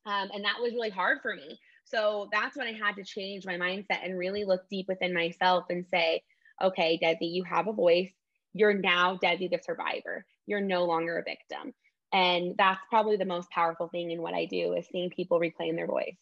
Um, 0.04 0.30
and 0.34 0.44
that 0.44 0.60
was 0.60 0.72
really 0.72 0.90
hard 0.90 1.18
for 1.22 1.34
me. 1.34 1.58
So 1.84 2.28
that's 2.32 2.56
when 2.56 2.66
I 2.66 2.72
had 2.72 2.96
to 2.96 3.04
change 3.04 3.44
my 3.44 3.56
mindset 3.56 4.04
and 4.04 4.18
really 4.18 4.44
look 4.44 4.62
deep 4.70 4.86
within 4.88 5.12
myself 5.12 5.64
and 5.70 5.84
say, 5.90 6.22
okay, 6.62 6.98
Desi, 7.02 7.32
you 7.32 7.44
have 7.44 7.68
a 7.68 7.72
voice. 7.72 8.12
You're 8.54 8.74
now 8.74 9.18
Desi 9.22 9.50
the 9.50 9.58
survivor. 9.62 10.24
You're 10.46 10.60
no 10.60 10.84
longer 10.84 11.18
a 11.18 11.22
victim. 11.22 11.74
And 12.12 12.54
that's 12.58 12.80
probably 12.90 13.16
the 13.16 13.24
most 13.24 13.50
powerful 13.50 13.88
thing 13.88 14.10
in 14.10 14.20
what 14.20 14.34
I 14.34 14.44
do 14.44 14.74
is 14.74 14.86
seeing 14.92 15.10
people 15.10 15.38
reclaim 15.38 15.76
their 15.76 15.86
voice. 15.86 16.16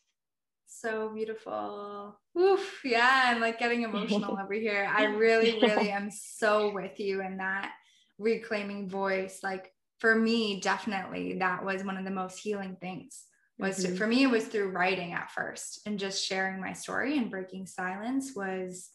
So 0.66 1.10
beautiful. 1.12 2.16
Oof. 2.38 2.80
Yeah, 2.84 3.24
I'm 3.26 3.40
like 3.40 3.58
getting 3.58 3.82
emotional 3.82 4.38
over 4.42 4.54
here. 4.54 4.88
I 4.88 5.04
really, 5.04 5.58
really 5.60 5.90
am 5.90 6.10
so 6.12 6.72
with 6.72 7.00
you 7.00 7.22
in 7.22 7.38
that 7.38 7.72
reclaiming 8.18 8.88
voice. 8.88 9.40
Like 9.42 9.72
for 9.98 10.14
me, 10.14 10.60
definitely 10.60 11.38
that 11.38 11.64
was 11.64 11.82
one 11.82 11.96
of 11.96 12.04
the 12.04 12.10
most 12.10 12.38
healing 12.38 12.76
things. 12.80 13.24
Was 13.58 13.78
mm-hmm. 13.78 13.92
to, 13.92 13.98
for 13.98 14.06
me, 14.06 14.22
it 14.22 14.30
was 14.30 14.46
through 14.46 14.70
writing 14.70 15.12
at 15.12 15.32
first 15.32 15.80
and 15.86 15.98
just 15.98 16.24
sharing 16.24 16.60
my 16.60 16.72
story 16.72 17.18
and 17.18 17.30
breaking 17.30 17.66
silence 17.66 18.32
was 18.34 18.90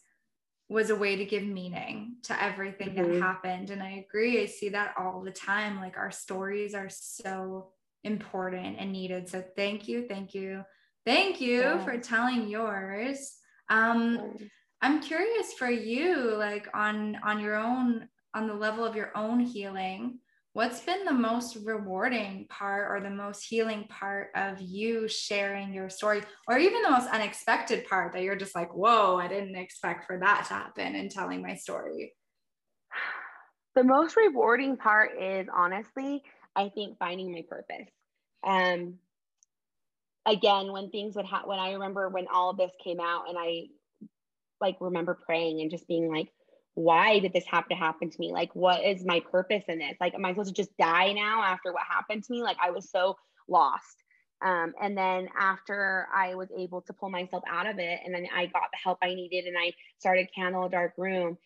was 0.68 0.90
a 0.90 0.96
way 0.96 1.16
to 1.16 1.24
give 1.24 1.44
meaning 1.44 2.16
to 2.24 2.42
everything 2.42 2.90
mm-hmm. 2.90 3.12
that 3.12 3.22
happened. 3.22 3.70
And 3.70 3.82
I 3.82 4.04
agree. 4.08 4.42
I 4.42 4.46
see 4.46 4.70
that 4.70 4.94
all 4.98 5.22
the 5.22 5.30
time. 5.30 5.80
Like 5.80 5.96
our 5.96 6.10
stories 6.10 6.74
are 6.74 6.88
so 6.88 7.68
important 8.02 8.76
and 8.78 8.92
needed. 8.92 9.28
So 9.28 9.44
thank 9.54 9.86
you. 9.86 10.06
Thank 10.08 10.34
you. 10.34 10.64
Thank 11.04 11.40
you 11.40 11.60
yeah. 11.60 11.84
for 11.84 11.98
telling 11.98 12.48
yours. 12.48 13.32
Um, 13.68 14.36
I'm 14.82 15.00
curious 15.00 15.52
for 15.52 15.70
you, 15.70 16.34
like 16.36 16.68
on 16.74 17.16
on 17.22 17.40
your 17.40 17.56
own, 17.56 18.08
on 18.34 18.46
the 18.46 18.54
level 18.54 18.84
of 18.84 18.96
your 18.96 19.16
own 19.16 19.40
healing, 19.40 20.18
what's 20.56 20.80
been 20.80 21.04
the 21.04 21.12
most 21.12 21.58
rewarding 21.64 22.46
part 22.48 22.90
or 22.90 22.98
the 22.98 23.14
most 23.14 23.44
healing 23.44 23.84
part 23.90 24.30
of 24.34 24.58
you 24.58 25.06
sharing 25.06 25.70
your 25.70 25.90
story, 25.90 26.22
or 26.48 26.56
even 26.56 26.80
the 26.82 26.88
most 26.88 27.10
unexpected 27.10 27.86
part 27.86 28.14
that 28.14 28.22
you're 28.22 28.36
just 28.36 28.54
like, 28.54 28.74
whoa, 28.74 29.18
I 29.18 29.28
didn't 29.28 29.54
expect 29.54 30.06
for 30.06 30.18
that 30.18 30.46
to 30.46 30.54
happen 30.54 30.94
and 30.94 31.10
telling 31.10 31.42
my 31.42 31.56
story? 31.56 32.14
The 33.74 33.84
most 33.84 34.16
rewarding 34.16 34.78
part 34.78 35.10
is 35.20 35.46
honestly, 35.54 36.22
I 36.56 36.70
think 36.70 36.96
finding 36.98 37.32
my 37.32 37.42
purpose. 37.46 37.90
Um, 38.42 38.94
again, 40.24 40.72
when 40.72 40.88
things 40.88 41.16
would 41.16 41.26
happen, 41.26 41.50
when 41.50 41.58
I 41.58 41.72
remember 41.72 42.08
when 42.08 42.28
all 42.32 42.48
of 42.48 42.56
this 42.56 42.72
came 42.82 42.98
out 42.98 43.28
and 43.28 43.36
I 43.38 43.64
like 44.62 44.78
remember 44.80 45.18
praying 45.26 45.60
and 45.60 45.70
just 45.70 45.86
being 45.86 46.10
like, 46.10 46.28
why 46.76 47.18
did 47.20 47.32
this 47.32 47.46
have 47.46 47.66
to 47.68 47.74
happen 47.74 48.10
to 48.10 48.20
me? 48.20 48.32
Like, 48.32 48.54
what 48.54 48.84
is 48.84 49.02
my 49.02 49.20
purpose 49.20 49.64
in 49.66 49.78
this? 49.78 49.96
Like, 49.98 50.14
am 50.14 50.26
I 50.26 50.32
supposed 50.32 50.54
to 50.54 50.62
just 50.62 50.76
die 50.76 51.12
now 51.14 51.42
after 51.42 51.72
what 51.72 51.82
happened 51.88 52.22
to 52.24 52.32
me? 52.32 52.42
Like, 52.42 52.58
I 52.62 52.70
was 52.70 52.90
so 52.90 53.16
lost. 53.48 53.96
Um, 54.44 54.74
and 54.80 54.96
then 54.96 55.30
after 55.40 56.06
I 56.14 56.34
was 56.34 56.48
able 56.56 56.82
to 56.82 56.92
pull 56.92 57.08
myself 57.08 57.42
out 57.50 57.66
of 57.66 57.78
it, 57.78 58.00
and 58.04 58.14
then 58.14 58.26
I 58.32 58.44
got 58.44 58.64
the 58.70 58.78
help 58.84 58.98
I 59.02 59.14
needed, 59.14 59.46
and 59.46 59.56
I 59.58 59.72
started 59.98 60.28
Candle 60.34 60.66
a 60.66 60.70
Dark 60.70 60.92
Room. 60.98 61.38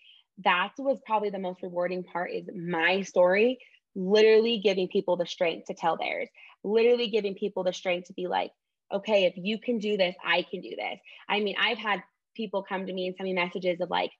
That 0.44 0.72
was 0.78 0.98
probably 1.06 1.30
the 1.30 1.38
most 1.38 1.62
rewarding 1.62 2.02
part. 2.02 2.32
Is 2.32 2.48
my 2.52 3.02
story 3.02 3.60
literally 3.94 4.58
giving 4.58 4.88
people 4.88 5.16
the 5.16 5.26
strength 5.26 5.68
to 5.68 5.74
tell 5.74 5.96
theirs, 5.96 6.28
literally 6.64 7.08
giving 7.08 7.36
people 7.36 7.62
the 7.62 7.72
strength 7.72 8.08
to 8.08 8.14
be 8.14 8.26
like, 8.26 8.50
okay, 8.92 9.26
if 9.26 9.34
you 9.36 9.60
can 9.60 9.78
do 9.78 9.96
this, 9.96 10.16
I 10.24 10.42
can 10.42 10.60
do 10.60 10.70
this. 10.70 10.98
I 11.28 11.38
mean, 11.38 11.54
I've 11.60 11.78
had 11.78 12.02
people 12.36 12.64
come 12.68 12.86
to 12.86 12.92
me 12.92 13.06
and 13.06 13.16
send 13.16 13.28
me 13.28 13.34
messages 13.34 13.80
of 13.80 13.90
like, 13.90 14.10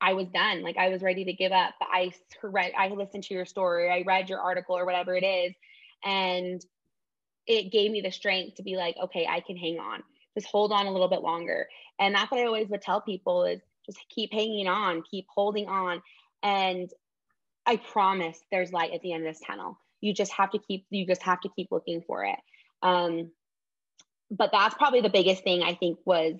I 0.00 0.12
was 0.14 0.28
done. 0.28 0.62
Like 0.62 0.76
I 0.76 0.88
was 0.88 1.02
ready 1.02 1.24
to 1.24 1.32
give 1.32 1.52
up. 1.52 1.74
But 1.78 1.88
I 1.92 2.12
read, 2.42 2.72
I 2.76 2.88
listened 2.88 3.24
to 3.24 3.34
your 3.34 3.46
story, 3.46 3.90
I 3.90 4.02
read 4.06 4.28
your 4.28 4.40
article 4.40 4.76
or 4.76 4.84
whatever 4.84 5.16
it 5.16 5.24
is. 5.24 5.54
And 6.04 6.64
it 7.46 7.72
gave 7.72 7.90
me 7.90 8.00
the 8.00 8.10
strength 8.10 8.56
to 8.56 8.62
be 8.62 8.76
like, 8.76 8.96
okay, 9.02 9.26
I 9.28 9.40
can 9.40 9.56
hang 9.56 9.78
on. 9.78 10.02
Just 10.34 10.48
hold 10.48 10.70
on 10.70 10.86
a 10.86 10.92
little 10.92 11.08
bit 11.08 11.22
longer. 11.22 11.66
And 11.98 12.14
that's 12.14 12.30
what 12.30 12.40
I 12.40 12.44
always 12.44 12.68
would 12.68 12.82
tell 12.82 13.00
people 13.00 13.44
is 13.44 13.60
just 13.86 13.98
keep 14.08 14.32
hanging 14.32 14.68
on, 14.68 15.02
keep 15.10 15.26
holding 15.34 15.66
on. 15.66 16.02
And 16.42 16.90
I 17.66 17.76
promise 17.76 18.38
there's 18.52 18.72
light 18.72 18.92
at 18.92 19.00
the 19.00 19.12
end 19.12 19.26
of 19.26 19.34
this 19.34 19.42
tunnel. 19.44 19.78
You 20.00 20.14
just 20.14 20.32
have 20.32 20.50
to 20.52 20.58
keep, 20.58 20.86
you 20.90 21.06
just 21.06 21.22
have 21.22 21.40
to 21.40 21.48
keep 21.56 21.68
looking 21.72 22.02
for 22.06 22.24
it. 22.24 22.38
Um, 22.82 23.32
but 24.30 24.50
that's 24.52 24.74
probably 24.74 25.00
the 25.00 25.08
biggest 25.08 25.42
thing 25.42 25.62
I 25.62 25.74
think 25.74 25.98
was 26.04 26.34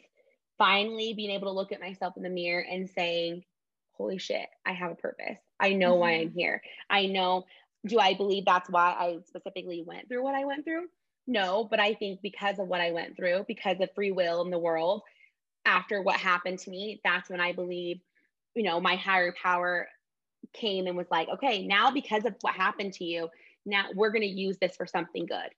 finally 0.58 1.14
being 1.14 1.30
able 1.30 1.46
to 1.46 1.52
look 1.52 1.72
at 1.72 1.80
myself 1.80 2.16
in 2.16 2.22
the 2.22 2.28
mirror 2.28 2.64
and 2.68 2.90
saying, 2.90 3.44
holy 3.92 4.18
shit, 4.18 4.46
I 4.66 4.72
have 4.72 4.90
a 4.90 4.96
purpose. 4.96 5.38
I 5.58 5.72
know 5.72 5.92
mm-hmm. 5.92 6.00
why 6.00 6.12
I'm 6.12 6.32
here. 6.32 6.60
I 6.90 7.06
know, 7.06 7.44
do 7.86 7.98
I 7.98 8.14
believe 8.14 8.44
that's 8.44 8.68
why 8.68 8.94
I 8.98 9.18
specifically 9.26 9.82
went 9.86 10.08
through 10.08 10.22
what 10.22 10.34
I 10.34 10.44
went 10.44 10.64
through? 10.64 10.86
No, 11.26 11.64
but 11.64 11.80
I 11.80 11.94
think 11.94 12.20
because 12.22 12.58
of 12.58 12.68
what 12.68 12.80
I 12.80 12.90
went 12.90 13.16
through, 13.16 13.44
because 13.46 13.80
of 13.80 13.92
free 13.94 14.12
will 14.12 14.42
in 14.42 14.50
the 14.50 14.58
world, 14.58 15.02
after 15.64 16.02
what 16.02 16.16
happened 16.16 16.58
to 16.60 16.70
me, 16.70 17.00
that's 17.04 17.28
when 17.28 17.40
I 17.40 17.52
believe, 17.52 18.00
you 18.54 18.62
know, 18.62 18.80
my 18.80 18.96
higher 18.96 19.34
power 19.42 19.88
came 20.54 20.86
and 20.86 20.96
was 20.96 21.10
like, 21.10 21.28
okay, 21.28 21.66
now 21.66 21.90
because 21.90 22.24
of 22.24 22.34
what 22.40 22.54
happened 22.54 22.94
to 22.94 23.04
you, 23.04 23.28
now 23.66 23.86
we're 23.94 24.10
going 24.10 24.22
to 24.22 24.26
use 24.26 24.56
this 24.60 24.76
for 24.76 24.86
something 24.86 25.26
good 25.26 25.50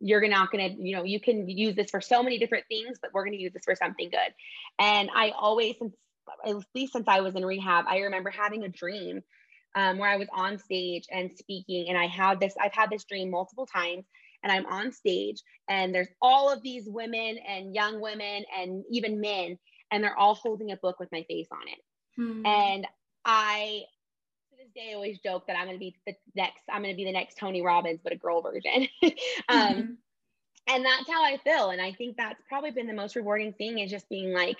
you're 0.00 0.26
not 0.28 0.50
going 0.50 0.76
to 0.76 0.82
you 0.82 0.96
know 0.96 1.04
you 1.04 1.20
can 1.20 1.48
use 1.48 1.74
this 1.74 1.90
for 1.90 2.00
so 2.00 2.22
many 2.22 2.38
different 2.38 2.64
things 2.68 2.98
but 3.00 3.10
we're 3.12 3.24
going 3.24 3.36
to 3.36 3.42
use 3.42 3.52
this 3.52 3.64
for 3.64 3.74
something 3.74 4.08
good 4.10 4.32
and 4.78 5.08
i 5.14 5.30
always 5.30 5.76
since 5.78 5.94
at 6.46 6.56
least 6.74 6.92
since 6.92 7.08
i 7.08 7.20
was 7.20 7.34
in 7.34 7.44
rehab 7.44 7.84
i 7.88 7.98
remember 7.98 8.30
having 8.30 8.64
a 8.64 8.68
dream 8.68 9.22
um, 9.74 9.98
where 9.98 10.08
i 10.08 10.16
was 10.16 10.28
on 10.32 10.58
stage 10.58 11.04
and 11.10 11.30
speaking 11.36 11.88
and 11.88 11.98
i 11.98 12.06
had 12.06 12.38
this 12.40 12.54
i've 12.60 12.72
had 12.72 12.90
this 12.90 13.04
dream 13.04 13.30
multiple 13.30 13.66
times 13.66 14.04
and 14.42 14.52
i'm 14.52 14.66
on 14.66 14.92
stage 14.92 15.42
and 15.68 15.94
there's 15.94 16.08
all 16.22 16.52
of 16.52 16.62
these 16.62 16.84
women 16.86 17.38
and 17.48 17.74
young 17.74 18.00
women 18.00 18.44
and 18.56 18.84
even 18.90 19.20
men 19.20 19.58
and 19.90 20.04
they're 20.04 20.18
all 20.18 20.34
holding 20.34 20.70
a 20.70 20.76
book 20.76 21.00
with 21.00 21.10
my 21.12 21.24
face 21.28 21.48
on 21.50 21.66
it 21.66 21.80
hmm. 22.16 22.46
and 22.46 22.86
i 23.24 23.82
I 24.78 24.94
always 24.94 25.18
joke 25.18 25.46
that 25.46 25.56
I'm 25.56 25.66
going 25.66 25.76
to 25.76 25.80
be 25.80 25.96
the 26.06 26.14
next, 26.34 26.62
I'm 26.70 26.82
going 26.82 26.94
to 26.94 26.96
be 26.96 27.04
the 27.04 27.12
next 27.12 27.38
Tony 27.38 27.62
Robbins, 27.62 28.00
but 28.02 28.12
a 28.12 28.16
girl 28.16 28.42
version. 28.42 28.88
um, 29.48 29.74
mm-hmm. 29.74 29.92
And 30.68 30.84
that's 30.84 31.08
how 31.08 31.24
I 31.24 31.38
feel. 31.42 31.70
And 31.70 31.80
I 31.80 31.92
think 31.92 32.16
that's 32.16 32.42
probably 32.48 32.70
been 32.70 32.86
the 32.86 32.92
most 32.92 33.16
rewarding 33.16 33.54
thing 33.54 33.78
is 33.78 33.90
just 33.90 34.08
being 34.08 34.32
like, 34.32 34.58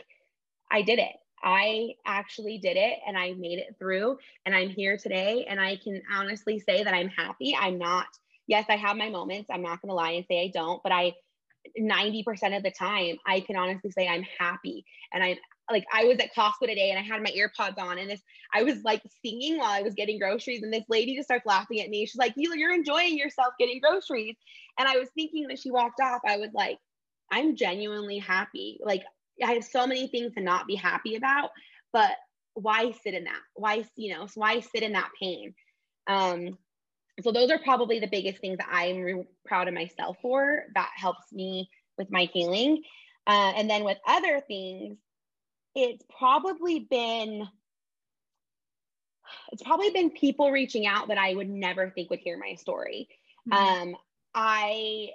I 0.70 0.82
did 0.82 0.98
it. 0.98 1.12
I 1.42 1.94
actually 2.04 2.58
did 2.58 2.76
it 2.76 2.98
and 3.06 3.16
I 3.16 3.32
made 3.34 3.58
it 3.58 3.76
through 3.78 4.18
and 4.44 4.54
I'm 4.54 4.70
here 4.70 4.96
today. 4.96 5.46
And 5.48 5.60
I 5.60 5.76
can 5.76 6.02
honestly 6.12 6.58
say 6.58 6.82
that 6.82 6.94
I'm 6.94 7.08
happy. 7.08 7.56
I'm 7.58 7.78
not, 7.78 8.06
yes, 8.46 8.66
I 8.68 8.76
have 8.76 8.96
my 8.96 9.10
moments. 9.10 9.48
I'm 9.52 9.62
not 9.62 9.80
going 9.82 9.90
to 9.90 9.94
lie 9.94 10.12
and 10.12 10.24
say 10.28 10.42
I 10.42 10.50
don't, 10.52 10.82
but 10.82 10.92
I, 10.92 11.14
90% 11.78 12.56
of 12.56 12.62
the 12.62 12.70
time, 12.70 13.18
I 13.26 13.40
can 13.40 13.56
honestly 13.56 13.90
say 13.90 14.08
I'm 14.08 14.24
happy 14.38 14.84
and 15.12 15.22
I'm 15.22 15.36
like 15.70 15.84
I 15.92 16.04
was 16.04 16.18
at 16.18 16.34
Costco 16.34 16.66
today 16.66 16.90
and 16.90 16.98
I 16.98 17.02
had 17.02 17.22
my 17.22 17.30
earpods 17.30 17.78
on 17.78 17.98
and 17.98 18.10
this 18.10 18.22
I 18.52 18.62
was 18.62 18.82
like 18.84 19.02
singing 19.24 19.58
while 19.58 19.70
I 19.70 19.82
was 19.82 19.94
getting 19.94 20.18
groceries 20.18 20.62
and 20.62 20.72
this 20.72 20.84
lady 20.88 21.14
just 21.14 21.28
starts 21.28 21.46
laughing 21.46 21.80
at 21.80 21.90
me. 21.90 22.06
She's 22.06 22.16
like, 22.16 22.34
"You 22.36 22.54
you're 22.54 22.74
enjoying 22.74 23.16
yourself 23.18 23.54
getting 23.58 23.80
groceries." 23.80 24.36
And 24.78 24.88
I 24.88 24.96
was 24.96 25.08
thinking 25.14 25.48
that 25.48 25.58
she 25.58 25.70
walked 25.70 26.00
off, 26.00 26.20
I 26.26 26.38
was 26.38 26.50
like, 26.54 26.78
"I'm 27.30 27.56
genuinely 27.56 28.18
happy. 28.18 28.78
Like 28.82 29.02
I 29.44 29.52
have 29.52 29.64
so 29.64 29.86
many 29.86 30.08
things 30.08 30.34
to 30.34 30.40
not 30.42 30.66
be 30.66 30.74
happy 30.74 31.16
about, 31.16 31.50
but 31.92 32.12
why 32.54 32.92
sit 32.92 33.14
in 33.14 33.24
that? 33.24 33.40
Why, 33.54 33.84
you 33.96 34.14
know, 34.14 34.26
why 34.34 34.60
sit 34.60 34.82
in 34.82 34.92
that 34.92 35.10
pain?" 35.20 35.54
Um 36.06 36.58
so 37.22 37.32
those 37.32 37.50
are 37.50 37.58
probably 37.58 37.98
the 37.98 38.06
biggest 38.06 38.40
things 38.40 38.58
that 38.58 38.68
I'm 38.70 38.98
re- 39.00 39.24
proud 39.44 39.68
of 39.68 39.74
myself 39.74 40.18
for 40.22 40.64
that 40.74 40.90
helps 40.96 41.32
me 41.32 41.68
with 41.96 42.10
my 42.10 42.28
healing. 42.32 42.82
Uh, 43.26 43.52
and 43.56 43.68
then 43.68 43.84
with 43.84 43.98
other 44.06 44.40
things, 44.46 44.98
it's 45.78 46.04
probably 46.18 46.80
been 46.80 47.48
it's 49.52 49.62
probably 49.62 49.90
been 49.90 50.10
people 50.10 50.50
reaching 50.50 50.86
out 50.86 51.08
that 51.08 51.18
I 51.18 51.34
would 51.34 51.48
never 51.48 51.90
think 51.90 52.10
would 52.10 52.18
hear 52.18 52.38
my 52.38 52.54
story. 52.54 53.08
Mm-hmm. 53.48 53.90
Um, 53.92 53.96
I 54.34 55.10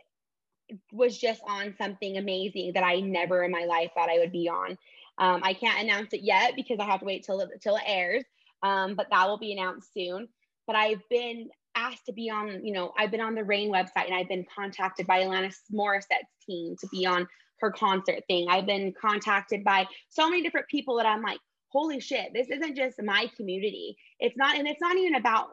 was 0.91 1.17
just 1.17 1.41
on 1.47 1.75
something 1.77 2.17
amazing 2.17 2.73
that 2.73 2.83
I 2.83 2.99
never 2.99 3.43
in 3.43 3.51
my 3.51 3.65
life 3.65 3.91
thought 3.93 4.09
I 4.09 4.19
would 4.19 4.31
be 4.31 4.49
on. 4.49 4.77
Um, 5.17 5.41
I 5.43 5.53
can't 5.53 5.83
announce 5.83 6.13
it 6.13 6.21
yet 6.21 6.53
because 6.55 6.79
I 6.79 6.85
have 6.85 7.01
to 7.01 7.05
wait 7.05 7.23
till 7.23 7.39
it, 7.41 7.49
till 7.61 7.75
it 7.75 7.83
airs, 7.85 8.23
um, 8.63 8.95
but 8.95 9.07
that 9.11 9.27
will 9.27 9.37
be 9.37 9.53
announced 9.53 9.93
soon. 9.93 10.27
But 10.65 10.75
I've 10.75 11.01
been 11.09 11.49
asked 11.75 12.05
to 12.05 12.13
be 12.13 12.29
on, 12.29 12.65
you 12.65 12.73
know, 12.73 12.93
I've 12.97 13.11
been 13.11 13.21
on 13.21 13.35
the 13.35 13.43
RAINN 13.43 13.69
website 13.71 14.05
and 14.05 14.15
I've 14.15 14.29
been 14.29 14.45
contacted 14.55 15.05
by 15.05 15.23
Alanis 15.23 15.57
Morissette's 15.71 16.33
team 16.47 16.75
to 16.79 16.87
be 16.87 17.05
on 17.05 17.27
her 17.59 17.71
concert 17.71 18.23
thing. 18.27 18.47
I've 18.49 18.65
been 18.65 18.93
contacted 18.99 19.63
by 19.63 19.87
so 20.09 20.29
many 20.29 20.43
different 20.43 20.67
people 20.67 20.97
that 20.97 21.05
I'm 21.05 21.21
like, 21.21 21.39
holy 21.69 21.99
shit, 21.99 22.31
this 22.33 22.49
isn't 22.49 22.75
just 22.75 23.01
my 23.01 23.29
community. 23.35 23.95
It's 24.19 24.37
not, 24.37 24.57
and 24.57 24.67
it's 24.67 24.81
not 24.81 24.97
even 24.97 25.15
about 25.15 25.49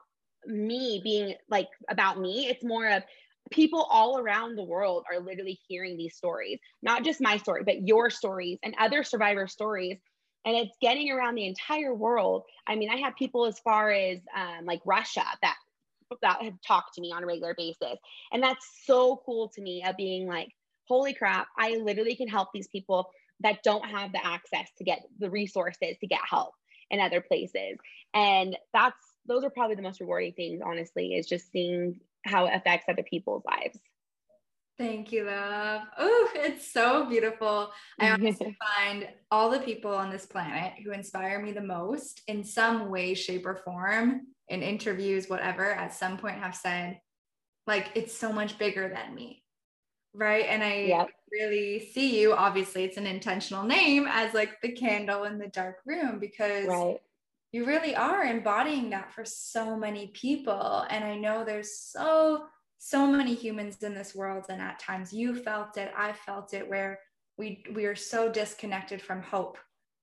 me 0.46 1.00
being 1.02 1.34
like 1.48 1.68
about 1.88 2.18
me. 2.18 2.46
It's 2.48 2.64
more 2.64 2.88
of 2.88 3.02
people 3.50 3.86
all 3.90 4.18
around 4.18 4.56
the 4.56 4.62
world 4.62 5.04
are 5.10 5.20
literally 5.20 5.58
hearing 5.68 5.96
these 5.96 6.16
stories, 6.16 6.58
not 6.82 7.04
just 7.04 7.20
my 7.20 7.36
story, 7.36 7.62
but 7.64 7.86
your 7.86 8.10
stories 8.10 8.58
and 8.62 8.74
other 8.78 9.02
survivor 9.02 9.46
stories. 9.46 9.98
And 10.44 10.56
it's 10.56 10.76
getting 10.80 11.10
around 11.10 11.34
the 11.34 11.46
entire 11.46 11.94
world. 11.94 12.44
I 12.66 12.76
mean, 12.76 12.90
I 12.90 12.96
have 12.96 13.14
people 13.16 13.44
as 13.44 13.58
far 13.58 13.90
as 13.90 14.18
um, 14.34 14.64
like 14.64 14.80
Russia 14.86 15.24
that 15.42 15.56
that 16.22 16.42
have 16.42 16.54
talked 16.66 16.94
to 16.94 17.00
me 17.00 17.12
on 17.12 17.22
a 17.22 17.26
regular 17.26 17.54
basis, 17.54 17.98
and 18.32 18.42
that's 18.42 18.66
so 18.84 19.22
cool 19.24 19.48
to 19.50 19.62
me 19.62 19.84
of 19.86 19.96
being 19.96 20.26
like, 20.26 20.48
holy 20.90 21.14
crap, 21.14 21.46
I 21.56 21.76
literally 21.76 22.16
can 22.16 22.26
help 22.26 22.48
these 22.52 22.66
people 22.66 23.10
that 23.38 23.62
don't 23.62 23.88
have 23.88 24.10
the 24.12 24.26
access 24.26 24.68
to 24.76 24.84
get 24.84 25.02
the 25.20 25.30
resources 25.30 25.96
to 26.00 26.06
get 26.08 26.18
help 26.28 26.52
in 26.90 26.98
other 26.98 27.20
places. 27.20 27.78
And 28.12 28.58
that's 28.74 28.96
those 29.26 29.44
are 29.44 29.50
probably 29.50 29.76
the 29.76 29.82
most 29.82 30.00
rewarding 30.00 30.32
things, 30.32 30.60
honestly, 30.64 31.14
is 31.14 31.28
just 31.28 31.52
seeing 31.52 32.00
how 32.26 32.46
it 32.46 32.54
affects 32.54 32.86
other 32.88 33.04
people's 33.04 33.44
lives. 33.46 33.78
Thank 34.78 35.12
you, 35.12 35.24
love. 35.24 35.82
Oh, 35.96 36.30
it's 36.34 36.72
so 36.72 37.08
beautiful. 37.08 37.70
I 38.00 38.10
honestly 38.10 38.56
find 38.76 39.06
all 39.30 39.48
the 39.50 39.60
people 39.60 39.94
on 39.94 40.10
this 40.10 40.26
planet 40.26 40.72
who 40.82 40.90
inspire 40.90 41.40
me 41.40 41.52
the 41.52 41.60
most 41.60 42.22
in 42.26 42.42
some 42.42 42.90
way, 42.90 43.14
shape, 43.14 43.46
or 43.46 43.56
form, 43.64 44.22
in 44.48 44.62
interviews, 44.62 45.28
whatever, 45.28 45.70
at 45.70 45.94
some 45.94 46.16
point 46.16 46.38
have 46.38 46.56
said, 46.56 46.98
like, 47.68 47.90
it's 47.94 48.16
so 48.16 48.32
much 48.32 48.58
bigger 48.58 48.88
than 48.88 49.14
me 49.14 49.44
right? 50.14 50.46
And 50.48 50.62
I 50.62 50.74
yep. 50.82 51.10
really 51.30 51.90
see 51.92 52.20
you. 52.20 52.32
Obviously, 52.32 52.84
it's 52.84 52.96
an 52.96 53.06
intentional 53.06 53.64
name 53.64 54.06
as 54.08 54.34
like 54.34 54.60
the 54.60 54.72
candle 54.72 55.24
in 55.24 55.38
the 55.38 55.48
dark 55.48 55.76
room 55.86 56.18
because 56.18 56.66
right. 56.66 56.98
you 57.52 57.64
really 57.64 57.94
are 57.94 58.24
embodying 58.24 58.90
that 58.90 59.12
for 59.12 59.24
so 59.24 59.76
many 59.76 60.08
people. 60.08 60.86
And 60.90 61.04
I 61.04 61.16
know 61.16 61.44
there's 61.44 61.78
so, 61.78 62.46
so 62.78 63.06
many 63.06 63.34
humans 63.34 63.82
in 63.82 63.94
this 63.94 64.14
world. 64.14 64.46
And 64.48 64.60
at 64.60 64.78
times 64.78 65.12
you 65.12 65.36
felt 65.36 65.76
it, 65.76 65.92
I 65.96 66.12
felt 66.12 66.54
it, 66.54 66.68
where 66.68 66.98
we 67.38 67.64
we 67.74 67.86
are 67.86 67.96
so 67.96 68.30
disconnected 68.30 69.00
from 69.00 69.22
hope 69.22 69.56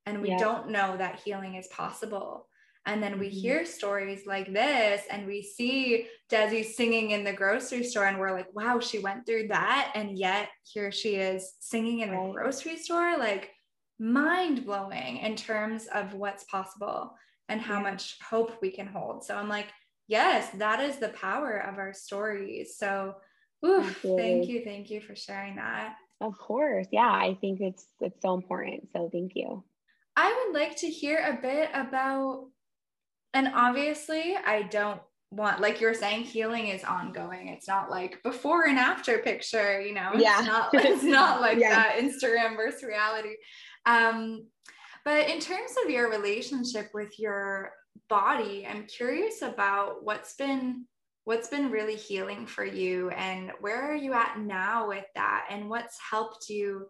and 0.07 0.21
we 0.21 0.35
don't 0.37 0.69
know 0.69 0.97
that 0.97 1.19
healing 1.19 1.55
is 1.55 1.67
possible 1.67 2.47
and 2.87 3.03
then 3.03 3.19
we 3.19 3.27
mm-hmm. 3.27 3.37
hear 3.37 3.65
stories 3.65 4.25
like 4.25 4.51
this 4.51 5.03
and 5.11 5.27
we 5.27 5.43
see 5.43 6.07
Desi 6.31 6.63
singing 6.63 7.11
in 7.11 7.25
the 7.25 7.33
grocery 7.33 7.83
store 7.83 8.05
and 8.05 8.17
we're 8.17 8.31
like, 8.31 8.47
wow, 8.55 8.79
she 8.79 8.99
went 8.99 9.25
through 9.25 9.49
that. 9.49 9.91
And 9.93 10.17
yet 10.17 10.49
here 10.63 10.91
she 10.91 11.15
is 11.15 11.55
singing 11.59 11.99
in 11.99 12.11
the 12.11 12.31
grocery 12.33 12.77
store. 12.77 13.17
Like 13.17 13.51
mind 13.99 14.65
blowing 14.65 15.17
in 15.17 15.35
terms 15.35 15.87
of 15.93 16.13
what's 16.13 16.45
possible 16.45 17.13
and 17.49 17.59
how 17.59 17.81
much 17.81 18.17
hope 18.21 18.53
we 18.61 18.71
can 18.71 18.87
hold. 18.87 19.25
So 19.25 19.35
I'm 19.35 19.49
like, 19.49 19.67
yes, 20.07 20.49
that 20.51 20.79
is 20.79 20.95
the 20.95 21.09
power 21.09 21.57
of 21.57 21.77
our 21.77 21.93
stories. 21.93 22.77
So 22.77 23.15
oof, 23.65 23.99
thank 24.01 24.47
you. 24.47 24.63
Thank 24.63 24.89
you 24.89 25.01
for 25.01 25.15
sharing 25.15 25.57
that. 25.57 25.95
Of 26.21 26.37
course. 26.37 26.87
Yeah. 26.91 27.11
I 27.11 27.37
think 27.41 27.59
it's 27.59 27.85
it's 27.99 28.21
so 28.21 28.33
important. 28.33 28.87
So 28.93 29.09
thank 29.11 29.33
you. 29.35 29.65
I 30.15 30.45
would 30.45 30.57
like 30.57 30.77
to 30.77 30.87
hear 30.87 31.19
a 31.19 31.39
bit 31.41 31.69
about 31.73 32.47
and 33.33 33.51
obviously, 33.53 34.35
I 34.45 34.63
don't 34.63 35.01
want 35.31 35.59
like 35.59 35.81
you're 35.81 35.93
saying 35.93 36.23
healing 36.23 36.67
is 36.67 36.83
ongoing. 36.83 37.49
It's 37.49 37.67
not 37.67 37.89
like 37.89 38.21
before 38.23 38.67
and 38.67 38.79
after 38.79 39.17
picture 39.17 39.81
you 39.81 39.93
know? 39.93 40.11
Yeah. 40.15 40.39
it's 40.39 40.47
not 40.47 40.69
it's 40.73 41.03
not 41.03 41.41
like 41.41 41.59
yeah. 41.59 41.75
that 41.75 41.97
instagram 41.99 42.55
versus 42.55 42.83
reality. 42.83 43.35
Um 43.85 44.47
but 45.03 45.29
in 45.29 45.39
terms 45.41 45.71
of 45.83 45.91
your 45.91 46.09
relationship 46.09 46.89
with 46.93 47.19
your 47.19 47.71
body 48.09 48.65
i'm 48.69 48.85
curious 48.85 49.41
about 49.41 50.03
what's 50.03 50.35
been 50.35 50.85
what's 51.27 51.49
been 51.49 51.69
really 51.69 51.97
healing 51.97 52.45
for 52.45 52.63
you 52.63 53.09
and 53.09 53.51
where 53.59 53.91
are 53.91 53.95
you 53.97 54.13
at 54.13 54.39
now 54.39 54.87
with 54.87 55.03
that? 55.13 55.45
And 55.49 55.69
what's 55.69 55.97
helped 56.09 56.47
you 56.47 56.87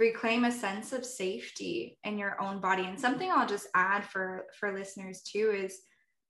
reclaim 0.00 0.44
a 0.44 0.50
sense 0.50 0.92
of 0.92 1.04
safety 1.04 1.98
in 2.04 2.18
your 2.18 2.40
own 2.40 2.58
body 2.58 2.84
and 2.84 2.98
something 2.98 3.30
i'll 3.30 3.46
just 3.46 3.68
add 3.74 4.02
for 4.04 4.46
for 4.58 4.72
listeners 4.72 5.20
too 5.20 5.52
is 5.54 5.82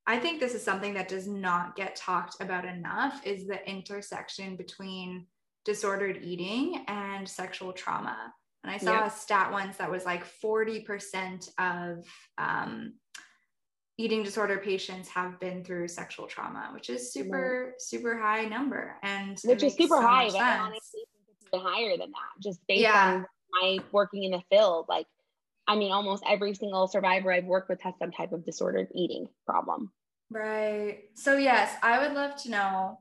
i 0.06 0.18
think 0.18 0.40
this 0.40 0.54
is 0.54 0.62
something 0.62 0.92
that 0.92 1.09
does 1.09 1.28
not 1.28 1.76
get 1.76 1.94
talked 1.94 2.35
about 2.40 2.64
enough 2.64 3.24
is 3.24 3.46
the 3.46 3.66
intersection 3.70 4.56
between 4.56 5.24
disordered 5.64 6.18
eating 6.22 6.85
and 6.88 7.28
sexual 7.28 7.72
trauma 7.72 8.16
and 8.64 8.72
i 8.72 8.76
saw 8.76 8.92
yeah. 8.92 9.06
a 9.06 9.11
stat 9.11 9.52
once 9.52 9.76
that 9.76 9.90
was 9.90 10.04
like 10.04 10.24
40% 10.44 11.48
of 11.59 12.04
um, 12.38 12.94
eating 13.98 14.24
disorder 14.24 14.59
patients 14.59 15.09
have 15.11 15.38
been 15.38 15.62
through 15.62 15.87
sexual 15.87 16.26
trauma 16.26 16.70
which 16.72 16.90
is 16.90 17.12
super 17.12 17.74
super 17.78 18.18
high 18.18 18.46
number 18.46 18.96
and 19.04 19.38
which 19.44 19.62
is 19.62 19.74
super 19.74 19.96
so 19.96 20.02
high 20.02 20.28
but 20.28 20.40
honestly 20.40 21.02
even 21.52 21.66
higher 21.66 21.96
than 21.96 22.11
that 22.11 22.42
just 22.42 22.61
based 22.66 22.83
yeah. 22.83 23.14
on 23.14 23.26
my 23.61 23.79
working 23.93 24.25
in 24.25 24.33
the 24.33 24.43
field, 24.51 24.87
like, 24.89 25.07
I 25.67 25.77
mean, 25.77 25.93
almost 25.93 26.25
every 26.27 26.55
single 26.55 26.89
survivor 26.89 27.33
I've 27.33 27.45
worked 27.45 27.69
with 27.69 27.81
has 27.83 27.95
some 27.99 28.11
type 28.11 28.33
of 28.33 28.45
disordered 28.45 28.89
eating 28.95 29.29
problem. 29.47 29.93
Right. 30.31 31.05
So, 31.15 31.37
yes, 31.37 31.75
I 31.83 31.99
would 31.99 32.15
love 32.15 32.37
to 32.43 32.51
know 32.51 32.99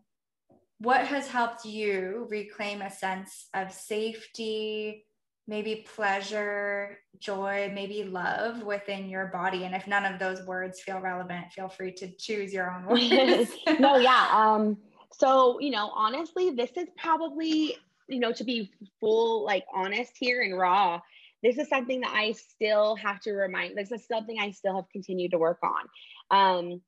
what 0.79 1.05
has 1.05 1.27
helped 1.27 1.65
you 1.65 2.27
reclaim 2.29 2.81
a 2.81 2.89
sense 2.89 3.47
of 3.53 3.71
safety, 3.71 5.05
maybe 5.47 5.85
pleasure, 5.95 6.99
joy, 7.19 7.71
maybe 7.73 8.03
love 8.03 8.63
within 8.63 9.09
your 9.09 9.27
body. 9.27 9.65
And 9.65 9.75
if 9.75 9.87
none 9.87 10.05
of 10.05 10.19
those 10.19 10.45
words 10.45 10.79
feel 10.79 10.99
relevant, 10.99 11.51
feel 11.51 11.69
free 11.69 11.91
to 11.93 12.11
choose 12.17 12.53
your 12.53 12.71
own 12.71 12.85
words. 12.87 13.51
no, 13.79 13.97
yeah. 13.97 14.27
Um, 14.31 14.77
so, 15.11 15.59
you 15.59 15.71
know, 15.71 15.91
honestly, 15.93 16.51
this 16.51 16.71
is 16.77 16.87
probably 16.97 17.75
you 18.09 18.19
know, 18.19 18.33
to 18.33 18.43
be 18.43 18.71
full, 18.99 19.45
like 19.45 19.65
honest 19.73 20.13
here 20.19 20.41
and 20.41 20.57
raw, 20.57 20.99
this 21.43 21.57
is 21.57 21.69
something 21.69 22.01
that 22.01 22.13
I 22.13 22.33
still 22.33 22.95
have 22.95 23.19
to 23.21 23.31
remind, 23.31 23.77
this 23.77 23.91
is 23.91 24.05
something 24.05 24.37
I 24.39 24.51
still 24.51 24.75
have 24.75 24.89
continued 24.91 25.31
to 25.31 25.37
work 25.37 25.59
on. 25.63 25.87
Um, 26.31 26.81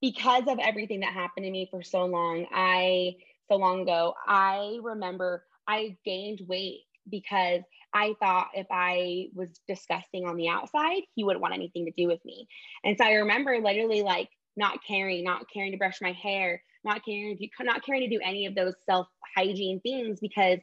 because 0.00 0.44
of 0.48 0.58
everything 0.58 1.00
that 1.00 1.12
happened 1.12 1.44
to 1.44 1.50
me 1.50 1.68
for 1.70 1.82
so 1.82 2.04
long, 2.04 2.46
I, 2.52 3.16
so 3.48 3.56
long 3.56 3.82
ago, 3.82 4.14
I 4.26 4.78
remember 4.82 5.44
I 5.66 5.96
gained 6.04 6.42
weight 6.46 6.80
because 7.08 7.62
I 7.92 8.14
thought 8.20 8.48
if 8.54 8.66
I 8.70 9.28
was 9.34 9.48
disgusting 9.68 10.26
on 10.26 10.36
the 10.36 10.48
outside, 10.48 11.02
he 11.14 11.24
wouldn't 11.24 11.42
want 11.42 11.54
anything 11.54 11.86
to 11.86 11.92
do 11.96 12.08
with 12.08 12.24
me. 12.24 12.48
And 12.82 12.96
so 12.98 13.04
I 13.04 13.12
remember 13.12 13.58
literally 13.60 14.02
like 14.02 14.28
not 14.56 14.80
caring, 14.86 15.24
not 15.24 15.46
caring 15.52 15.72
to 15.72 15.78
brush 15.78 16.00
my 16.00 16.12
hair, 16.12 16.62
not 16.84 17.04
caring 17.04 17.36
to 17.38 17.64
not 17.64 17.84
caring 17.84 18.02
to 18.02 18.16
do 18.16 18.20
any 18.24 18.46
of 18.46 18.54
those 18.54 18.74
self 18.88 19.06
hygiene 19.36 19.80
things 19.80 20.18
because 20.20 20.58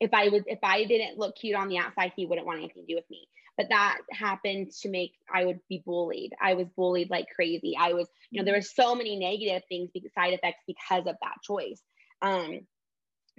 if 0.00 0.12
I 0.12 0.28
was 0.28 0.42
if 0.46 0.58
I 0.62 0.84
didn't 0.84 1.18
look 1.18 1.36
cute 1.36 1.56
on 1.56 1.68
the 1.68 1.78
outside, 1.78 2.12
he 2.16 2.26
wouldn't 2.26 2.46
want 2.46 2.58
anything 2.58 2.82
to 2.82 2.92
do 2.92 2.96
with 2.96 3.08
me. 3.10 3.26
But 3.56 3.68
that 3.70 3.98
happened 4.10 4.72
to 4.82 4.88
make 4.88 5.12
I 5.32 5.44
would 5.44 5.60
be 5.68 5.82
bullied. 5.84 6.32
I 6.40 6.54
was 6.54 6.66
bullied 6.76 7.10
like 7.10 7.26
crazy. 7.34 7.76
I 7.78 7.92
was, 7.92 8.08
you 8.30 8.40
know, 8.40 8.44
there 8.44 8.54
were 8.54 8.62
so 8.62 8.94
many 8.94 9.16
negative 9.16 9.62
things, 9.68 9.90
side 10.14 10.34
effects 10.34 10.62
because 10.66 11.06
of 11.06 11.16
that 11.22 11.36
choice. 11.42 11.80
Um, 12.20 12.60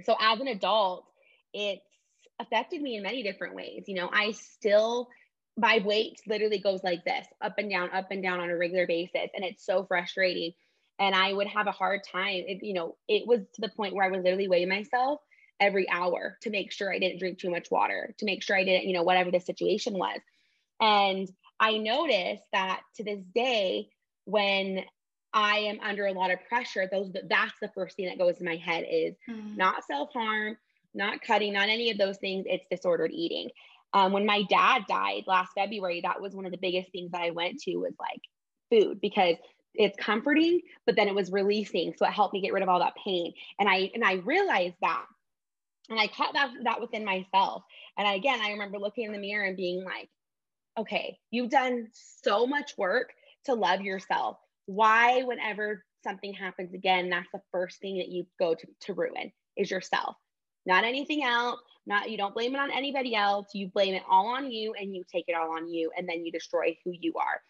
so 0.03 0.15
as 0.19 0.39
an 0.39 0.47
adult, 0.47 1.05
it's 1.53 1.81
affected 2.39 2.81
me 2.81 2.95
in 2.95 3.03
many 3.03 3.23
different 3.23 3.55
ways. 3.55 3.83
You 3.87 3.95
know, 3.95 4.09
I 4.11 4.31
still 4.31 5.09
my 5.57 5.81
weight 5.85 6.19
literally 6.27 6.59
goes 6.59 6.83
like 6.83 7.05
this, 7.05 7.25
up 7.41 7.55
and 7.57 7.69
down, 7.69 7.89
up 7.91 8.07
and 8.11 8.21
down 8.21 8.41
on 8.41 8.49
a 8.49 8.57
regular 8.57 8.87
basis, 8.87 9.29
and 9.33 9.45
it's 9.45 9.65
so 9.65 9.85
frustrating 9.85 10.51
and 10.99 11.13
I 11.15 11.33
would 11.33 11.47
have 11.47 11.67
a 11.67 11.71
hard 11.71 12.01
time. 12.09 12.43
It, 12.47 12.63
you 12.63 12.73
know, 12.73 12.95
it 13.07 13.27
was 13.27 13.39
to 13.55 13.61
the 13.61 13.69
point 13.69 13.93
where 13.93 14.05
I 14.05 14.09
would 14.09 14.23
literally 14.23 14.47
weigh 14.47 14.65
myself 14.65 15.19
every 15.59 15.89
hour 15.89 16.37
to 16.41 16.49
make 16.49 16.71
sure 16.71 16.93
I 16.93 16.99
didn't 16.99 17.19
drink 17.19 17.39
too 17.39 17.49
much 17.49 17.71
water, 17.71 18.13
to 18.19 18.25
make 18.25 18.43
sure 18.43 18.55
I 18.55 18.63
didn't, 18.63 18.87
you 18.87 18.93
know, 18.93 19.03
whatever 19.03 19.31
the 19.31 19.39
situation 19.39 19.93
was. 19.93 20.19
And 20.79 21.29
I 21.59 21.77
noticed 21.77 22.43
that 22.51 22.81
to 22.97 23.03
this 23.03 23.21
day, 23.33 23.89
when 24.25 24.83
I 25.33 25.57
am 25.59 25.79
under 25.81 26.05
a 26.05 26.13
lot 26.13 26.31
of 26.31 26.39
pressure, 26.47 26.87
those 26.91 27.11
that's 27.29 27.53
the 27.61 27.71
first 27.75 27.95
thing 27.95 28.07
that 28.07 28.17
goes 28.17 28.37
in 28.37 28.45
my 28.45 28.55
head 28.55 28.85
is 28.89 29.15
mm. 29.29 29.55
not 29.55 29.85
self-harm, 29.85 30.57
not 30.93 31.21
cutting, 31.21 31.53
not 31.53 31.69
any 31.69 31.91
of 31.91 31.97
those 31.97 32.17
things. 32.17 32.45
It's 32.47 32.65
disordered 32.71 33.11
eating. 33.13 33.49
Um, 33.93 34.11
when 34.11 34.25
my 34.25 34.43
dad 34.49 34.83
died 34.89 35.23
last 35.27 35.51
February, 35.55 36.01
that 36.01 36.21
was 36.21 36.33
one 36.33 36.45
of 36.45 36.51
the 36.51 36.57
biggest 36.57 36.91
things 36.91 37.11
that 37.11 37.21
I 37.21 37.31
went 37.31 37.59
to 37.61 37.77
was 37.77 37.93
like 37.99 38.21
food 38.69 38.99
because 38.99 39.35
it's 39.77 39.97
comforting, 39.97 40.61
but 40.85 40.95
then 40.95 41.07
it 41.07 41.15
was 41.15 41.31
releasing. 41.31 41.93
So 41.97 42.05
it 42.05 42.11
helped 42.11 42.33
me 42.33 42.41
get 42.41 42.53
rid 42.53 42.63
of 42.63 42.69
all 42.69 42.79
that 42.79 42.95
pain. 43.03 43.33
And 43.59 43.69
I 43.69 43.91
and 43.93 44.03
I 44.03 44.15
realized 44.15 44.75
that. 44.81 45.05
And 45.89 45.99
I 45.99 46.07
caught 46.07 46.33
that 46.33 46.51
that 46.63 46.81
within 46.81 47.05
myself. 47.05 47.63
And 47.97 48.07
I, 48.07 48.13
again, 48.15 48.39
I 48.41 48.51
remember 48.51 48.79
looking 48.79 49.05
in 49.05 49.11
the 49.11 49.19
mirror 49.19 49.45
and 49.45 49.57
being 49.57 49.83
like, 49.83 50.09
okay, 50.77 51.17
you've 51.31 51.49
done 51.49 51.87
so 51.93 52.45
much 52.45 52.77
work 52.77 53.13
to 53.45 53.53
love 53.53 53.81
yourself. 53.81 54.37
Why, 54.65 55.23
whenever 55.23 55.83
something 56.03 56.33
happens 56.33 56.73
again, 56.73 57.09
that's 57.09 57.31
the 57.33 57.41
first 57.51 57.79
thing 57.79 57.97
that 57.99 58.09
you 58.09 58.25
go 58.39 58.55
to, 58.55 58.67
to 58.81 58.93
ruin 58.93 59.31
is 59.55 59.71
yourself, 59.71 60.15
not 60.65 60.83
anything 60.83 61.23
else. 61.23 61.59
Not 61.87 62.09
you 62.09 62.17
don't 62.17 62.33
blame 62.33 62.55
it 62.55 62.59
on 62.59 62.71
anybody 62.71 63.15
else. 63.15 63.49
You 63.53 63.67
blame 63.67 63.93
it 63.93 64.01
all 64.09 64.27
on 64.27 64.51
you 64.51 64.73
and 64.73 64.95
you 64.95 65.03
take 65.11 65.25
it 65.27 65.35
all 65.35 65.51
on 65.55 65.69
you 65.69 65.91
and 65.95 66.09
then 66.09 66.25
you 66.25 66.31
destroy 66.31 66.75
who 66.83 66.91
you 66.99 67.13
are. 67.15 67.41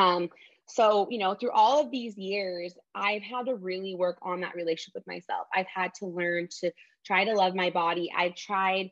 Um, 0.00 0.30
so, 0.74 1.06
you 1.10 1.18
know, 1.18 1.34
through 1.34 1.50
all 1.50 1.82
of 1.82 1.90
these 1.90 2.16
years, 2.16 2.72
I've 2.94 3.20
had 3.20 3.44
to 3.44 3.54
really 3.54 3.94
work 3.94 4.16
on 4.22 4.40
that 4.40 4.54
relationship 4.54 4.94
with 4.94 5.06
myself. 5.06 5.46
I've 5.54 5.66
had 5.66 5.92
to 5.96 6.06
learn 6.06 6.48
to 6.60 6.70
try 7.04 7.26
to 7.26 7.34
love 7.34 7.54
my 7.54 7.68
body. 7.68 8.10
I've 8.16 8.34
tried 8.34 8.90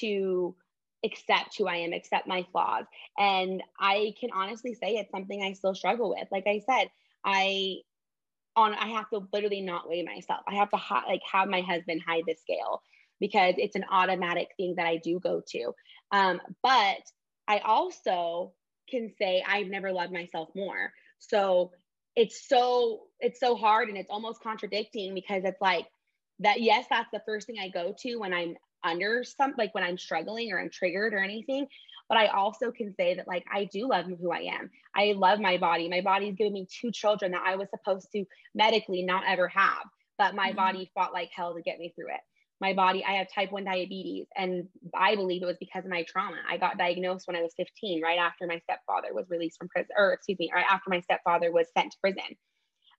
to 0.00 0.54
accept 1.02 1.56
who 1.56 1.66
I 1.66 1.76
am, 1.76 1.94
accept 1.94 2.28
my 2.28 2.44
flaws. 2.52 2.84
And 3.16 3.62
I 3.80 4.12
can 4.20 4.28
honestly 4.34 4.74
say 4.74 4.96
it's 4.96 5.10
something 5.10 5.42
I 5.42 5.54
still 5.54 5.74
struggle 5.74 6.10
with. 6.10 6.28
Like 6.30 6.46
I 6.46 6.60
said, 6.68 6.88
I 7.24 7.76
on 8.54 8.74
I 8.74 8.88
have 8.88 9.08
to 9.08 9.26
literally 9.32 9.62
not 9.62 9.88
weigh 9.88 10.02
myself. 10.02 10.40
I 10.46 10.56
have 10.56 10.70
to 10.72 10.76
ha- 10.76 11.04
like 11.08 11.22
have 11.32 11.48
my 11.48 11.62
husband 11.62 12.02
hide 12.06 12.24
the 12.26 12.34
scale 12.34 12.82
because 13.20 13.54
it's 13.56 13.76
an 13.76 13.86
automatic 13.90 14.48
thing 14.58 14.74
that 14.76 14.86
I 14.86 14.98
do 14.98 15.18
go 15.18 15.40
to. 15.52 15.72
Um, 16.10 16.42
but 16.62 17.00
I 17.48 17.60
also 17.60 18.52
can 18.90 19.10
say 19.18 19.42
I've 19.48 19.68
never 19.68 19.92
loved 19.92 20.12
myself 20.12 20.50
more. 20.54 20.92
So 21.30 21.72
it's 22.14 22.48
so 22.48 23.02
it's 23.20 23.40
so 23.40 23.56
hard 23.56 23.88
and 23.88 23.96
it's 23.96 24.10
almost 24.10 24.42
contradicting 24.42 25.14
because 25.14 25.42
it's 25.44 25.60
like 25.60 25.86
that 26.40 26.60
yes 26.60 26.84
that's 26.90 27.08
the 27.12 27.22
first 27.24 27.46
thing 27.46 27.56
i 27.58 27.68
go 27.68 27.94
to 27.98 28.16
when 28.16 28.34
i'm 28.34 28.54
under 28.84 29.24
some 29.24 29.54
like 29.56 29.74
when 29.74 29.84
i'm 29.84 29.96
struggling 29.96 30.52
or 30.52 30.60
i'm 30.60 30.70
triggered 30.70 31.14
or 31.14 31.18
anything. 31.18 31.66
But 32.08 32.18
i 32.18 32.26
also 32.26 32.70
can 32.70 32.94
say 32.96 33.14
that 33.14 33.28
like 33.28 33.44
i 33.50 33.64
do 33.64 33.88
love 33.88 34.06
who 34.06 34.30
i 34.30 34.40
am. 34.40 34.70
I 34.94 35.14
love 35.16 35.40
my 35.40 35.56
body. 35.56 35.88
My 35.88 36.02
body's 36.02 36.34
given 36.34 36.52
me 36.52 36.66
two 36.70 36.90
children 36.90 37.32
that 37.32 37.44
i 37.46 37.56
was 37.56 37.68
supposed 37.70 38.10
to 38.12 38.24
medically 38.54 39.02
not 39.02 39.24
ever 39.26 39.48
have 39.48 39.84
but 40.18 40.34
my 40.34 40.48
mm-hmm. 40.48 40.56
body 40.56 40.90
fought 40.94 41.12
like 41.12 41.30
hell 41.34 41.54
to 41.54 41.62
get 41.62 41.78
me 41.78 41.92
through 41.96 42.08
it 42.08 42.20
my 42.62 42.72
body 42.72 43.04
i 43.04 43.12
have 43.14 43.26
type 43.34 43.52
1 43.52 43.64
diabetes 43.64 44.26
and 44.36 44.68
i 44.96 45.16
believe 45.16 45.42
it 45.42 45.46
was 45.46 45.58
because 45.58 45.84
of 45.84 45.90
my 45.90 46.04
trauma. 46.04 46.36
I 46.48 46.56
got 46.56 46.78
diagnosed 46.78 47.26
when 47.26 47.36
i 47.36 47.42
was 47.42 47.52
15 47.56 48.02
right 48.02 48.18
after 48.18 48.46
my 48.46 48.60
stepfather 48.60 49.08
was 49.12 49.26
released 49.28 49.58
from 49.58 49.68
prison 49.68 49.90
or 49.98 50.12
excuse 50.12 50.38
me 50.38 50.50
right 50.54 50.64
after 50.70 50.88
my 50.88 51.00
stepfather 51.00 51.52
was 51.52 51.66
sent 51.76 51.92
to 51.92 51.98
prison. 52.00 52.36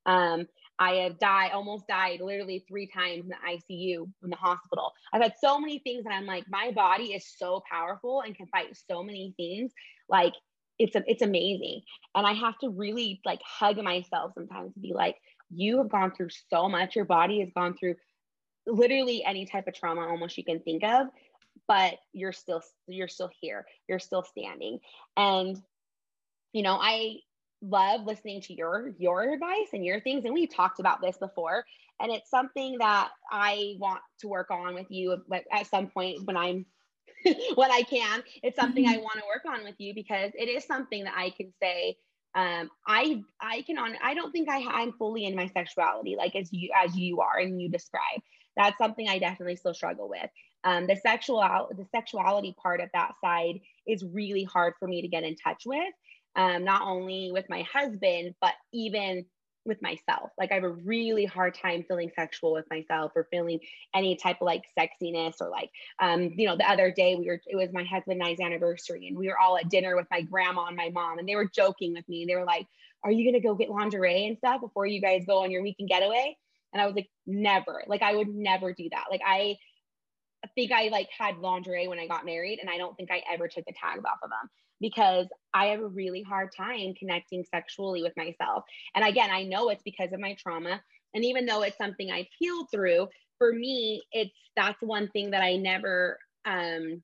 Um, 0.05 0.45
i 0.78 0.95
have 0.95 1.18
died 1.18 1.51
almost 1.53 1.88
died 1.88 2.20
literally 2.22 2.66
three 2.68 2.88
times 2.88 3.24
in 3.24 3.30
the 3.30 3.36
icu 3.51 4.11
in 4.24 4.30
the 4.30 4.36
hospital. 4.36 4.91
I've 5.14 5.22
had 5.22 5.34
so 5.41 5.59
many 5.59 5.80
things 5.80 6.03
and 6.05 6.14
i'm 6.14 6.26
like 6.26 6.43
my 6.49 6.72
body 6.72 7.14
is 7.14 7.26
so 7.38 7.64
powerful 7.72 8.22
and 8.22 8.36
can 8.36 8.47
fight 8.47 8.76
so 8.91 9.01
many 9.01 9.34
things. 9.38 9.72
Like 10.09 10.34
it's 10.78 10.95
a, 10.95 11.03
it's 11.07 11.22
amazing. 11.22 11.82
And 12.16 12.28
i 12.28 12.34
have 12.34 12.57
to 12.59 12.70
really 12.70 13.22
like 13.26 13.39
hug 13.45 13.82
myself 13.82 14.34
sometimes 14.36 14.74
to 14.74 14.80
be 14.82 14.93
like 14.93 15.16
you 15.55 15.78
have 15.78 15.89
gone 15.89 16.11
through 16.16 16.30
so 16.49 16.68
much. 16.68 16.95
Your 16.95 17.05
body 17.05 17.39
has 17.41 17.49
gone 17.55 17.76
through 17.78 17.95
literally 18.66 19.24
any 19.24 19.45
type 19.45 19.68
of 19.68 19.74
trauma 19.74 20.01
almost 20.01 20.38
you 20.38 20.43
can 20.43 20.59
think 20.59 20.84
of 20.84 21.07
but 21.68 21.95
you're 22.14 22.34
still 22.34 22.61
you're 22.88 23.07
still 23.07 23.30
here. 23.39 23.66
You're 23.88 23.99
still 23.99 24.24
standing. 24.24 24.80
And 25.18 25.61
you 26.51 26.61
know 26.61 26.78
i 26.80 27.16
love 27.64 28.05
listening 28.05 28.41
to 28.41 28.53
your 28.53 28.93
your 28.99 29.34
advice 29.34 29.70
and 29.74 29.86
your 29.86 29.99
things. 30.01 30.26
And 30.26 30.34
we've 30.34 30.53
talked 30.53 30.80
about 30.80 31.01
this 31.01 31.18
before. 31.18 31.66
And 31.99 32.11
it's 32.11 32.30
something 32.30 32.78
that 32.80 33.09
i 33.32 33.76
want 33.80 34.01
to 34.20 34.28
work 34.28 34.51
on 34.51 34.74
with 34.74 34.89
you 34.89 35.18
at 35.51 35.68
some 35.68 35.88
point 35.88 36.26
when 36.26 36.38
i'm 36.38 36.66
when 37.55 37.72
i 37.72 37.82
can. 37.84 38.24
It's 38.43 38.55
something 38.55 38.86
i 38.86 38.93
mm-hmm. 38.95 39.01
want 39.01 39.20
to 39.20 39.26
work 39.26 39.45
on 39.51 39.64
with 39.64 39.76
you 39.80 39.93
because 39.93 40.32
it 40.36 40.49
is 40.49 40.66
something 40.66 41.05
that 41.05 41.16
i 41.18 41.30
can 41.30 41.53
say 41.61 41.95
um 42.36 42.70
i 42.88 43.22
i 43.41 43.61
can 43.61 43.78
on 43.78 43.95
i 44.03 44.16
don't 44.16 44.32
think 44.32 44.49
i 44.49 44.66
i'm 44.72 44.91
fully 44.93 45.26
in 45.26 45.36
my 45.36 45.47
sexuality 45.49 46.16
like 46.18 46.36
as 46.36 46.51
you 46.51 46.72
as 46.84 46.95
you 46.95 47.22
are 47.22 47.38
and 47.38 47.61
you 47.61 47.70
describe 47.70 48.22
that's 48.56 48.78
something 48.78 49.08
I 49.08 49.20
definitely 49.20 49.56
still 49.56 49.74
struggle 49.74 50.10
with. 50.10 50.30
Um, 50.64 50.88
the 50.88 50.95
sexual 50.95 51.41
the 51.76 51.86
sexuality 51.93 52.56
part 52.62 52.82
of 52.82 52.89
that 52.93 53.14
side 53.24 53.60
is 53.86 54.04
really 54.04 54.43
hard 54.43 54.74
for 54.80 54.88
me 54.88 55.01
to 55.01 55.08
get 55.08 55.24
in 55.24 55.36
touch 55.36 55.64
with. 55.66 55.93
Um, 56.36 56.64
not 56.64 56.82
only 56.84 57.32
with 57.32 57.45
my 57.49 57.64
husband, 57.72 58.34
but 58.41 58.54
even 58.74 59.26
with 59.66 59.82
myself. 59.82 60.32
Like 60.38 60.51
I 60.51 60.56
have 60.56 60.64
a 60.64 60.70
really 60.70 61.26
hard 61.26 61.56
time 61.56 61.84
feeling 61.88 62.12
sexual 62.16 62.54
with 62.54 62.66
myself 62.70 63.12
or 63.16 63.28
feeling 63.32 63.60
any 63.95 64.16
type 64.16 64.38
of 64.41 64.45
like 64.45 64.64
sexiness 64.78 65.36
or 65.39 65.49
like 65.49 65.70
um, 65.99 66.32
you 66.36 66.47
know, 66.47 66.58
the 66.58 66.70
other 66.70 66.91
day 66.91 67.16
we 67.16 67.28
were 67.28 67.39
it 67.45 67.56
was 67.56 67.70
my 67.72 67.84
husband 67.84 68.22
and 68.22 68.24
I's 68.24 68.39
anniversary 68.39 69.08
and 69.08 69.18
we 69.18 69.28
were 69.28 69.39
all 69.39 69.58
at 69.58 69.70
dinner 69.70 69.95
with 69.95 70.08
my 70.12 70.22
grandma 70.22 70.66
and 70.66 70.76
my 70.76 70.89
mom 70.89 71.20
and 71.20 71.28
they 71.28 71.36
were 71.36 71.49
joking 71.54 71.93
with 71.93 72.08
me. 72.10 72.26
They 72.26 72.36
were 72.36 72.45
like, 72.45 72.68
Are 73.04 73.12
you 73.12 73.26
gonna 73.26 73.41
go 73.41 73.56
get 73.56 73.70
lingerie 73.70 74.28
and 74.28 74.38
stuff 74.38 74.62
before 74.62 74.86
you 74.86 75.01
guys 75.01 75.24
go 75.26 75.43
on 75.43 75.51
your 75.51 75.64
weekend 75.64 75.89
getaway? 75.89 76.38
And 76.74 76.82
I 76.82 76.86
was 76.86 76.96
like, 76.96 77.10
never. 77.26 77.84
Like 77.88 78.02
I 78.02 78.16
would 78.16 78.30
never 78.30 78.74
do 78.74 78.90
that. 78.92 79.06
Like 79.10 79.22
I 79.26 79.58
think 80.56 80.72
I 80.72 80.90
like 80.90 81.08
had 81.18 81.38
lingerie 81.38 81.88
when 81.88 82.00
I 82.00 82.08
got 82.08 82.26
married 82.26 82.60
and 82.60 82.70
I 82.70 82.78
don't 82.78 82.96
think 82.96 83.12
I 83.12 83.22
ever 83.32 83.48
took 83.48 83.66
the 83.66 83.74
tags 83.74 84.04
off 84.06 84.20
of 84.24 84.30
them 84.30 84.50
because 84.82 85.28
I 85.54 85.68
have 85.68 85.80
a 85.80 85.88
really 85.88 86.22
hard 86.22 86.50
time 86.56 86.94
connecting 87.00 87.46
sexually 87.46 88.04
with 88.04 88.14
myself. 88.18 88.66
And 88.96 89.06
again, 89.06 89.30
I 89.32 89.44
know 89.44 89.70
it's 89.70 89.84
because 89.84 90.12
of 90.12 90.20
my 90.20 90.36
trauma. 90.38 90.82
And 91.14 91.24
even 91.24 91.46
though 91.46 91.62
it's 91.62 91.78
something 91.78 92.12
I've 92.12 92.28
healed 92.38 92.68
through, 92.72 93.08
for 93.38 93.54
me, 93.54 94.04
it's 94.12 94.36
that's 94.56 94.82
one 94.82 95.08
thing 95.10 95.32
that 95.32 95.42
I 95.42 95.56
never 95.56 96.18
um 96.46 97.02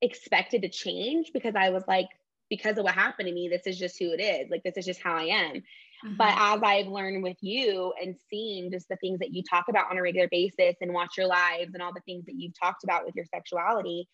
expected 0.00 0.62
to 0.62 0.68
change 0.68 1.30
because 1.32 1.54
I 1.56 1.70
was 1.70 1.84
like, 1.88 2.08
because 2.50 2.78
of 2.78 2.84
what 2.84 2.94
happened 2.94 3.28
to 3.28 3.34
me, 3.34 3.48
this 3.48 3.66
is 3.66 3.78
just 3.78 3.98
who 3.98 4.12
it 4.12 4.22
is. 4.22 4.50
Like 4.50 4.62
this 4.62 4.76
is 4.76 4.86
just 4.86 5.02
how 5.02 5.14
I 5.14 5.24
am. 5.24 5.62
Mm-hmm. 6.04 6.16
But 6.16 6.34
as 6.36 6.60
I've 6.62 6.88
learned 6.88 7.22
with 7.22 7.36
you 7.40 7.92
and 8.00 8.16
seen 8.30 8.70
just 8.70 8.88
the 8.88 8.96
things 8.96 9.18
that 9.20 9.32
you 9.32 9.42
talk 9.42 9.66
about 9.68 9.90
on 9.90 9.98
a 9.98 10.02
regular 10.02 10.28
basis 10.30 10.76
and 10.80 10.92
watch 10.92 11.16
your 11.16 11.26
lives 11.26 11.72
and 11.72 11.82
all 11.82 11.94
the 11.94 12.02
things 12.02 12.26
that 12.26 12.34
you've 12.36 12.58
talked 12.60 12.84
about 12.84 13.06
with 13.06 13.14
your 13.14 13.24
sexuality, 13.24 14.08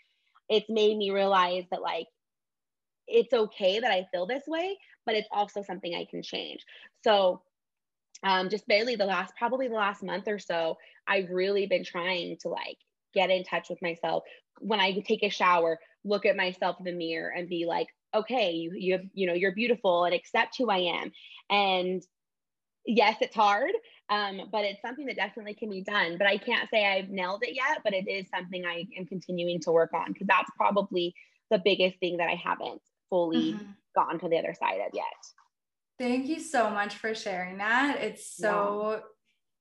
it's 0.49 0.69
made 0.69 0.97
me 0.97 1.11
realize 1.11 1.65
that 1.71 1.83
like 1.83 2.07
it's 3.07 3.33
okay 3.33 3.81
that 3.81 3.91
I 3.91 4.07
feel 4.13 4.27
this 4.27 4.45
way, 4.47 4.79
but 5.05 5.17
it's 5.17 5.29
also 5.33 5.63
something 5.63 5.95
I 5.95 6.07
can 6.09 6.23
change. 6.23 6.65
So 7.03 7.43
um, 8.23 8.51
just 8.51 8.69
barely 8.69 8.97
the 8.97 9.07
last 9.07 9.35
probably 9.37 9.69
the 9.69 9.75
last 9.75 10.03
month 10.03 10.29
or 10.29 10.39
so, 10.39 10.77
I've 11.09 11.31
really 11.31 11.67
been 11.67 11.85
trying 11.85 12.37
to 12.43 12.49
like 12.49 12.77
get 13.15 13.31
in 13.31 13.43
touch 13.43 13.69
with 13.69 13.83
myself. 13.83 14.23
When 14.61 14.79
I 14.79 14.93
take 15.01 15.23
a 15.23 15.31
shower, 15.31 15.79
look 16.05 16.27
at 16.27 16.37
myself 16.37 16.77
in 16.79 16.85
the 16.85 16.93
mirror 16.93 17.31
and 17.31 17.49
be 17.49 17.67
like, 17.67 17.89
okay, 18.15 18.53
you 18.53 18.73
you 18.75 18.93
have, 18.93 19.05
you 19.13 19.27
know, 19.27 19.35
you're 19.35 19.55
beautiful 19.55 20.05
and 20.05 20.15
accept 20.15 20.57
who 20.59 20.71
I 20.71 20.79
am. 21.01 21.13
And 21.49 22.03
yes, 22.87 23.17
it's 23.21 23.35
hard, 23.35 23.73
um, 24.09 24.43
but 24.51 24.65
it's 24.65 24.83
something 24.83 25.07
that 25.07 25.17
definitely 25.17 25.55
can 25.55 25.71
be 25.71 25.83
done. 25.83 26.19
But 26.19 26.27
I 26.27 26.39
can't 26.39 26.69
say 26.71 26.87
I've 26.87 27.11
nailed 27.11 27.43
it 27.43 27.55
yet, 27.55 27.79
but 27.85 27.95
it 27.95 28.09
is 28.09 28.27
something 28.35 28.65
I 28.65 28.87
am 28.99 29.07
continuing 29.07 29.61
to 29.63 29.73
work 29.73 29.93
on 29.95 30.13
because 30.13 30.27
that's 30.27 30.51
probably 30.57 31.15
the 31.51 31.61
biggest 31.65 31.99
thing 31.99 32.19
that 32.19 32.29
I 32.29 32.35
haven't 32.35 32.81
fully 33.09 33.55
mm-hmm. 33.55 33.71
gone 33.95 34.19
to 34.21 34.29
the 34.29 34.39
other 34.39 34.55
side 34.55 34.81
of 34.87 34.93
yet. 34.95 35.05
Thank 35.99 36.29
you 36.29 36.41
so 36.41 36.71
much 36.71 36.95
for 36.95 37.15
sharing 37.15 37.59
that. 37.59 37.99
It's 38.01 38.37
so 38.37 38.93
yeah 38.93 39.01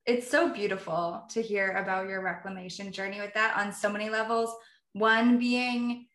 it's 0.09 0.29
so 0.29 0.51
beautiful 0.51 1.23
to 1.29 1.41
hear 1.41 1.71
about 1.73 2.07
your 2.07 2.23
reclamation 2.23 2.91
journey 2.91 3.19
with 3.19 3.33
that 3.35 3.55
on 3.55 3.71
so 3.71 3.91
many 3.91 4.09
levels. 4.09 4.51
One 4.93 5.37
being 5.37 6.07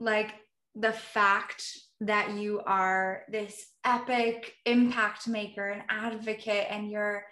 like 0.00 0.34
the 0.78 0.92
fact 0.92 1.64
that 2.00 2.34
you 2.34 2.60
are 2.64 3.22
this 3.28 3.66
epic 3.84 4.54
impact 4.64 5.26
maker 5.26 5.68
and 5.68 5.82
advocate 5.88 6.66
and 6.70 6.90
you're 6.90 7.24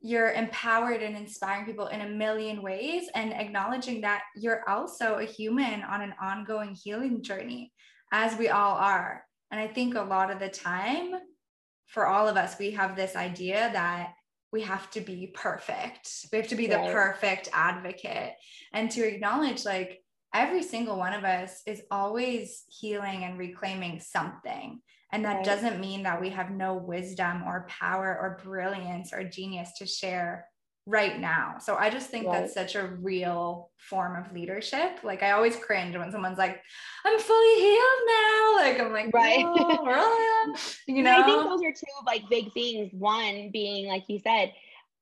you're 0.00 0.32
empowered 0.32 1.02
and 1.02 1.16
inspiring 1.16 1.64
people 1.64 1.86
in 1.86 2.02
a 2.02 2.08
million 2.08 2.60
ways 2.60 3.08
and 3.14 3.32
acknowledging 3.32 4.02
that 4.02 4.22
you're 4.36 4.68
also 4.68 5.14
a 5.14 5.24
human 5.24 5.82
on 5.82 6.02
an 6.02 6.12
ongoing 6.20 6.74
healing 6.74 7.22
journey 7.22 7.72
as 8.12 8.36
we 8.36 8.48
all 8.48 8.74
are. 8.74 9.24
And 9.50 9.60
i 9.60 9.68
think 9.68 9.94
a 9.94 10.02
lot 10.02 10.30
of 10.30 10.40
the 10.40 10.48
time 10.48 11.14
for 11.86 12.06
all 12.06 12.26
of 12.26 12.36
us 12.36 12.58
we 12.58 12.72
have 12.72 12.96
this 12.96 13.14
idea 13.14 13.70
that 13.72 14.12
we 14.54 14.62
have 14.62 14.88
to 14.92 15.00
be 15.00 15.32
perfect. 15.34 16.08
We 16.30 16.38
have 16.38 16.46
to 16.46 16.54
be 16.54 16.68
right. 16.68 16.86
the 16.86 16.92
perfect 16.92 17.48
advocate. 17.52 18.34
And 18.72 18.88
to 18.92 19.04
acknowledge 19.04 19.64
like 19.64 20.03
every 20.34 20.62
single 20.62 20.98
one 20.98 21.12
of 21.14 21.24
us 21.24 21.62
is 21.66 21.82
always 21.90 22.64
healing 22.68 23.24
and 23.24 23.38
reclaiming 23.38 24.00
something. 24.00 24.80
And 25.12 25.24
that 25.24 25.36
right. 25.36 25.44
doesn't 25.44 25.80
mean 25.80 26.02
that 26.02 26.20
we 26.20 26.30
have 26.30 26.50
no 26.50 26.74
wisdom 26.74 27.44
or 27.46 27.66
power 27.68 28.18
or 28.20 28.40
brilliance 28.42 29.12
or 29.12 29.22
genius 29.22 29.70
to 29.78 29.86
share 29.86 30.46
right 30.86 31.18
now. 31.18 31.56
So 31.60 31.76
I 31.76 31.88
just 31.88 32.10
think 32.10 32.26
right. 32.26 32.40
that's 32.40 32.52
such 32.52 32.74
a 32.74 32.86
real 32.86 33.70
form 33.78 34.22
of 34.22 34.32
leadership. 34.32 34.98
Like 35.02 35.22
I 35.22 35.30
always 35.30 35.56
cringe 35.56 35.96
when 35.96 36.10
someone's 36.10 36.36
like, 36.36 36.60
I'm 37.06 37.18
fully 37.18 37.54
healed 37.54 37.78
now. 38.06 38.52
Like 38.56 38.80
I'm 38.80 38.92
like, 38.92 39.14
right. 39.14 39.44
Oh, 39.46 40.56
you 40.88 41.02
know, 41.02 41.12
I 41.12 41.22
think 41.22 41.44
those 41.44 41.62
are 41.62 41.72
two 41.72 41.86
like 42.06 42.28
big 42.28 42.52
things. 42.52 42.90
One 42.92 43.50
being, 43.52 43.86
like 43.86 44.04
you 44.08 44.18
said, 44.18 44.52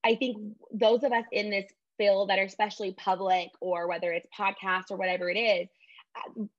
I 0.05 0.15
think 0.15 0.37
those 0.73 1.03
of 1.03 1.13
us 1.13 1.25
in 1.33 1.51
this 1.51 1.73
field 2.03 2.29
that 2.29 2.39
are 2.39 2.45
especially 2.45 2.93
public 2.93 3.49
or 3.61 3.89
whether 3.89 4.13
it's 4.13 4.27
podcasts 4.37 4.91
or 4.91 4.97
whatever 4.97 5.31
it 5.31 5.39
is 5.39 5.69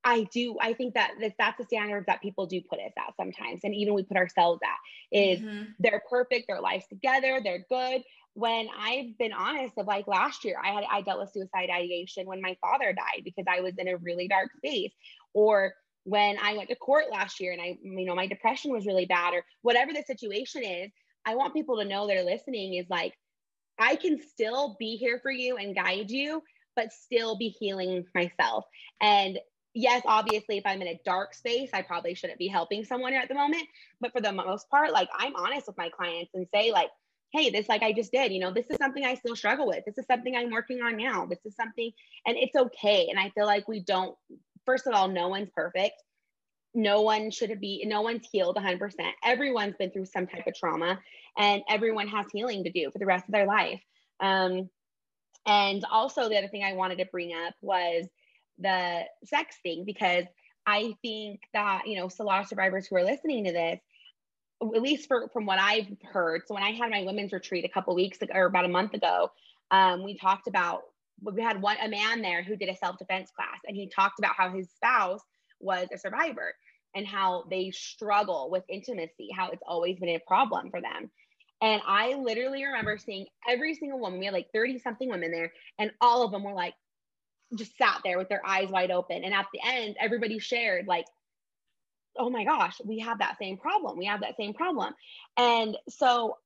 i 0.04 0.24
do 0.34 0.58
i 0.62 0.74
think 0.74 0.94
that 0.94 1.12
this, 1.20 1.34
that's 1.38 1.58
the 1.58 1.66
standard 1.66 2.06
that 2.08 2.22
people 2.22 2.46
do 2.46 2.62
put 2.70 2.80
us 2.80 2.92
at 2.98 3.16
sometimes 3.18 3.62
and 3.64 3.76
even 3.76 3.94
we 3.94 4.04
put 4.04 4.18
ourselves 4.18 4.60
at 4.64 5.18
is 5.18 5.40
mm-hmm. 5.40 5.64
they're 5.80 6.02
perfect 6.10 6.48
their 6.48 6.62
lives 6.62 6.86
together 6.88 7.40
they're 7.44 7.66
good 7.70 8.02
when 8.34 8.68
i've 8.80 9.18
been 9.18 9.34
honest 9.34 9.78
of 9.78 9.86
like 9.86 10.08
last 10.08 10.44
year 10.44 10.56
i 10.64 10.72
had 10.72 10.84
i 10.90 11.02
dealt 11.02 11.20
with 11.20 11.32
suicide 11.32 11.70
ideation 11.70 12.26
when 12.26 12.42
my 12.42 12.58
father 12.62 12.94
died 12.94 13.24
because 13.24 13.46
i 13.48 13.62
was 13.62 13.74
in 13.78 13.88
a 13.88 13.98
really 13.98 14.28
dark 14.28 14.50
space 14.58 14.94
or 15.34 15.74
when 16.04 16.38
i 16.42 16.56
went 16.56 16.70
to 16.70 16.76
court 16.76 17.06
last 17.12 17.40
year 17.40 17.52
and 17.52 17.62
i 17.62 17.78
you 17.84 18.06
know 18.06 18.16
my 18.16 18.28
depression 18.28 18.72
was 18.72 18.88
really 18.88 19.06
bad 19.06 19.34
or 19.34 19.44
whatever 19.62 19.94
the 19.94 20.04
situation 20.08 20.64
is 20.64 20.90
i 21.26 21.36
want 21.36 21.54
people 21.54 21.78
to 21.78 21.86
know 21.86 22.08
they're 22.08 22.24
listening 22.24 22.74
is 22.74 22.90
like 22.90 23.14
I 23.80 23.96
can 23.96 24.20
still 24.22 24.76
be 24.80 24.96
here 24.96 25.20
for 25.22 25.32
you 25.32 25.58
and 25.58 25.76
guide 25.76 26.10
you, 26.10 26.44
but 26.76 26.92
still 26.92 27.38
be 27.38 27.50
healing 27.50 28.06
myself. 28.16 28.66
And 29.02 29.40
yes, 29.74 30.04
obviously, 30.06 30.58
if 30.58 30.66
I'm 30.66 30.82
in 30.82 30.88
a 30.88 31.00
dark 31.06 31.34
space, 31.34 31.70
I 31.74 31.82
probably 31.82 32.14
shouldn't 32.16 32.40
be 32.40 32.48
helping 32.48 32.86
someone 32.86 33.14
at 33.14 33.28
the 33.28 33.36
moment. 33.36 33.68
But 34.00 34.12
for 34.12 34.22
the 34.22 34.32
most 34.32 34.70
part, 34.70 34.92
like 34.92 35.10
I'm 35.18 35.36
honest 35.36 35.68
with 35.68 35.78
my 35.78 35.90
clients 35.90 36.32
and 36.34 36.48
say, 36.54 36.72
like, 36.72 36.90
hey, 37.32 37.50
this, 37.50 37.68
like 37.68 37.82
I 37.82 37.94
just 37.94 38.12
did, 38.12 38.32
you 38.32 38.40
know, 38.40 38.52
this 38.52 38.70
is 38.70 38.78
something 38.78 39.04
I 39.04 39.16
still 39.16 39.36
struggle 39.36 39.68
with. 39.68 39.84
This 39.86 39.98
is 39.98 40.06
something 40.06 40.36
I'm 40.36 40.52
working 40.52 40.82
on 40.82 40.98
now. 40.98 41.26
This 41.26 41.40
is 41.46 41.56
something, 41.56 41.92
and 42.28 42.38
it's 42.38 42.56
okay. 42.56 43.08
And 43.10 43.20
I 43.20 43.32
feel 43.32 43.48
like 43.48 43.68
we 43.68 43.80
don't, 43.80 44.16
first 44.66 44.86
of 44.86 44.94
all, 44.94 45.08
no 45.08 45.30
one's 45.30 45.50
perfect 45.56 45.96
no 46.74 47.02
one 47.02 47.30
should 47.30 47.60
be 47.60 47.84
no 47.86 48.02
one's 48.02 48.28
healed 48.32 48.56
100% 48.56 48.92
everyone's 49.24 49.76
been 49.78 49.92
through 49.92 50.06
some 50.06 50.28
type 50.28 50.48
of 50.48 50.56
trauma 50.56 51.00
and 51.38 51.62
everyone 51.70 52.08
has 52.08 52.26
healing 52.32 52.64
to 52.64 52.72
do 52.72 52.90
for 52.92 53.00
the 53.00 53.06
rest 53.06 53.26
of 53.28 53.32
their 53.32 53.46
life. 53.46 53.82
Um, 54.20 54.70
and 55.46 55.84
also 55.92 56.30
the 56.30 56.38
other 56.38 56.48
thing 56.48 56.64
i 56.64 56.74
wanted 56.74 56.98
to 56.98 57.06
bring 57.06 57.34
up 57.34 57.54
was 57.62 58.06
the 58.60 59.02
sex 59.26 59.58
thing 59.64 59.84
because 59.86 60.26
i 60.66 60.94
think 61.02 61.42
that 61.54 61.84
you 61.86 61.98
know 61.98 62.08
so 62.08 62.24
a 62.24 62.26
lot 62.26 62.42
of 62.42 62.48
survivors 62.48 62.88
who 62.88 62.96
are 62.96 63.04
listening 63.04 63.46
to 63.46 63.52
this 63.52 63.80
at 64.62 64.82
least 64.82 65.08
for, 65.08 65.30
from 65.34 65.46
what 65.46 65.60
i've 65.60 65.88
heard 66.04 66.42
so 66.46 66.54
when 66.54 66.64
i 66.64 66.72
had 66.72 66.90
my 66.90 67.04
women's 67.04 67.34
retreat 67.34 67.66
a 67.66 67.70
couple 67.70 67.94
weeks 67.96 68.22
ago 68.22 68.34
or 68.34 68.46
about 68.46 68.66
a 68.66 68.70
month 68.70 68.94
ago 68.94 69.30
um, 69.72 70.04
we 70.04 70.16
talked 70.16 70.48
about 70.48 70.84
we 71.22 71.42
had 71.42 71.62
one 71.62 71.78
a 71.82 71.90
man 71.90 72.22
there 72.22 72.44
who 72.44 72.56
did 72.56 72.70
a 72.70 72.76
self-defense 72.76 73.32
class 73.36 73.60
and 73.68 73.76
he 73.76 73.90
talked 73.90 74.20
about 74.20 74.36
how 74.38 74.50
his 74.52 74.70
spouse 74.76 75.22
was 75.64 75.88
a 75.94 75.98
survivor 75.98 76.54
and 76.96 77.08
how 77.08 77.46
they 77.50 77.72
struggle 77.72 78.50
with 78.52 78.64
intimacy 78.70 79.30
how 79.36 79.50
it's 79.50 79.64
always 79.66 80.00
been 80.00 80.10
a 80.10 80.20
problem 80.28 80.70
for 80.70 80.82
them. 80.82 81.10
And 81.62 81.82
i 81.88 82.14
literally 82.14 82.66
remember 82.66 82.98
seeing 82.98 83.28
every 83.48 83.76
single 83.76 84.00
woman 84.00 84.20
we 84.20 84.26
had 84.26 84.34
like 84.34 84.50
30 84.54 84.80
something 84.80 85.10
women 85.10 85.32
there 85.32 85.54
and 85.80 85.92
all 86.02 86.24
of 86.24 86.32
them 86.32 86.44
were 86.44 86.54
like 86.54 86.74
just 87.56 87.78
sat 87.78 88.02
there 88.04 88.18
with 88.18 88.30
their 88.30 88.46
eyes 88.46 88.70
wide 88.70 88.92
open. 88.92 89.24
And 89.24 89.34
at 89.34 89.48
the 89.54 89.60
end 89.66 89.96
everybody 90.00 90.40
shared 90.40 90.88
like 90.88 91.06
oh 92.18 92.30
my 92.30 92.44
gosh 92.44 92.80
we 92.86 93.00
have 93.00 93.20
that 93.20 93.38
same 93.40 93.58
problem. 93.58 93.98
We 93.98 94.06
have 94.06 94.22
that 94.22 94.38
same 94.38 94.54
problem. 94.54 94.94
And 95.38 95.78
so 95.90 96.38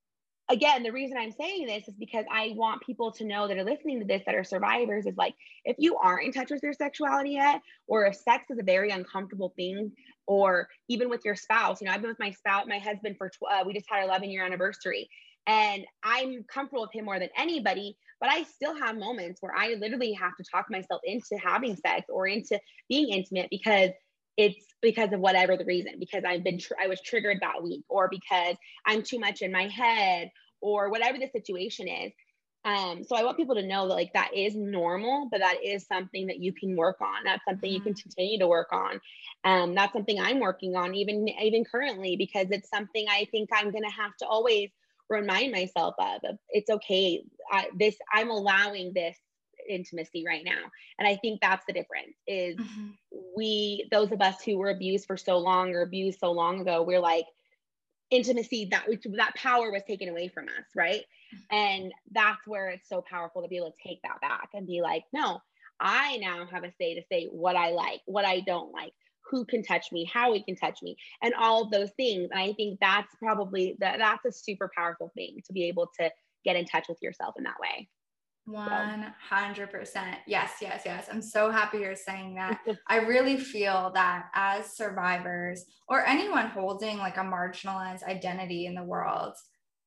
again, 0.49 0.83
the 0.83 0.91
reason 0.91 1.17
I'm 1.17 1.31
saying 1.31 1.67
this 1.67 1.87
is 1.87 1.95
because 1.95 2.25
I 2.31 2.53
want 2.55 2.81
people 2.81 3.11
to 3.13 3.25
know 3.25 3.47
that 3.47 3.57
are 3.57 3.63
listening 3.63 3.99
to 3.99 4.05
this 4.05 4.23
that 4.25 4.35
are 4.35 4.43
survivors 4.43 5.05
is 5.05 5.17
like, 5.17 5.35
if 5.65 5.75
you 5.79 5.97
aren't 5.97 6.25
in 6.25 6.31
touch 6.31 6.51
with 6.51 6.63
your 6.63 6.73
sexuality 6.73 7.31
yet, 7.31 7.61
or 7.87 8.05
if 8.05 8.15
sex 8.15 8.45
is 8.49 8.59
a 8.59 8.63
very 8.63 8.89
uncomfortable 8.91 9.53
thing, 9.55 9.91
or 10.25 10.67
even 10.87 11.09
with 11.09 11.23
your 11.25 11.35
spouse, 11.35 11.81
you 11.81 11.87
know, 11.87 11.93
I've 11.93 12.01
been 12.01 12.09
with 12.09 12.19
my 12.19 12.31
spouse, 12.31 12.65
my 12.67 12.79
husband 12.79 13.15
for, 13.17 13.29
tw- 13.29 13.51
uh, 13.51 13.63
we 13.65 13.73
just 13.73 13.87
had 13.89 13.97
our 13.97 14.03
11 14.03 14.29
year 14.29 14.45
anniversary 14.45 15.09
and 15.47 15.85
I'm 16.03 16.43
comfortable 16.43 16.83
with 16.83 16.93
him 16.93 17.05
more 17.05 17.19
than 17.19 17.29
anybody, 17.37 17.97
but 18.19 18.29
I 18.29 18.43
still 18.43 18.77
have 18.77 18.97
moments 18.97 19.41
where 19.41 19.55
I 19.55 19.75
literally 19.75 20.11
have 20.13 20.35
to 20.35 20.43
talk 20.43 20.69
myself 20.69 21.01
into 21.05 21.37
having 21.41 21.77
sex 21.77 22.07
or 22.09 22.27
into 22.27 22.59
being 22.89 23.09
intimate 23.09 23.47
because 23.49 23.91
it's 24.37 24.65
because 24.81 25.11
of 25.11 25.19
whatever 25.19 25.57
the 25.57 25.65
reason 25.65 25.93
because 25.99 26.23
i've 26.25 26.43
been 26.43 26.59
tr- 26.59 26.73
i 26.81 26.87
was 26.87 27.01
triggered 27.01 27.39
that 27.41 27.61
week 27.63 27.83
or 27.89 28.07
because 28.09 28.55
i'm 28.85 29.01
too 29.03 29.19
much 29.19 29.41
in 29.41 29.51
my 29.51 29.67
head 29.67 30.29
or 30.61 30.89
whatever 30.89 31.17
the 31.17 31.29
situation 31.29 31.87
is. 31.87 32.11
Um, 32.65 33.03
so 33.03 33.15
i 33.15 33.23
want 33.23 33.37
people 33.37 33.55
to 33.55 33.65
know 33.65 33.87
that 33.87 33.93
like 33.93 34.11
that 34.13 34.31
is 34.35 34.55
normal 34.55 35.29
but 35.31 35.39
that 35.39 35.63
is 35.63 35.85
something 35.87 36.27
that 36.27 36.39
you 36.39 36.53
can 36.53 36.75
work 36.75 36.97
on. 37.01 37.23
That's 37.23 37.43
something 37.47 37.71
you 37.71 37.79
can 37.79 37.93
mm-hmm. 37.93 38.09
continue 38.09 38.39
to 38.39 38.47
work 38.47 38.69
on. 38.73 38.99
Um, 39.45 39.75
that's 39.75 39.93
something 39.93 40.19
i'm 40.19 40.39
working 40.39 40.75
on 40.75 40.93
even 40.95 41.27
even 41.41 41.63
currently 41.63 42.17
because 42.17 42.47
it's 42.51 42.69
something 42.69 43.05
i 43.09 43.25
think 43.31 43.49
i'm 43.53 43.71
going 43.71 43.83
to 43.83 43.95
have 43.95 44.15
to 44.19 44.27
always 44.27 44.69
remind 45.09 45.53
myself 45.53 45.95
of. 45.99 46.35
It's 46.49 46.69
okay. 46.69 47.23
I, 47.51 47.69
this 47.77 47.95
i'm 48.13 48.29
allowing 48.29 48.91
this 48.93 49.17
intimacy 49.69 50.23
right 50.25 50.43
now 50.45 50.61
and 50.99 51.07
i 51.07 51.15
think 51.17 51.39
that's 51.41 51.65
the 51.65 51.73
difference 51.73 52.15
is 52.27 52.55
mm-hmm. 52.57 52.87
we 53.35 53.87
those 53.91 54.11
of 54.11 54.21
us 54.21 54.41
who 54.43 54.57
were 54.57 54.69
abused 54.69 55.05
for 55.05 55.17
so 55.17 55.37
long 55.37 55.73
or 55.73 55.81
abused 55.81 56.19
so 56.19 56.31
long 56.31 56.61
ago 56.61 56.81
we're 56.81 56.99
like 56.99 57.25
intimacy 58.09 58.67
that 58.71 58.85
that 59.15 59.35
power 59.35 59.71
was 59.71 59.81
taken 59.87 60.09
away 60.09 60.27
from 60.27 60.45
us 60.45 60.65
right 60.75 61.01
mm-hmm. 61.33 61.55
and 61.55 61.93
that's 62.11 62.45
where 62.47 62.69
it's 62.69 62.87
so 62.87 63.03
powerful 63.09 63.41
to 63.41 63.47
be 63.47 63.57
able 63.57 63.71
to 63.71 63.87
take 63.87 64.01
that 64.03 64.21
back 64.21 64.49
and 64.53 64.67
be 64.67 64.81
like 64.81 65.03
no 65.13 65.39
i 65.79 66.17
now 66.17 66.45
have 66.49 66.63
a 66.63 66.71
say 66.79 66.95
to 66.95 67.01
say 67.11 67.27
what 67.31 67.55
i 67.55 67.71
like 67.71 68.01
what 68.05 68.25
i 68.25 68.39
don't 68.41 68.71
like 68.71 68.93
who 69.29 69.45
can 69.45 69.61
touch 69.61 69.91
me 69.91 70.09
how 70.11 70.33
he 70.33 70.41
can 70.43 70.55
touch 70.55 70.79
me 70.81 70.95
and 71.21 71.33
all 71.37 71.63
of 71.63 71.71
those 71.71 71.91
things 71.97 72.29
and 72.31 72.39
i 72.39 72.53
think 72.53 72.79
that's 72.79 73.13
probably 73.19 73.75
that 73.79 73.99
that's 73.99 74.25
a 74.25 74.31
super 74.31 74.71
powerful 74.75 75.11
thing 75.15 75.37
to 75.45 75.53
be 75.53 75.65
able 75.65 75.89
to 75.99 76.09
get 76.45 76.55
in 76.55 76.65
touch 76.65 76.87
with 76.87 76.97
yourself 77.01 77.35
in 77.37 77.43
that 77.43 77.59
way 77.59 77.87
100%. 78.47 80.15
Yes, 80.25 80.51
yes, 80.61 80.81
yes. 80.85 81.07
I'm 81.11 81.21
so 81.21 81.51
happy 81.51 81.79
you're 81.79 81.95
saying 81.95 82.35
that. 82.35 82.59
I 82.87 82.97
really 82.97 83.37
feel 83.37 83.91
that 83.93 84.29
as 84.33 84.73
survivors 84.75 85.65
or 85.89 86.05
anyone 86.05 86.47
holding 86.47 86.97
like 86.97 87.17
a 87.17 87.21
marginalized 87.21 88.03
identity 88.03 88.65
in 88.65 88.75
the 88.75 88.83
world 88.83 89.33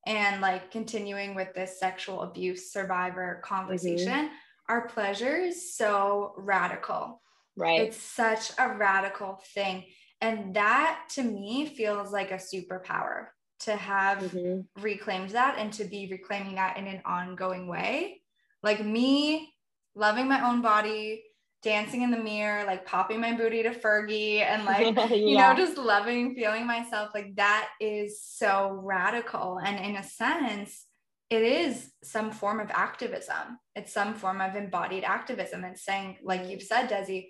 and 0.06 0.40
like 0.40 0.70
continuing 0.70 1.34
with 1.34 1.54
this 1.54 1.78
sexual 1.78 2.22
abuse 2.22 2.72
survivor 2.72 3.40
conversation, 3.44 4.26
mm-hmm. 4.26 4.34
our 4.68 4.88
pleasure 4.88 5.36
is 5.36 5.74
so 5.74 6.34
radical. 6.36 7.22
Right. 7.56 7.80
It's 7.80 7.96
such 7.96 8.52
a 8.58 8.76
radical 8.76 9.40
thing. 9.54 9.84
And 10.20 10.54
that 10.54 11.04
to 11.14 11.22
me 11.22 11.66
feels 11.66 12.12
like 12.12 12.30
a 12.30 12.34
superpower 12.34 13.28
to 13.60 13.76
have 13.76 14.18
mm-hmm. 14.18 14.82
reclaimed 14.82 15.30
that 15.30 15.56
and 15.58 15.72
to 15.74 15.84
be 15.84 16.08
reclaiming 16.10 16.54
that 16.56 16.76
in 16.76 16.86
an 16.86 17.02
ongoing 17.04 17.66
way 17.66 18.19
like 18.62 18.84
me 18.84 19.52
loving 19.94 20.28
my 20.28 20.48
own 20.48 20.62
body, 20.62 21.22
dancing 21.62 22.02
in 22.02 22.10
the 22.10 22.18
mirror, 22.18 22.64
like 22.64 22.86
popping 22.86 23.20
my 23.20 23.32
booty 23.32 23.62
to 23.62 23.70
Fergie 23.70 24.40
and 24.40 24.64
like, 24.64 24.96
yeah. 24.96 25.06
you 25.14 25.36
know, 25.36 25.54
just 25.54 25.76
loving, 25.76 26.34
feeling 26.34 26.66
myself. 26.66 27.10
Like 27.14 27.34
that 27.36 27.68
is 27.80 28.22
so 28.22 28.80
radical. 28.82 29.58
And 29.64 29.84
in 29.84 29.96
a 29.96 30.02
sense, 30.02 30.86
it 31.28 31.42
is 31.42 31.92
some 32.02 32.30
form 32.32 32.60
of 32.60 32.70
activism. 32.70 33.58
It's 33.76 33.92
some 33.92 34.14
form 34.14 34.40
of 34.40 34.56
embodied 34.56 35.04
activism. 35.04 35.64
It's 35.64 35.84
saying, 35.84 36.18
like 36.24 36.48
you've 36.48 36.62
said, 36.62 36.88
Desi, 36.88 37.28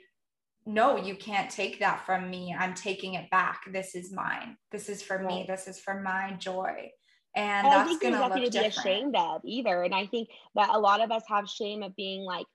no, 0.64 0.96
you 0.96 1.16
can't 1.16 1.50
take 1.50 1.80
that 1.80 2.06
from 2.06 2.30
me. 2.30 2.54
I'm 2.58 2.74
taking 2.74 3.14
it 3.14 3.28
back. 3.30 3.62
This 3.70 3.94
is 3.94 4.12
mine. 4.12 4.56
This 4.70 4.88
is 4.88 5.02
for 5.02 5.18
me. 5.18 5.44
This 5.48 5.66
is 5.66 5.78
for 5.78 6.00
my 6.00 6.34
joy 6.38 6.90
and 7.34 7.66
I 7.66 7.70
that's 7.70 7.98
going 7.98 8.14
to 8.14 8.20
look 8.20 8.34
to 8.34 8.50
be 8.50 8.66
ashamed 8.66 9.14
of 9.16 9.42
either. 9.44 9.82
And 9.82 9.94
I 9.94 10.06
think 10.06 10.28
that 10.54 10.70
a 10.70 10.78
lot 10.78 11.02
of 11.02 11.10
us 11.10 11.22
have 11.28 11.48
shame 11.48 11.82
of 11.82 11.94
being 11.94 12.24
like, 12.24 12.46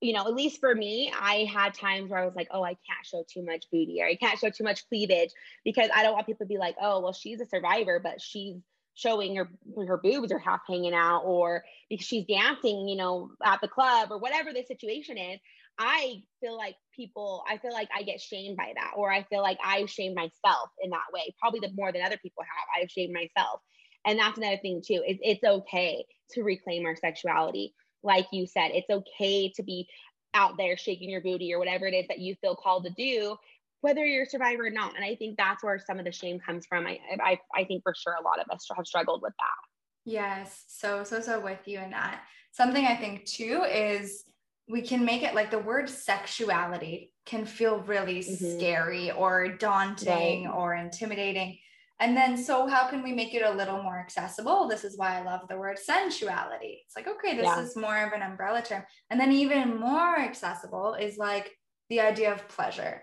you 0.00 0.12
know, 0.12 0.26
at 0.26 0.34
least 0.34 0.60
for 0.60 0.74
me, 0.74 1.12
I 1.18 1.48
had 1.52 1.74
times 1.74 2.10
where 2.10 2.20
I 2.20 2.26
was 2.26 2.34
like, 2.34 2.48
oh, 2.50 2.62
I 2.62 2.76
can't 2.86 3.04
show 3.04 3.24
too 3.28 3.44
much 3.44 3.66
booty 3.70 3.98
or 4.00 4.06
I 4.06 4.16
can't 4.16 4.38
show 4.38 4.50
too 4.50 4.64
much 4.64 4.86
cleavage 4.88 5.30
because 5.64 5.88
I 5.94 6.02
don't 6.02 6.12
want 6.12 6.26
people 6.26 6.44
to 6.46 6.48
be 6.48 6.58
like, 6.58 6.76
oh, 6.80 7.00
well, 7.00 7.12
she's 7.12 7.40
a 7.40 7.46
survivor, 7.46 8.00
but 8.02 8.20
she's 8.20 8.56
showing 8.94 9.34
her 9.34 9.48
her 9.88 9.96
boobs 9.96 10.30
are 10.30 10.38
half 10.38 10.60
hanging 10.68 10.94
out 10.94 11.22
or 11.24 11.64
because 11.90 12.06
she's 12.06 12.26
dancing, 12.26 12.88
you 12.88 12.96
know, 12.96 13.30
at 13.44 13.60
the 13.60 13.68
club 13.68 14.08
or 14.10 14.18
whatever 14.18 14.52
the 14.52 14.62
situation 14.62 15.18
is. 15.18 15.40
I 15.78 16.22
feel 16.40 16.56
like 16.56 16.76
people, 16.94 17.42
I 17.50 17.58
feel 17.58 17.72
like 17.72 17.88
I 17.96 18.04
get 18.04 18.20
shamed 18.20 18.56
by 18.56 18.72
that, 18.76 18.92
or 18.96 19.10
I 19.10 19.24
feel 19.24 19.42
like 19.42 19.58
I 19.64 19.86
shame 19.86 20.14
myself 20.14 20.70
in 20.80 20.90
that 20.90 21.12
way, 21.12 21.34
probably 21.40 21.60
the 21.60 21.72
more 21.74 21.90
than 21.90 22.02
other 22.02 22.18
people 22.18 22.44
have. 22.44 22.82
I've 22.82 22.90
shamed 22.90 23.12
myself 23.12 23.60
and 24.04 24.18
that's 24.18 24.38
another 24.38 24.58
thing 24.58 24.82
too 24.84 25.02
is 25.06 25.18
it's 25.22 25.44
okay 25.44 26.04
to 26.32 26.42
reclaim 26.42 26.86
our 26.86 26.96
sexuality. 26.96 27.74
Like 28.02 28.26
you 28.32 28.46
said 28.46 28.70
it's 28.72 28.90
okay 28.90 29.50
to 29.56 29.62
be 29.62 29.88
out 30.34 30.56
there 30.56 30.76
shaking 30.76 31.10
your 31.10 31.20
booty 31.20 31.52
or 31.52 31.58
whatever 31.58 31.86
it 31.86 31.94
is 31.94 32.08
that 32.08 32.18
you 32.18 32.34
feel 32.40 32.56
called 32.56 32.84
to 32.84 32.90
do 32.90 33.36
whether 33.80 34.06
you're 34.06 34.22
a 34.22 34.26
survivor 34.26 34.64
or 34.64 34.70
not. 34.70 34.96
And 34.96 35.04
i 35.04 35.14
think 35.14 35.36
that's 35.36 35.62
where 35.62 35.78
some 35.78 35.98
of 35.98 36.04
the 36.06 36.12
shame 36.12 36.40
comes 36.40 36.66
from. 36.66 36.86
I 36.86 36.98
i, 37.22 37.38
I 37.54 37.64
think 37.64 37.82
for 37.82 37.94
sure 37.94 38.14
a 38.14 38.24
lot 38.24 38.40
of 38.40 38.46
us 38.50 38.66
have 38.74 38.86
struggled 38.86 39.22
with 39.22 39.34
that. 39.38 40.10
Yes. 40.10 40.64
So 40.68 41.04
so 41.04 41.20
so 41.20 41.40
with 41.40 41.60
you 41.66 41.78
in 41.80 41.90
that. 41.90 42.22
Something 42.52 42.86
i 42.86 42.96
think 42.96 43.24
too 43.26 43.62
is 43.64 44.24
we 44.68 44.80
can 44.80 45.04
make 45.04 45.22
it 45.22 45.34
like 45.34 45.50
the 45.50 45.58
word 45.58 45.88
sexuality 45.90 47.12
can 47.26 47.44
feel 47.44 47.78
really 47.80 48.20
mm-hmm. 48.20 48.58
scary 48.58 49.10
or 49.10 49.48
daunting 49.48 50.44
right. 50.44 50.54
or 50.54 50.74
intimidating 50.74 51.58
and 52.00 52.16
then, 52.16 52.36
so 52.36 52.66
how 52.66 52.88
can 52.88 53.02
we 53.02 53.12
make 53.12 53.34
it 53.34 53.42
a 53.42 53.54
little 53.54 53.82
more 53.82 53.98
accessible? 53.98 54.68
This 54.68 54.84
is 54.84 54.98
why 54.98 55.18
I 55.18 55.24
love 55.24 55.42
the 55.48 55.56
word 55.56 55.78
sensuality. 55.78 56.82
It's 56.84 56.96
like, 56.96 57.06
okay, 57.06 57.36
this 57.36 57.44
yeah. 57.44 57.60
is 57.60 57.76
more 57.76 58.04
of 58.04 58.12
an 58.12 58.22
umbrella 58.22 58.62
term. 58.62 58.84
And 59.10 59.20
then, 59.20 59.32
even 59.32 59.78
more 59.78 60.18
accessible 60.18 60.94
is 60.94 61.16
like 61.18 61.52
the 61.90 62.00
idea 62.00 62.32
of 62.32 62.48
pleasure. 62.48 63.02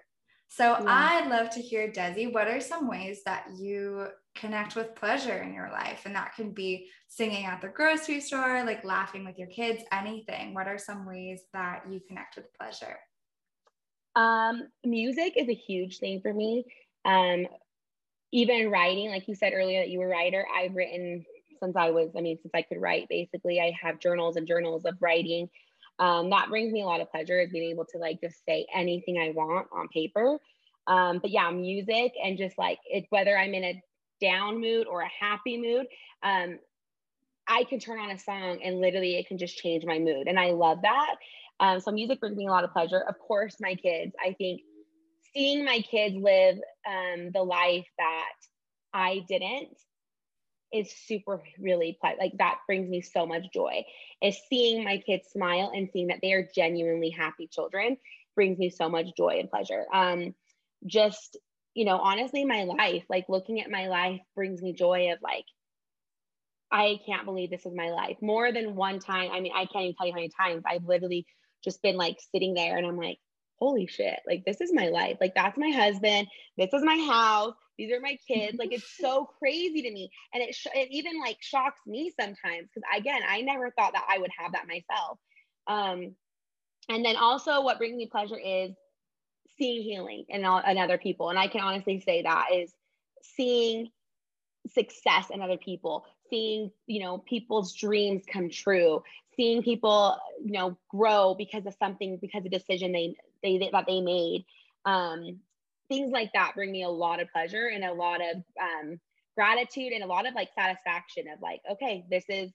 So, 0.49 0.65
yeah. 0.65 0.83
I'd 0.87 1.29
love 1.29 1.49
to 1.51 1.61
hear, 1.61 1.89
Desi, 1.89 2.33
what 2.33 2.49
are 2.49 2.59
some 2.59 2.89
ways 2.89 3.21
that 3.25 3.45
you 3.57 4.07
connect 4.35 4.75
with 4.75 4.95
pleasure 4.95 5.41
in 5.41 5.53
your 5.53 5.69
life? 5.69 6.01
And 6.05 6.15
that 6.15 6.35
can 6.35 6.51
be 6.51 6.89
singing 7.07 7.45
at 7.45 7.61
the 7.61 7.69
grocery 7.69 8.19
store, 8.19 8.63
like 8.65 8.83
laughing 8.83 9.23
with 9.23 9.37
your 9.39 9.47
kids, 9.47 9.83
anything. 9.93 10.53
What 10.53 10.67
are 10.67 10.77
some 10.77 11.05
ways 11.05 11.43
that 11.53 11.83
you 11.89 12.01
connect 12.05 12.35
with 12.35 12.53
pleasure? 12.59 12.97
Um, 14.15 14.67
music 14.83 15.33
is 15.37 15.47
a 15.47 15.53
huge 15.53 15.99
thing 15.99 16.19
for 16.21 16.33
me. 16.33 16.65
Um, 17.05 17.47
even 18.31 18.69
writing, 18.69 19.09
like 19.09 19.27
you 19.27 19.35
said 19.35 19.53
earlier 19.53 19.81
that 19.81 19.89
you 19.89 19.99
were 19.99 20.05
a 20.05 20.09
writer, 20.09 20.45
I've 20.53 20.75
written 20.75 21.25
since 21.61 21.75
I 21.75 21.91
was, 21.91 22.09
I 22.17 22.21
mean, 22.21 22.37
since 22.41 22.51
I 22.55 22.63
could 22.63 22.81
write, 22.81 23.07
basically, 23.09 23.59
I 23.59 23.73
have 23.81 23.99
journals 23.99 24.35
and 24.35 24.47
journals 24.47 24.85
of 24.85 24.95
writing. 24.99 25.49
Um, 25.99 26.29
that 26.31 26.49
brings 26.49 26.71
me 26.71 26.81
a 26.81 26.85
lot 26.85 27.01
of 27.01 27.11
pleasure 27.11 27.39
is 27.39 27.51
being 27.51 27.69
able 27.69 27.85
to 27.85 27.97
like 27.97 28.19
just 28.21 28.43
say 28.45 28.65
anything 28.73 29.19
I 29.19 29.31
want 29.31 29.67
on 29.71 29.87
paper. 29.89 30.39
Um, 30.87 31.19
but 31.19 31.29
yeah, 31.29 31.51
music 31.51 32.13
and 32.23 32.37
just 32.37 32.57
like 32.57 32.79
it, 32.85 33.05
whether 33.09 33.37
I'm 33.37 33.53
in 33.53 33.63
a 33.63 33.83
down 34.19 34.59
mood 34.59 34.87
or 34.87 35.01
a 35.01 35.09
happy 35.19 35.57
mood, 35.61 35.85
um, 36.23 36.57
I 37.47 37.65
can 37.65 37.79
turn 37.79 37.99
on 37.99 38.11
a 38.11 38.17
song 38.17 38.59
and 38.63 38.79
literally 38.79 39.17
it 39.17 39.27
can 39.27 39.37
just 39.37 39.57
change 39.57 39.85
my 39.85 39.99
mood. 39.99 40.27
And 40.27 40.39
I 40.39 40.51
love 40.51 40.79
that. 40.83 41.15
Um, 41.59 41.79
so 41.79 41.91
music 41.91 42.19
brings 42.19 42.37
me 42.37 42.47
a 42.47 42.51
lot 42.51 42.63
of 42.63 42.71
pleasure. 42.71 43.01
Of 43.07 43.19
course, 43.19 43.57
my 43.59 43.75
kids, 43.75 44.13
I 44.19 44.33
think 44.33 44.61
seeing 45.33 45.65
my 45.65 45.79
kids 45.79 46.15
live 46.15 46.57
um, 46.87 47.31
the 47.33 47.43
life 47.43 47.87
that 47.97 48.33
I 48.93 49.25
didn't 49.27 49.77
is 50.73 50.91
super 51.05 51.41
really 51.59 51.97
like 52.01 52.31
that 52.37 52.59
brings 52.65 52.89
me 52.89 53.01
so 53.01 53.25
much 53.25 53.43
joy 53.53 53.83
is 54.21 54.39
seeing 54.49 54.83
my 54.85 54.97
kids 54.97 55.27
smile 55.29 55.71
and 55.75 55.89
seeing 55.91 56.07
that 56.07 56.19
they 56.21 56.31
are 56.31 56.47
genuinely 56.55 57.09
happy 57.09 57.47
children 57.47 57.97
brings 58.35 58.57
me 58.57 58.69
so 58.69 58.87
much 58.87 59.07
joy 59.17 59.37
and 59.39 59.49
pleasure 59.49 59.85
um 59.93 60.33
just 60.85 61.37
you 61.73 61.83
know 61.83 61.97
honestly 61.97 62.45
my 62.45 62.63
life 62.63 63.03
like 63.09 63.25
looking 63.27 63.59
at 63.59 63.69
my 63.69 63.87
life 63.87 64.21
brings 64.33 64.61
me 64.61 64.71
joy 64.71 65.11
of 65.11 65.19
like 65.21 65.45
I 66.71 66.99
can't 67.05 67.25
believe 67.25 67.49
this 67.49 67.65
is 67.65 67.73
my 67.75 67.89
life. 67.89 68.15
More 68.21 68.53
than 68.53 68.75
one 68.75 68.99
time. 68.99 69.29
I 69.31 69.41
mean, 69.41 69.51
I 69.53 69.65
can't 69.65 69.83
even 69.83 69.95
tell 69.95 70.07
you 70.07 70.13
how 70.13 70.15
many 70.15 70.29
times 70.29 70.63
I've 70.65 70.85
literally 70.85 71.25
just 71.63 71.81
been 71.81 71.97
like 71.97 72.17
sitting 72.33 72.53
there 72.53 72.77
and 72.77 72.87
I'm 72.87 72.97
like, 72.97 73.17
holy 73.61 73.85
shit, 73.85 74.19
like 74.27 74.43
this 74.43 74.59
is 74.59 74.73
my 74.73 74.87
life. 74.87 75.17
Like 75.21 75.35
that's 75.35 75.57
my 75.57 75.69
husband. 75.69 76.27
This 76.57 76.73
is 76.73 76.83
my 76.83 76.97
house. 77.07 77.53
These 77.77 77.91
are 77.91 77.99
my 78.01 78.17
kids. 78.27 78.57
Like 78.57 78.73
it's 78.73 78.97
so 78.97 79.25
crazy 79.39 79.83
to 79.83 79.91
me. 79.91 80.09
And 80.33 80.41
it, 80.41 80.55
sh- 80.55 80.67
it 80.73 80.89
even 80.91 81.19
like 81.19 81.37
shocks 81.41 81.79
me 81.85 82.11
sometimes 82.19 82.69
because 82.73 82.83
again, 82.97 83.21
I 83.27 83.41
never 83.41 83.69
thought 83.71 83.93
that 83.93 84.07
I 84.09 84.17
would 84.17 84.31
have 84.37 84.53
that 84.53 84.67
myself. 84.67 85.19
Um, 85.67 86.15
and 86.89 87.05
then 87.05 87.15
also 87.17 87.61
what 87.61 87.77
brings 87.77 87.95
me 87.95 88.09
pleasure 88.11 88.39
is 88.39 88.71
seeing 89.59 89.83
healing 89.83 90.25
in, 90.27 90.43
all, 90.43 90.59
in 90.59 90.79
other 90.79 90.97
people. 90.97 91.29
And 91.29 91.37
I 91.37 91.47
can 91.47 91.61
honestly 91.61 92.01
say 92.03 92.23
that 92.23 92.47
is 92.51 92.73
seeing 93.21 93.89
success 94.73 95.27
in 95.29 95.41
other 95.41 95.57
people, 95.57 96.05
seeing, 96.31 96.71
you 96.87 97.03
know, 97.03 97.19
people's 97.19 97.75
dreams 97.75 98.23
come 98.31 98.49
true, 98.49 99.03
seeing 99.35 99.61
people, 99.61 100.17
you 100.43 100.51
know, 100.51 100.77
grow 100.89 101.35
because 101.35 101.67
of 101.67 101.75
something, 101.75 102.17
because 102.19 102.39
of 102.39 102.47
a 102.47 102.49
decision 102.49 102.91
they, 102.91 103.15
they, 103.43 103.69
that 103.71 103.85
they 103.87 104.01
made. 104.01 104.45
Um, 104.85 105.39
things 105.89 106.11
like 106.11 106.31
that 106.33 106.55
bring 106.55 106.71
me 106.71 106.83
a 106.83 106.89
lot 106.89 107.21
of 107.21 107.31
pleasure 107.31 107.67
and 107.67 107.83
a 107.83 107.93
lot 107.93 108.21
of 108.21 108.37
um, 108.61 108.99
gratitude 109.35 109.91
and 109.91 110.03
a 110.03 110.07
lot 110.07 110.27
of 110.27 110.33
like 110.33 110.49
satisfaction 110.57 111.25
of 111.27 111.41
like, 111.41 111.61
okay, 111.69 112.05
this 112.09 112.23
is, 112.29 112.51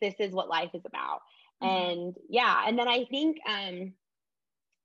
this 0.00 0.14
is 0.18 0.32
what 0.32 0.48
life 0.48 0.70
is 0.74 0.82
about. 0.84 1.20
Mm-hmm. 1.62 1.90
And 1.90 2.16
yeah. 2.28 2.64
And 2.66 2.78
then 2.78 2.88
I 2.88 3.04
think, 3.10 3.38
um, 3.48 3.92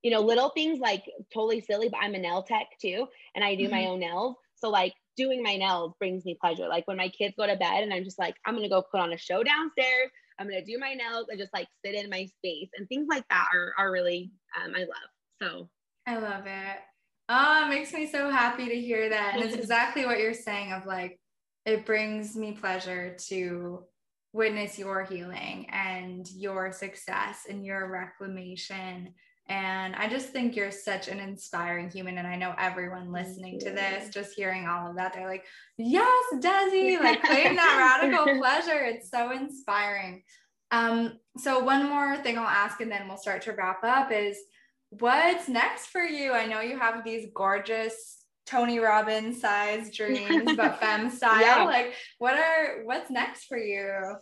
you 0.02 0.12
know, 0.12 0.22
little 0.22 0.50
things 0.50 0.80
like 0.80 1.04
totally 1.34 1.62
silly, 1.62 1.90
but 1.90 2.00
I'm 2.02 2.16
a 2.16 2.20
nail 2.20 2.44
tech 2.44 2.68
too. 2.82 3.08
And 3.36 3.44
I 3.44 3.56
do 3.56 3.66
mm-hmm. 3.66 3.72
my 3.72 3.86
own 3.86 4.00
nails. 4.00 4.36
So 4.56 4.70
like 4.70 4.94
doing 5.18 5.44
my 5.44 5.56
nails 5.58 5.94
brings 6.00 6.26
me 6.26 6.38
pleasure. 6.40 6.68
Like 6.68 6.88
when 6.88 6.98
my 6.98 7.10
kids 7.10 7.36
go 7.38 7.46
to 7.46 7.56
bed 7.56 7.84
and 7.84 7.94
I'm 7.94 8.04
just 8.04 8.20
like, 8.20 8.36
I'm 8.46 8.58
to 8.58 8.70
go 8.70 8.84
put 8.90 9.02
on 9.02 9.14
a 9.14 9.18
show 9.18 9.44
downstairs. 9.44 10.10
I'm 10.40 10.48
to 10.50 10.64
do 10.64 10.78
my 10.80 10.94
nails 10.94 11.28
and 11.30 11.40
just 11.40 11.54
like 11.54 11.68
sit 11.86 11.96
in 11.96 12.10
my 12.10 12.26
space 12.38 12.70
and 12.78 12.88
things 12.88 13.08
like 13.10 13.28
that 13.30 13.48
are, 13.54 13.74
are 13.78 13.92
really, 13.92 14.32
um, 14.58 14.74
I 14.76 14.80
love. 14.80 15.13
So 15.44 15.70
I 16.08 16.18
love 16.18 16.46
it. 16.46 16.78
Oh, 17.30 17.66
it 17.66 17.70
makes 17.70 17.94
me 17.94 18.08
so 18.08 18.30
happy 18.30 18.68
to 18.68 18.80
hear 18.80 19.10
that. 19.10 19.36
And 19.36 19.44
it's 19.44 19.56
exactly 19.56 20.06
what 20.06 20.20
you're 20.20 20.34
saying 20.34 20.74
of 20.74 20.86
like, 20.86 21.20
it 21.66 21.86
brings 21.86 22.36
me 22.36 22.52
pleasure 22.54 23.16
to 23.28 23.84
witness 24.34 24.78
your 24.78 25.04
healing 25.04 25.68
and 25.72 26.30
your 26.32 26.72
success 26.72 27.44
and 27.50 27.66
your 27.66 27.90
reclamation 27.90 29.14
and 29.50 29.94
I 29.96 30.08
just 30.08 30.30
think 30.30 30.56
you're 30.56 30.72
such 30.72 31.10
an 31.10 31.20
inspiring 31.20 31.90
human. 31.90 32.18
And 32.18 32.28
I 32.28 32.38
know 32.38 32.56
everyone 32.58 33.12
listening 33.12 33.60
to 33.60 33.72
this, 33.72 34.10
just 34.10 34.34
hearing 34.34 34.68
all 34.68 34.90
of 34.90 34.96
that, 34.96 35.14
they're 35.14 35.28
like, 35.28 35.44
yes, 35.78 36.24
Desi, 36.36 37.00
like 37.04 37.22
claim 37.22 37.56
that 37.56 38.00
radical 38.02 38.38
pleasure. 38.38 38.86
It's 38.86 39.12
so 39.12 39.32
inspiring. 39.32 40.24
Um, 40.72 41.20
so 41.38 41.60
one 41.60 41.90
more 41.90 42.18
thing 42.18 42.38
I'll 42.38 42.48
ask 42.48 42.80
and 42.80 42.92
then 42.92 43.08
we'll 43.08 43.18
start 43.18 43.42
to 43.44 43.52
wrap 43.52 43.84
up 43.84 44.12
is 44.12 44.38
what's 45.00 45.48
next 45.48 45.88
for 45.88 46.02
you? 46.02 46.34
I 46.34 46.46
know 46.46 46.62
you 46.62 46.78
have 46.78 47.04
these 47.04 47.28
gorgeous 47.34 48.26
Tony 48.46 48.80
Robbins 48.80 49.40
size 49.40 49.96
dreams, 49.96 50.56
but 50.56 50.80
fem 50.80 51.10
style. 51.10 51.42
Yeah. 51.42 51.64
Like 51.64 51.94
what 52.18 52.36
are 52.36 52.84
what's 52.84 53.10
next 53.10 53.46
for 53.46 53.58
you? 53.58 54.16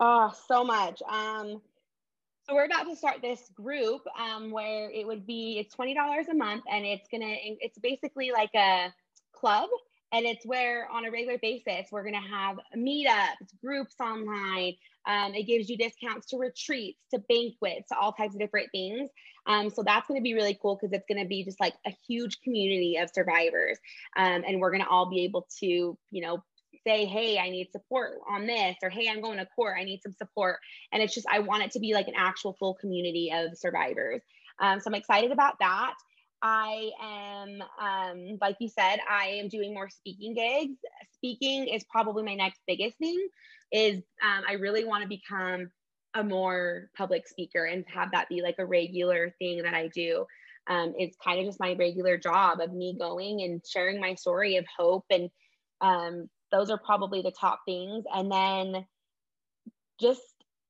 Oh, 0.00 0.32
so 0.48 0.64
much. 0.64 1.02
Um 1.08 1.60
so 2.50 2.54
we're 2.54 2.64
about 2.64 2.86
to 2.88 2.96
start 2.96 3.18
this 3.22 3.48
group 3.54 4.02
um, 4.18 4.50
where 4.50 4.90
it 4.90 5.06
would 5.06 5.24
be 5.24 5.58
it's 5.60 5.72
twenty 5.72 5.94
dollars 5.94 6.26
a 6.28 6.34
month, 6.34 6.64
and 6.68 6.84
it's 6.84 7.06
gonna 7.08 7.26
it's 7.28 7.78
basically 7.78 8.32
like 8.32 8.50
a 8.56 8.92
club, 9.32 9.68
and 10.12 10.26
it's 10.26 10.44
where 10.44 10.88
on 10.90 11.04
a 11.04 11.10
regular 11.10 11.38
basis 11.38 11.86
we're 11.90 12.04
gonna 12.04 12.20
have 12.20 12.58
meetups, 12.76 13.58
groups 13.62 13.94
online. 14.00 14.74
Um, 15.06 15.34
it 15.34 15.44
gives 15.44 15.70
you 15.70 15.78
discounts 15.78 16.26
to 16.28 16.36
retreats, 16.36 17.00
to 17.12 17.20
banquets, 17.20 17.88
to 17.88 17.98
all 17.98 18.12
types 18.12 18.34
of 18.34 18.40
different 18.40 18.68
things. 18.70 19.08
Um, 19.46 19.70
so 19.70 19.82
that's 19.82 20.06
going 20.06 20.20
to 20.20 20.22
be 20.22 20.34
really 20.34 20.58
cool 20.60 20.76
because 20.76 20.92
it's 20.92 21.06
going 21.08 21.22
to 21.22 21.26
be 21.26 21.42
just 21.42 21.58
like 21.58 21.72
a 21.86 21.92
huge 22.06 22.40
community 22.42 22.98
of 22.98 23.10
survivors, 23.10 23.78
um, 24.16 24.44
and 24.46 24.60
we're 24.60 24.70
going 24.70 24.82
to 24.82 24.88
all 24.88 25.08
be 25.08 25.24
able 25.24 25.48
to, 25.60 25.66
you 25.66 26.20
know, 26.20 26.44
say, 26.86 27.04
hey, 27.04 27.38
I 27.38 27.50
need 27.50 27.70
support 27.72 28.18
on 28.28 28.46
this, 28.46 28.76
or 28.82 28.90
hey, 28.90 29.08
I'm 29.08 29.20
going 29.20 29.38
to 29.38 29.46
court, 29.56 29.76
I 29.78 29.84
need 29.84 30.02
some 30.02 30.12
support. 30.12 30.58
And 30.92 31.02
it's 31.02 31.14
just, 31.14 31.26
I 31.30 31.40
want 31.40 31.62
it 31.62 31.70
to 31.72 31.80
be 31.80 31.94
like 31.94 32.08
an 32.08 32.14
actual 32.16 32.54
full 32.58 32.74
community 32.74 33.32
of 33.34 33.56
survivors. 33.56 34.20
Um, 34.60 34.80
so 34.80 34.88
I'm 34.88 34.94
excited 34.94 35.32
about 35.32 35.58
that. 35.60 35.94
I 36.42 36.90
am, 37.02 37.62
um, 37.80 38.38
like 38.40 38.56
you 38.60 38.68
said, 38.68 38.98
I 39.08 39.26
am 39.40 39.48
doing 39.48 39.74
more 39.74 39.88
speaking 39.90 40.34
gigs. 40.34 40.78
Speaking 41.14 41.68
is 41.68 41.84
probably 41.84 42.22
my 42.22 42.34
next 42.34 42.60
biggest 42.66 42.96
thing. 42.98 43.28
Is 43.72 43.98
um, 44.22 44.44
I 44.48 44.54
really 44.54 44.84
want 44.84 45.02
to 45.02 45.08
become 45.08 45.70
a 46.14 46.24
more 46.24 46.90
public 46.96 47.28
speaker 47.28 47.64
and 47.64 47.84
have 47.92 48.10
that 48.12 48.28
be 48.28 48.42
like 48.42 48.56
a 48.58 48.66
regular 48.66 49.34
thing 49.38 49.62
that 49.62 49.74
I 49.74 49.88
do. 49.88 50.26
Um, 50.66 50.94
it's 50.96 51.16
kind 51.22 51.38
of 51.38 51.46
just 51.46 51.60
my 51.60 51.74
regular 51.78 52.18
job 52.18 52.60
of 52.60 52.72
me 52.72 52.96
going 52.98 53.42
and 53.42 53.62
sharing 53.66 54.00
my 54.00 54.14
story 54.14 54.56
of 54.56 54.64
hope 54.76 55.04
and 55.10 55.30
um, 55.80 56.28
those 56.50 56.70
are 56.70 56.78
probably 56.78 57.22
the 57.22 57.32
top 57.32 57.60
things. 57.64 58.04
And 58.12 58.30
then 58.30 58.86
just 60.00 60.20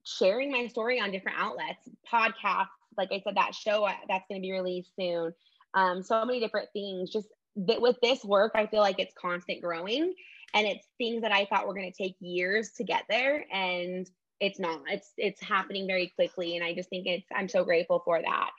sharing 0.05 0.51
my 0.51 0.67
story 0.67 1.01
on 1.01 1.11
different 1.11 1.39
outlets, 1.41 1.89
podcasts, 2.13 2.69
like 2.97 3.11
I 3.13 3.21
said, 3.25 3.37
that 3.37 3.55
show 3.55 3.85
uh, 3.85 3.93
that's 4.09 4.25
going 4.29 4.41
to 4.41 4.47
be 4.47 4.53
released 4.53 4.91
soon. 4.99 5.33
Um, 5.75 6.03
so 6.03 6.25
many 6.25 6.41
different 6.41 6.69
things. 6.73 7.11
Just 7.11 7.29
that 7.57 7.81
with 7.81 7.97
this 8.03 8.25
work, 8.25 8.53
I 8.55 8.67
feel 8.67 8.81
like 8.81 8.99
it's 8.99 9.15
constant 9.21 9.61
growing 9.61 10.15
and 10.55 10.67
it's 10.67 10.87
things 10.99 11.23
that 11.23 11.33
I 11.33 11.47
thought 11.47 11.67
were 11.67 11.75
going 11.75 11.91
to 11.91 12.03
take 12.03 12.17
years 12.21 12.71
to 12.77 12.85
get 12.85 13.05
there. 13.09 13.45
And 13.53 14.09
it's 14.41 14.59
not, 14.59 14.81
it's, 14.89 15.13
it's 15.17 15.43
happening 15.43 15.87
very 15.87 16.13
quickly. 16.15 16.57
And 16.57 16.65
I 16.65 16.75
just 16.75 16.89
think 16.89 17.07
it's, 17.07 17.27
I'm 17.35 17.49
so 17.49 17.65
grateful 17.65 18.03
for 18.05 18.21
that. 18.21 18.51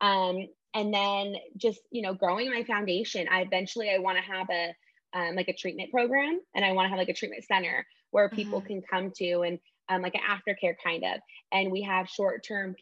Um, 0.00 0.48
and 0.74 0.92
then 0.94 1.34
just, 1.56 1.80
you 1.90 2.02
know, 2.02 2.14
growing 2.14 2.50
my 2.50 2.62
foundation, 2.64 3.26
I 3.30 3.40
eventually, 3.40 3.90
I 3.90 3.98
want 3.98 4.18
to 4.18 4.32
have 4.32 4.48
a, 4.50 4.74
um, 5.12 5.34
like 5.34 5.48
a 5.48 5.56
treatment 5.56 5.90
program 5.90 6.40
and 6.54 6.64
I 6.64 6.72
want 6.72 6.86
to 6.86 6.90
have 6.90 6.98
like 6.98 7.08
a 7.08 7.14
treatment 7.14 7.44
center 7.44 7.84
where 8.12 8.28
people 8.28 8.60
mm-hmm. 8.60 8.80
can 8.80 8.82
come 8.82 9.10
to 9.16 9.42
and 9.42 9.58
um, 9.88 10.02
like 10.02 10.14
an 10.14 10.20
aftercare 10.20 10.74
kind 10.82 11.04
of. 11.04 11.20
And 11.52 11.72
we 11.72 11.82
have 11.82 12.08
short 12.08 12.44
term 12.46 12.76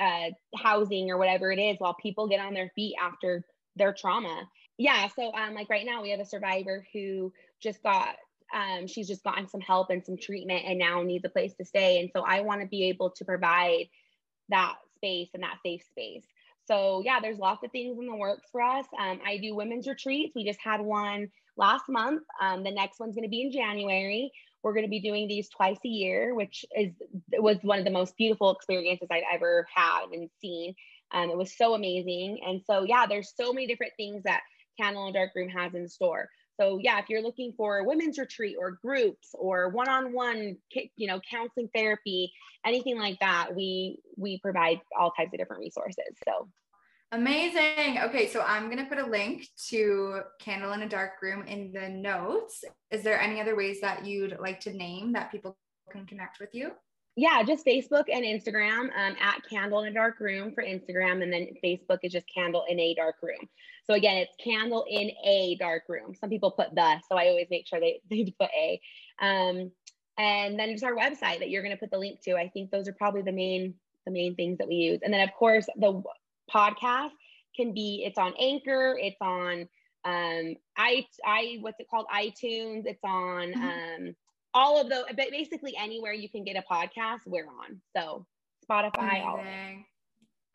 uh, 0.00 0.30
housing 0.56 1.10
or 1.10 1.18
whatever 1.18 1.52
it 1.52 1.58
is 1.58 1.76
while 1.78 1.94
people 1.94 2.26
get 2.28 2.40
on 2.40 2.54
their 2.54 2.70
feet 2.74 2.94
after 3.00 3.44
their 3.76 3.92
trauma. 3.92 4.48
Yeah. 4.78 5.08
So, 5.14 5.32
um, 5.34 5.54
like 5.54 5.68
right 5.68 5.84
now, 5.84 6.02
we 6.02 6.10
have 6.10 6.20
a 6.20 6.24
survivor 6.24 6.86
who 6.92 7.32
just 7.62 7.82
got, 7.82 8.16
um, 8.54 8.86
she's 8.86 9.06
just 9.06 9.22
gotten 9.22 9.46
some 9.46 9.60
help 9.60 9.90
and 9.90 10.04
some 10.04 10.16
treatment 10.16 10.64
and 10.66 10.78
now 10.78 11.02
needs 11.02 11.24
a 11.24 11.28
place 11.28 11.54
to 11.54 11.64
stay. 11.64 12.00
And 12.00 12.10
so, 12.14 12.22
I 12.22 12.40
want 12.40 12.62
to 12.62 12.66
be 12.66 12.88
able 12.88 13.10
to 13.10 13.24
provide 13.24 13.86
that 14.48 14.76
space 14.96 15.28
and 15.34 15.42
that 15.42 15.58
safe 15.62 15.82
space. 15.88 16.24
So, 16.66 17.02
yeah, 17.04 17.20
there's 17.20 17.38
lots 17.38 17.64
of 17.64 17.72
things 17.72 17.98
in 17.98 18.06
the 18.06 18.14
works 18.14 18.48
for 18.52 18.62
us. 18.62 18.86
Um, 18.98 19.20
I 19.26 19.38
do 19.38 19.54
women's 19.54 19.88
retreats. 19.88 20.32
We 20.34 20.44
just 20.44 20.60
had 20.62 20.80
one 20.80 21.28
last 21.56 21.84
month. 21.88 22.22
Um, 22.40 22.64
the 22.64 22.70
next 22.70 23.00
one's 23.00 23.14
going 23.14 23.24
to 23.24 23.30
be 23.30 23.42
in 23.42 23.52
January. 23.52 24.30
We're 24.62 24.74
going 24.74 24.84
to 24.84 24.90
be 24.90 25.00
doing 25.00 25.28
these 25.28 25.48
twice 25.48 25.78
a 25.84 25.88
year, 25.88 26.34
which 26.34 26.64
is 26.76 26.92
was 27.32 27.58
one 27.62 27.78
of 27.78 27.84
the 27.84 27.90
most 27.90 28.16
beautiful 28.16 28.50
experiences 28.50 29.08
I've 29.10 29.22
ever 29.32 29.66
had 29.74 30.06
and 30.12 30.28
seen. 30.40 30.74
Um, 31.12 31.30
it 31.30 31.36
was 31.36 31.56
so 31.56 31.74
amazing. 31.74 32.40
And 32.46 32.62
so, 32.66 32.84
yeah, 32.84 33.06
there's 33.06 33.32
so 33.36 33.52
many 33.52 33.66
different 33.66 33.94
things 33.96 34.22
that 34.24 34.42
Candle 34.78 35.06
in 35.06 35.14
Dark 35.14 35.30
Room 35.34 35.48
has 35.48 35.74
in 35.74 35.88
store. 35.88 36.28
So, 36.60 36.78
yeah, 36.78 36.98
if 36.98 37.06
you're 37.08 37.22
looking 37.22 37.54
for 37.56 37.86
women's 37.86 38.18
retreat 38.18 38.56
or 38.58 38.78
groups 38.82 39.30
or 39.34 39.70
one-on-one, 39.70 40.58
you 40.96 41.06
know, 41.08 41.20
counseling 41.30 41.70
therapy, 41.74 42.32
anything 42.66 42.98
like 42.98 43.18
that, 43.20 43.54
we 43.56 43.98
we 44.16 44.38
provide 44.40 44.80
all 44.98 45.10
types 45.12 45.32
of 45.32 45.38
different 45.38 45.62
resources. 45.62 46.04
So, 46.28 46.48
Amazing. 47.12 47.98
Okay, 48.04 48.28
so 48.28 48.42
I'm 48.42 48.66
going 48.66 48.78
to 48.78 48.84
put 48.84 48.98
a 48.98 49.06
link 49.06 49.48
to 49.68 50.20
Candle 50.38 50.72
in 50.72 50.82
a 50.82 50.88
Dark 50.88 51.14
Room 51.20 51.44
in 51.46 51.72
the 51.72 51.88
notes. 51.88 52.62
Is 52.92 53.02
there 53.02 53.20
any 53.20 53.40
other 53.40 53.56
ways 53.56 53.80
that 53.80 54.06
you'd 54.06 54.38
like 54.38 54.60
to 54.60 54.72
name 54.72 55.12
that 55.14 55.32
people 55.32 55.56
can 55.90 56.06
connect 56.06 56.38
with 56.38 56.50
you? 56.52 56.70
Yeah, 57.16 57.42
just 57.42 57.66
Facebook 57.66 58.04
and 58.12 58.24
Instagram 58.24 58.90
um, 58.96 59.16
at 59.20 59.40
Candle 59.50 59.80
in 59.80 59.88
a 59.88 59.92
Dark 59.92 60.20
Room 60.20 60.52
for 60.54 60.62
Instagram. 60.62 61.22
And 61.22 61.32
then 61.32 61.48
Facebook 61.64 61.98
is 62.04 62.12
just 62.12 62.26
Candle 62.32 62.64
in 62.68 62.78
a 62.78 62.94
Dark 62.94 63.16
Room. 63.22 63.48
So 63.84 63.94
again, 63.94 64.18
it's 64.18 64.36
Candle 64.42 64.84
in 64.88 65.10
a 65.24 65.56
Dark 65.58 65.82
Room. 65.88 66.14
Some 66.14 66.30
people 66.30 66.52
put 66.52 66.72
the, 66.76 67.00
so 67.08 67.16
I 67.18 67.26
always 67.26 67.48
make 67.50 67.66
sure 67.66 67.80
they, 67.80 68.00
they 68.08 68.32
put 68.38 68.50
a. 68.56 68.80
Um, 69.20 69.72
and 70.16 70.56
then 70.56 70.70
just 70.70 70.84
our 70.84 70.94
website 70.94 71.40
that 71.40 71.50
you're 71.50 71.62
going 71.62 71.74
to 71.74 71.80
put 71.80 71.90
the 71.90 71.98
link 71.98 72.20
to. 72.22 72.36
I 72.36 72.48
think 72.48 72.70
those 72.70 72.86
are 72.86 72.92
probably 72.92 73.22
the 73.22 73.32
main 73.32 73.74
the 74.06 74.12
main 74.12 74.34
things 74.34 74.58
that 74.58 74.68
we 74.68 74.76
use. 74.76 75.00
And 75.02 75.12
then 75.12 75.20
of 75.20 75.34
course 75.34 75.66
the 75.76 76.02
podcast 76.52 77.10
can 77.56 77.72
be 77.74 78.04
it's 78.06 78.18
on 78.18 78.34
Anchor, 78.38 78.96
it's 79.00 79.20
on 79.20 79.68
um 80.04 80.54
I 80.76 81.06
I 81.24 81.58
what's 81.60 81.80
it 81.80 81.88
called 81.90 82.06
iTunes, 82.14 82.84
it's 82.86 83.04
on 83.04 83.52
mm-hmm. 83.52 83.62
um 84.08 84.16
all 84.52 84.80
of 84.80 84.88
those 84.88 85.04
but 85.16 85.30
basically 85.30 85.76
anywhere 85.76 86.12
you 86.12 86.28
can 86.28 86.44
get 86.44 86.56
a 86.56 86.64
podcast, 86.72 87.20
we're 87.26 87.46
on. 87.46 87.80
So 87.96 88.26
Spotify, 88.68 89.24
all. 89.24 89.44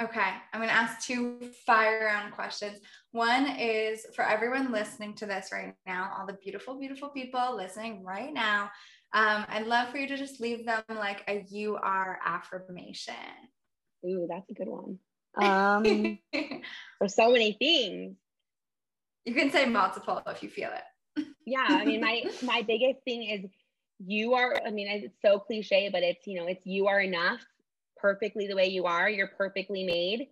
Okay, 0.04 0.30
I'm 0.52 0.60
going 0.60 0.68
to 0.68 0.76
ask 0.76 1.08
two 1.08 1.40
fire 1.66 2.06
round 2.06 2.34
questions. 2.34 2.80
One 3.14 3.48
is 3.58 4.06
for 4.14 4.26
everyone 4.26 4.74
listening 4.74 5.14
to 5.16 5.26
this 5.26 5.50
right 5.54 5.74
now, 5.86 6.12
all 6.18 6.26
the 6.26 6.34
beautiful, 6.34 6.78
beautiful 6.78 7.08
people 7.08 7.56
listening 7.56 8.04
right 8.04 8.34
now. 8.34 8.72
Um, 9.14 9.46
I'd 9.48 9.68
love 9.68 9.90
for 9.90 9.98
you 9.98 10.08
to 10.10 10.18
just 10.18 10.42
leave 10.42 10.66
them 10.66 10.84
like 10.90 11.24
a 11.30 11.46
you 11.50 11.78
are 11.78 12.20
affirmation. 12.26 13.14
Ooh, 14.06 14.28
that's 14.30 14.50
a 14.50 14.54
good 14.54 14.68
one. 14.68 15.00
Um, 15.38 16.20
for 16.98 17.08
so 17.08 17.32
many 17.32 17.54
things. 17.54 18.16
You 19.26 19.34
can 19.34 19.52
say 19.52 19.66
multiple 19.66 20.22
if 20.28 20.44
you 20.44 20.50
feel 20.50 20.70
it. 20.70 21.26
yeah, 21.46 21.66
I 21.68 21.86
mean, 21.86 22.02
my 22.02 22.24
my 22.44 22.62
biggest 22.62 23.04
thing 23.04 23.24
is 23.24 23.50
you 24.00 24.34
are. 24.34 24.56
I 24.66 24.72
mean, 24.72 24.88
it's 24.88 25.16
so 25.22 25.40
cliche, 25.40 25.90
but 25.92 26.04
it's 26.04 26.26
you 26.28 26.40
know, 26.40 26.48
it's 26.48 26.66
you 26.66 26.88
are 26.88 27.00
enough, 27.00 27.42
perfectly 27.98 28.48
the 28.48 28.56
way 28.56 28.68
you 28.68 28.86
are. 28.86 29.10
You're 29.10 29.32
perfectly 29.38 29.84
made, 29.84 30.28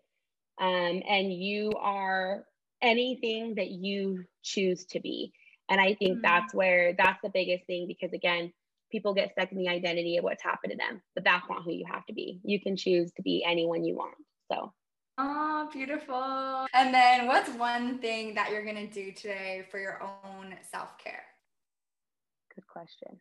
um, 0.61 1.01
and 1.07 1.33
you 1.33 1.71
are 1.79 2.45
anything 2.81 3.55
that 3.55 3.71
you 3.71 4.25
choose 4.43 4.85
to 4.85 4.99
be. 4.99 5.33
And 5.69 5.79
I 5.79 5.95
think 5.95 6.17
mm-hmm. 6.17 6.21
that's 6.21 6.53
where 6.53 6.93
that's 6.97 7.19
the 7.23 7.29
biggest 7.29 7.65
thing 7.65 7.87
because 7.87 8.13
again, 8.13 8.51
people 8.91 9.13
get 9.13 9.31
stuck 9.31 9.51
in 9.51 9.57
the 9.57 9.69
identity 9.69 10.17
of 10.17 10.23
what's 10.23 10.43
happened 10.43 10.71
to 10.71 10.77
them, 10.77 11.01
but 11.15 11.23
that's 11.23 11.49
not 11.49 11.63
who 11.63 11.71
you 11.71 11.85
have 11.91 12.05
to 12.05 12.13
be. 12.13 12.41
You 12.43 12.59
can 12.61 12.75
choose 12.75 13.11
to 13.13 13.23
be 13.23 13.43
anyone 13.43 13.83
you 13.83 13.95
want. 13.95 14.15
So 14.51 14.71
Oh, 15.17 15.69
beautiful. 15.71 16.65
And 16.73 16.93
then 16.93 17.27
what's 17.27 17.49
one 17.51 17.99
thing 17.99 18.33
that 18.35 18.51
you're 18.51 18.63
going 18.63 18.87
to 18.87 18.87
do 18.87 19.11
today 19.11 19.63
for 19.69 19.79
your 19.79 20.01
own 20.01 20.55
self 20.71 20.97
care? 20.97 21.23
Good 22.55 22.67
question. 22.67 23.19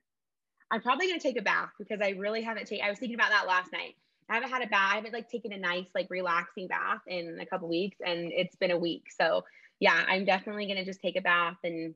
I'm 0.70 0.80
probably 0.80 1.06
going 1.06 1.20
to 1.20 1.22
take 1.22 1.38
a 1.38 1.42
bath 1.42 1.70
because 1.78 2.00
I 2.02 2.10
really 2.10 2.42
haven't 2.42 2.66
taken, 2.66 2.86
I 2.86 2.90
was 2.90 2.98
thinking 2.98 3.14
about 3.14 3.30
that 3.30 3.46
last 3.46 3.72
night. 3.72 3.94
I 4.30 4.34
haven't 4.34 4.50
had 4.50 4.62
a 4.62 4.68
bath. 4.68 4.92
I 4.92 4.96
haven't 4.96 5.12
like 5.12 5.28
taken 5.28 5.52
a 5.52 5.58
nice, 5.58 5.88
like 5.94 6.06
relaxing 6.08 6.66
bath 6.66 7.00
in 7.06 7.38
a 7.40 7.44
couple 7.44 7.68
weeks 7.68 7.98
and 8.04 8.32
it's 8.32 8.56
been 8.56 8.70
a 8.70 8.78
week. 8.78 9.08
So 9.14 9.44
yeah, 9.80 10.02
I'm 10.08 10.24
definitely 10.24 10.66
going 10.66 10.78
to 10.78 10.84
just 10.84 11.02
take 11.02 11.16
a 11.16 11.20
bath 11.20 11.58
and 11.62 11.94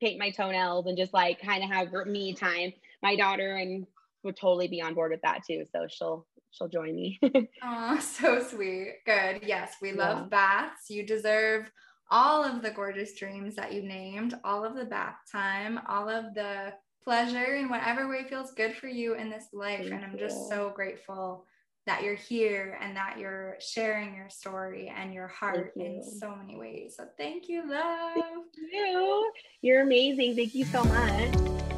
paint 0.00 0.18
my 0.18 0.30
toenails 0.30 0.86
and 0.86 0.98
just 0.98 1.14
like 1.14 1.40
kind 1.40 1.62
of 1.62 1.70
have 1.70 1.92
me 2.06 2.34
time. 2.34 2.72
My 3.00 3.14
daughter 3.14 3.54
and 3.54 3.86
would 4.24 4.36
totally 4.36 4.66
be 4.66 4.82
on 4.82 4.94
board 4.94 5.12
with 5.12 5.22
that 5.22 5.42
too. 5.46 5.64
So 5.70 5.86
she'll 5.88 6.26
she'll 6.54 6.68
join 6.68 6.94
me. 6.94 7.18
oh, 7.62 7.98
so 7.98 8.42
sweet. 8.42 8.96
Good. 9.04 9.42
Yes, 9.44 9.74
we 9.82 9.92
love 9.92 10.18
yeah. 10.18 10.28
baths. 10.28 10.90
You 10.90 11.04
deserve 11.04 11.70
all 12.10 12.44
of 12.44 12.62
the 12.62 12.70
gorgeous 12.70 13.14
dreams 13.14 13.56
that 13.56 13.72
you 13.72 13.82
named, 13.82 14.38
all 14.44 14.64
of 14.64 14.76
the 14.76 14.84
bath 14.84 15.16
time, 15.30 15.80
all 15.88 16.08
of 16.08 16.34
the 16.34 16.72
pleasure 17.02 17.56
in 17.56 17.68
whatever 17.68 18.08
way 18.08 18.24
feels 18.24 18.52
good 18.52 18.74
for 18.74 18.88
you 18.88 19.14
in 19.14 19.30
this 19.30 19.46
life. 19.52 19.80
Thank 19.80 19.92
and 19.92 20.04
I'm 20.04 20.12
you. 20.12 20.18
just 20.18 20.48
so 20.48 20.72
grateful 20.74 21.46
that 21.86 22.02
you're 22.02 22.14
here 22.14 22.78
and 22.80 22.96
that 22.96 23.18
you're 23.18 23.56
sharing 23.60 24.14
your 24.14 24.30
story 24.30 24.92
and 24.94 25.12
your 25.12 25.28
heart 25.28 25.72
you. 25.76 25.84
in 25.84 26.02
so 26.02 26.34
many 26.34 26.56
ways. 26.56 26.94
So 26.96 27.04
thank 27.18 27.48
you, 27.48 27.68
love. 27.68 28.14
Thank 28.14 28.46
you. 28.72 29.32
You're 29.60 29.82
amazing. 29.82 30.34
Thank 30.34 30.54
you 30.54 30.64
so 30.64 30.82
much. 30.84 31.72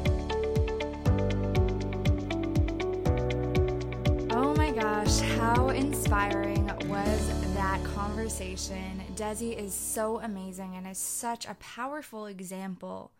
How 5.56 5.70
inspiring 5.70 6.66
was 6.86 7.54
that 7.54 7.82
conversation? 7.82 9.00
Desi 9.14 9.56
is 9.56 9.72
so 9.72 10.20
amazing 10.20 10.76
and 10.76 10.86
is 10.86 10.98
such 10.98 11.46
a 11.46 11.54
powerful 11.54 12.26
example 12.26 13.12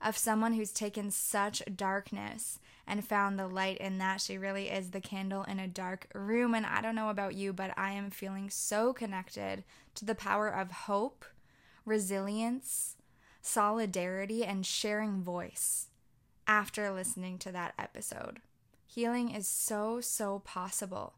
of 0.00 0.16
someone 0.16 0.54
who's 0.54 0.72
taken 0.72 1.10
such 1.10 1.62
darkness 1.76 2.58
and 2.86 3.06
found 3.06 3.38
the 3.38 3.46
light 3.46 3.76
in 3.76 3.98
that. 3.98 4.22
She 4.22 4.38
really 4.38 4.70
is 4.70 4.92
the 4.92 5.02
candle 5.02 5.42
in 5.44 5.60
a 5.60 5.68
dark 5.68 6.06
room. 6.14 6.54
And 6.54 6.64
I 6.64 6.80
don't 6.80 6.94
know 6.94 7.10
about 7.10 7.34
you, 7.34 7.52
but 7.52 7.74
I 7.76 7.92
am 7.92 8.08
feeling 8.08 8.48
so 8.48 8.94
connected 8.94 9.62
to 9.96 10.06
the 10.06 10.14
power 10.14 10.48
of 10.48 10.70
hope, 10.70 11.26
resilience, 11.84 12.96
solidarity, 13.42 14.46
and 14.46 14.64
sharing 14.64 15.22
voice 15.22 15.88
after 16.46 16.90
listening 16.90 17.36
to 17.40 17.52
that 17.52 17.74
episode. 17.78 18.38
Healing 18.86 19.30
is 19.30 19.46
so, 19.46 20.00
so 20.00 20.38
possible 20.38 21.16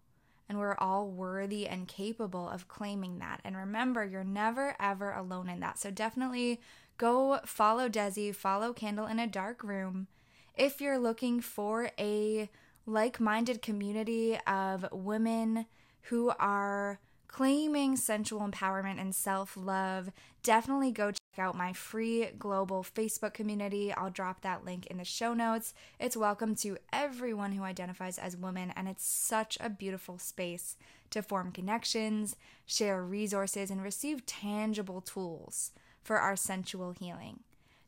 and 0.49 0.59
we're 0.59 0.76
all 0.78 1.09
worthy 1.09 1.66
and 1.66 1.88
capable 1.88 2.49
of 2.49 2.68
claiming 2.68 3.18
that. 3.18 3.40
And 3.45 3.57
remember, 3.57 4.05
you're 4.05 4.24
never 4.24 4.76
ever 4.78 5.12
alone 5.12 5.49
in 5.49 5.61
that. 5.61 5.78
So 5.78 5.90
definitely 5.90 6.61
go 6.99 7.40
follow 7.45 7.88
Desi, 7.88 8.34
follow 8.34 8.72
Candle 8.72 9.07
in 9.07 9.18
a 9.18 9.26
Dark 9.26 9.62
Room. 9.62 10.07
If 10.55 10.80
you're 10.80 10.99
looking 10.99 11.40
for 11.40 11.90
a 11.99 12.51
like 12.86 13.18
minded 13.18 13.62
community 13.62 14.38
of 14.47 14.86
women 14.92 15.66
who 16.03 16.32
are 16.38 17.01
claiming 17.35 17.97
sensual 17.97 18.49
empowerment 18.49 19.01
and 19.01 19.12
self 19.12 19.57
love, 19.57 20.12
definitely 20.45 20.93
go 20.93 21.11
check 21.11 21.39
out 21.39 21.57
my 21.57 21.72
free 21.72 22.28
global 22.39 22.85
Facebook 22.85 23.35
community. 23.35 23.93
I'll 23.93 24.11
drop 24.11 24.43
that 24.43 24.64
link 24.64 24.87
in 24.87 24.99
the 24.99 25.05
show 25.05 25.35
notes. 25.35 25.74
It's 25.99 26.16
welcome 26.16 26.55
to 26.57 26.78
everyone 26.93 27.51
who 27.51 27.64
identifies 27.64 28.18
as 28.18 28.37
woman, 28.37 28.72
and 28.76 28.87
it's 28.87 29.05
such 29.05 29.59
a 29.61 29.68
beautiful 29.68 30.16
space 30.16 30.76
to 31.11 31.22
form 31.22 31.51
connections, 31.51 32.37
share 32.66 33.03
resources, 33.03 33.68
and 33.68 33.82
receive 33.82 34.24
tangible 34.26 35.01
tools 35.01 35.72
for 36.05 36.20
our 36.20 36.37
sensual 36.37 36.93
healing. 36.93 37.41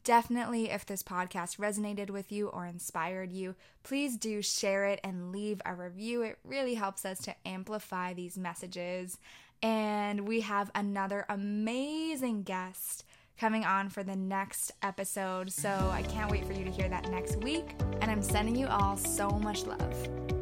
Definitely, 0.07 0.71
if 0.71 0.87
this 0.87 1.03
podcast 1.03 1.59
resonated 1.59 2.11
with 2.11 2.31
you 2.31 2.47
or 2.47 2.65
inspired 2.65 3.33
you, 3.33 3.57
please 3.83 4.17
do 4.17 4.41
share 4.41 4.85
it 4.85 5.01
and 5.03 5.33
leave 5.33 5.61
a 5.67 5.75
review. 5.75 6.23
It 6.23 6.39
really 6.45 6.75
helps 6.75 7.05
us 7.05 7.19
to 7.23 7.35
amplify 7.45 8.15
these 8.15 8.39
messages. 8.39 9.19
And 9.65 10.29
we 10.29 10.43
have 10.43 10.71
another 10.77 11.27
amazing 11.29 12.45
guest 12.45 13.05
coming 13.37 13.65
on 13.65 13.89
for 13.89 14.05
the 14.05 14.15
next 14.15 14.71
episode. 14.81 15.51
So 15.51 15.71
I 15.93 16.03
can't 16.03 16.31
wait 16.31 16.47
for 16.47 16.53
you 16.53 16.65
to 16.65 16.71
hear 16.71 16.89
that 16.89 17.11
next 17.11 17.43
week. 17.43 17.75
And 18.01 18.09
I'm 18.09 18.23
sending 18.23 18.55
you 18.55 18.69
all 18.69 18.97
so 18.97 19.29
much 19.31 19.67
love. 19.67 20.36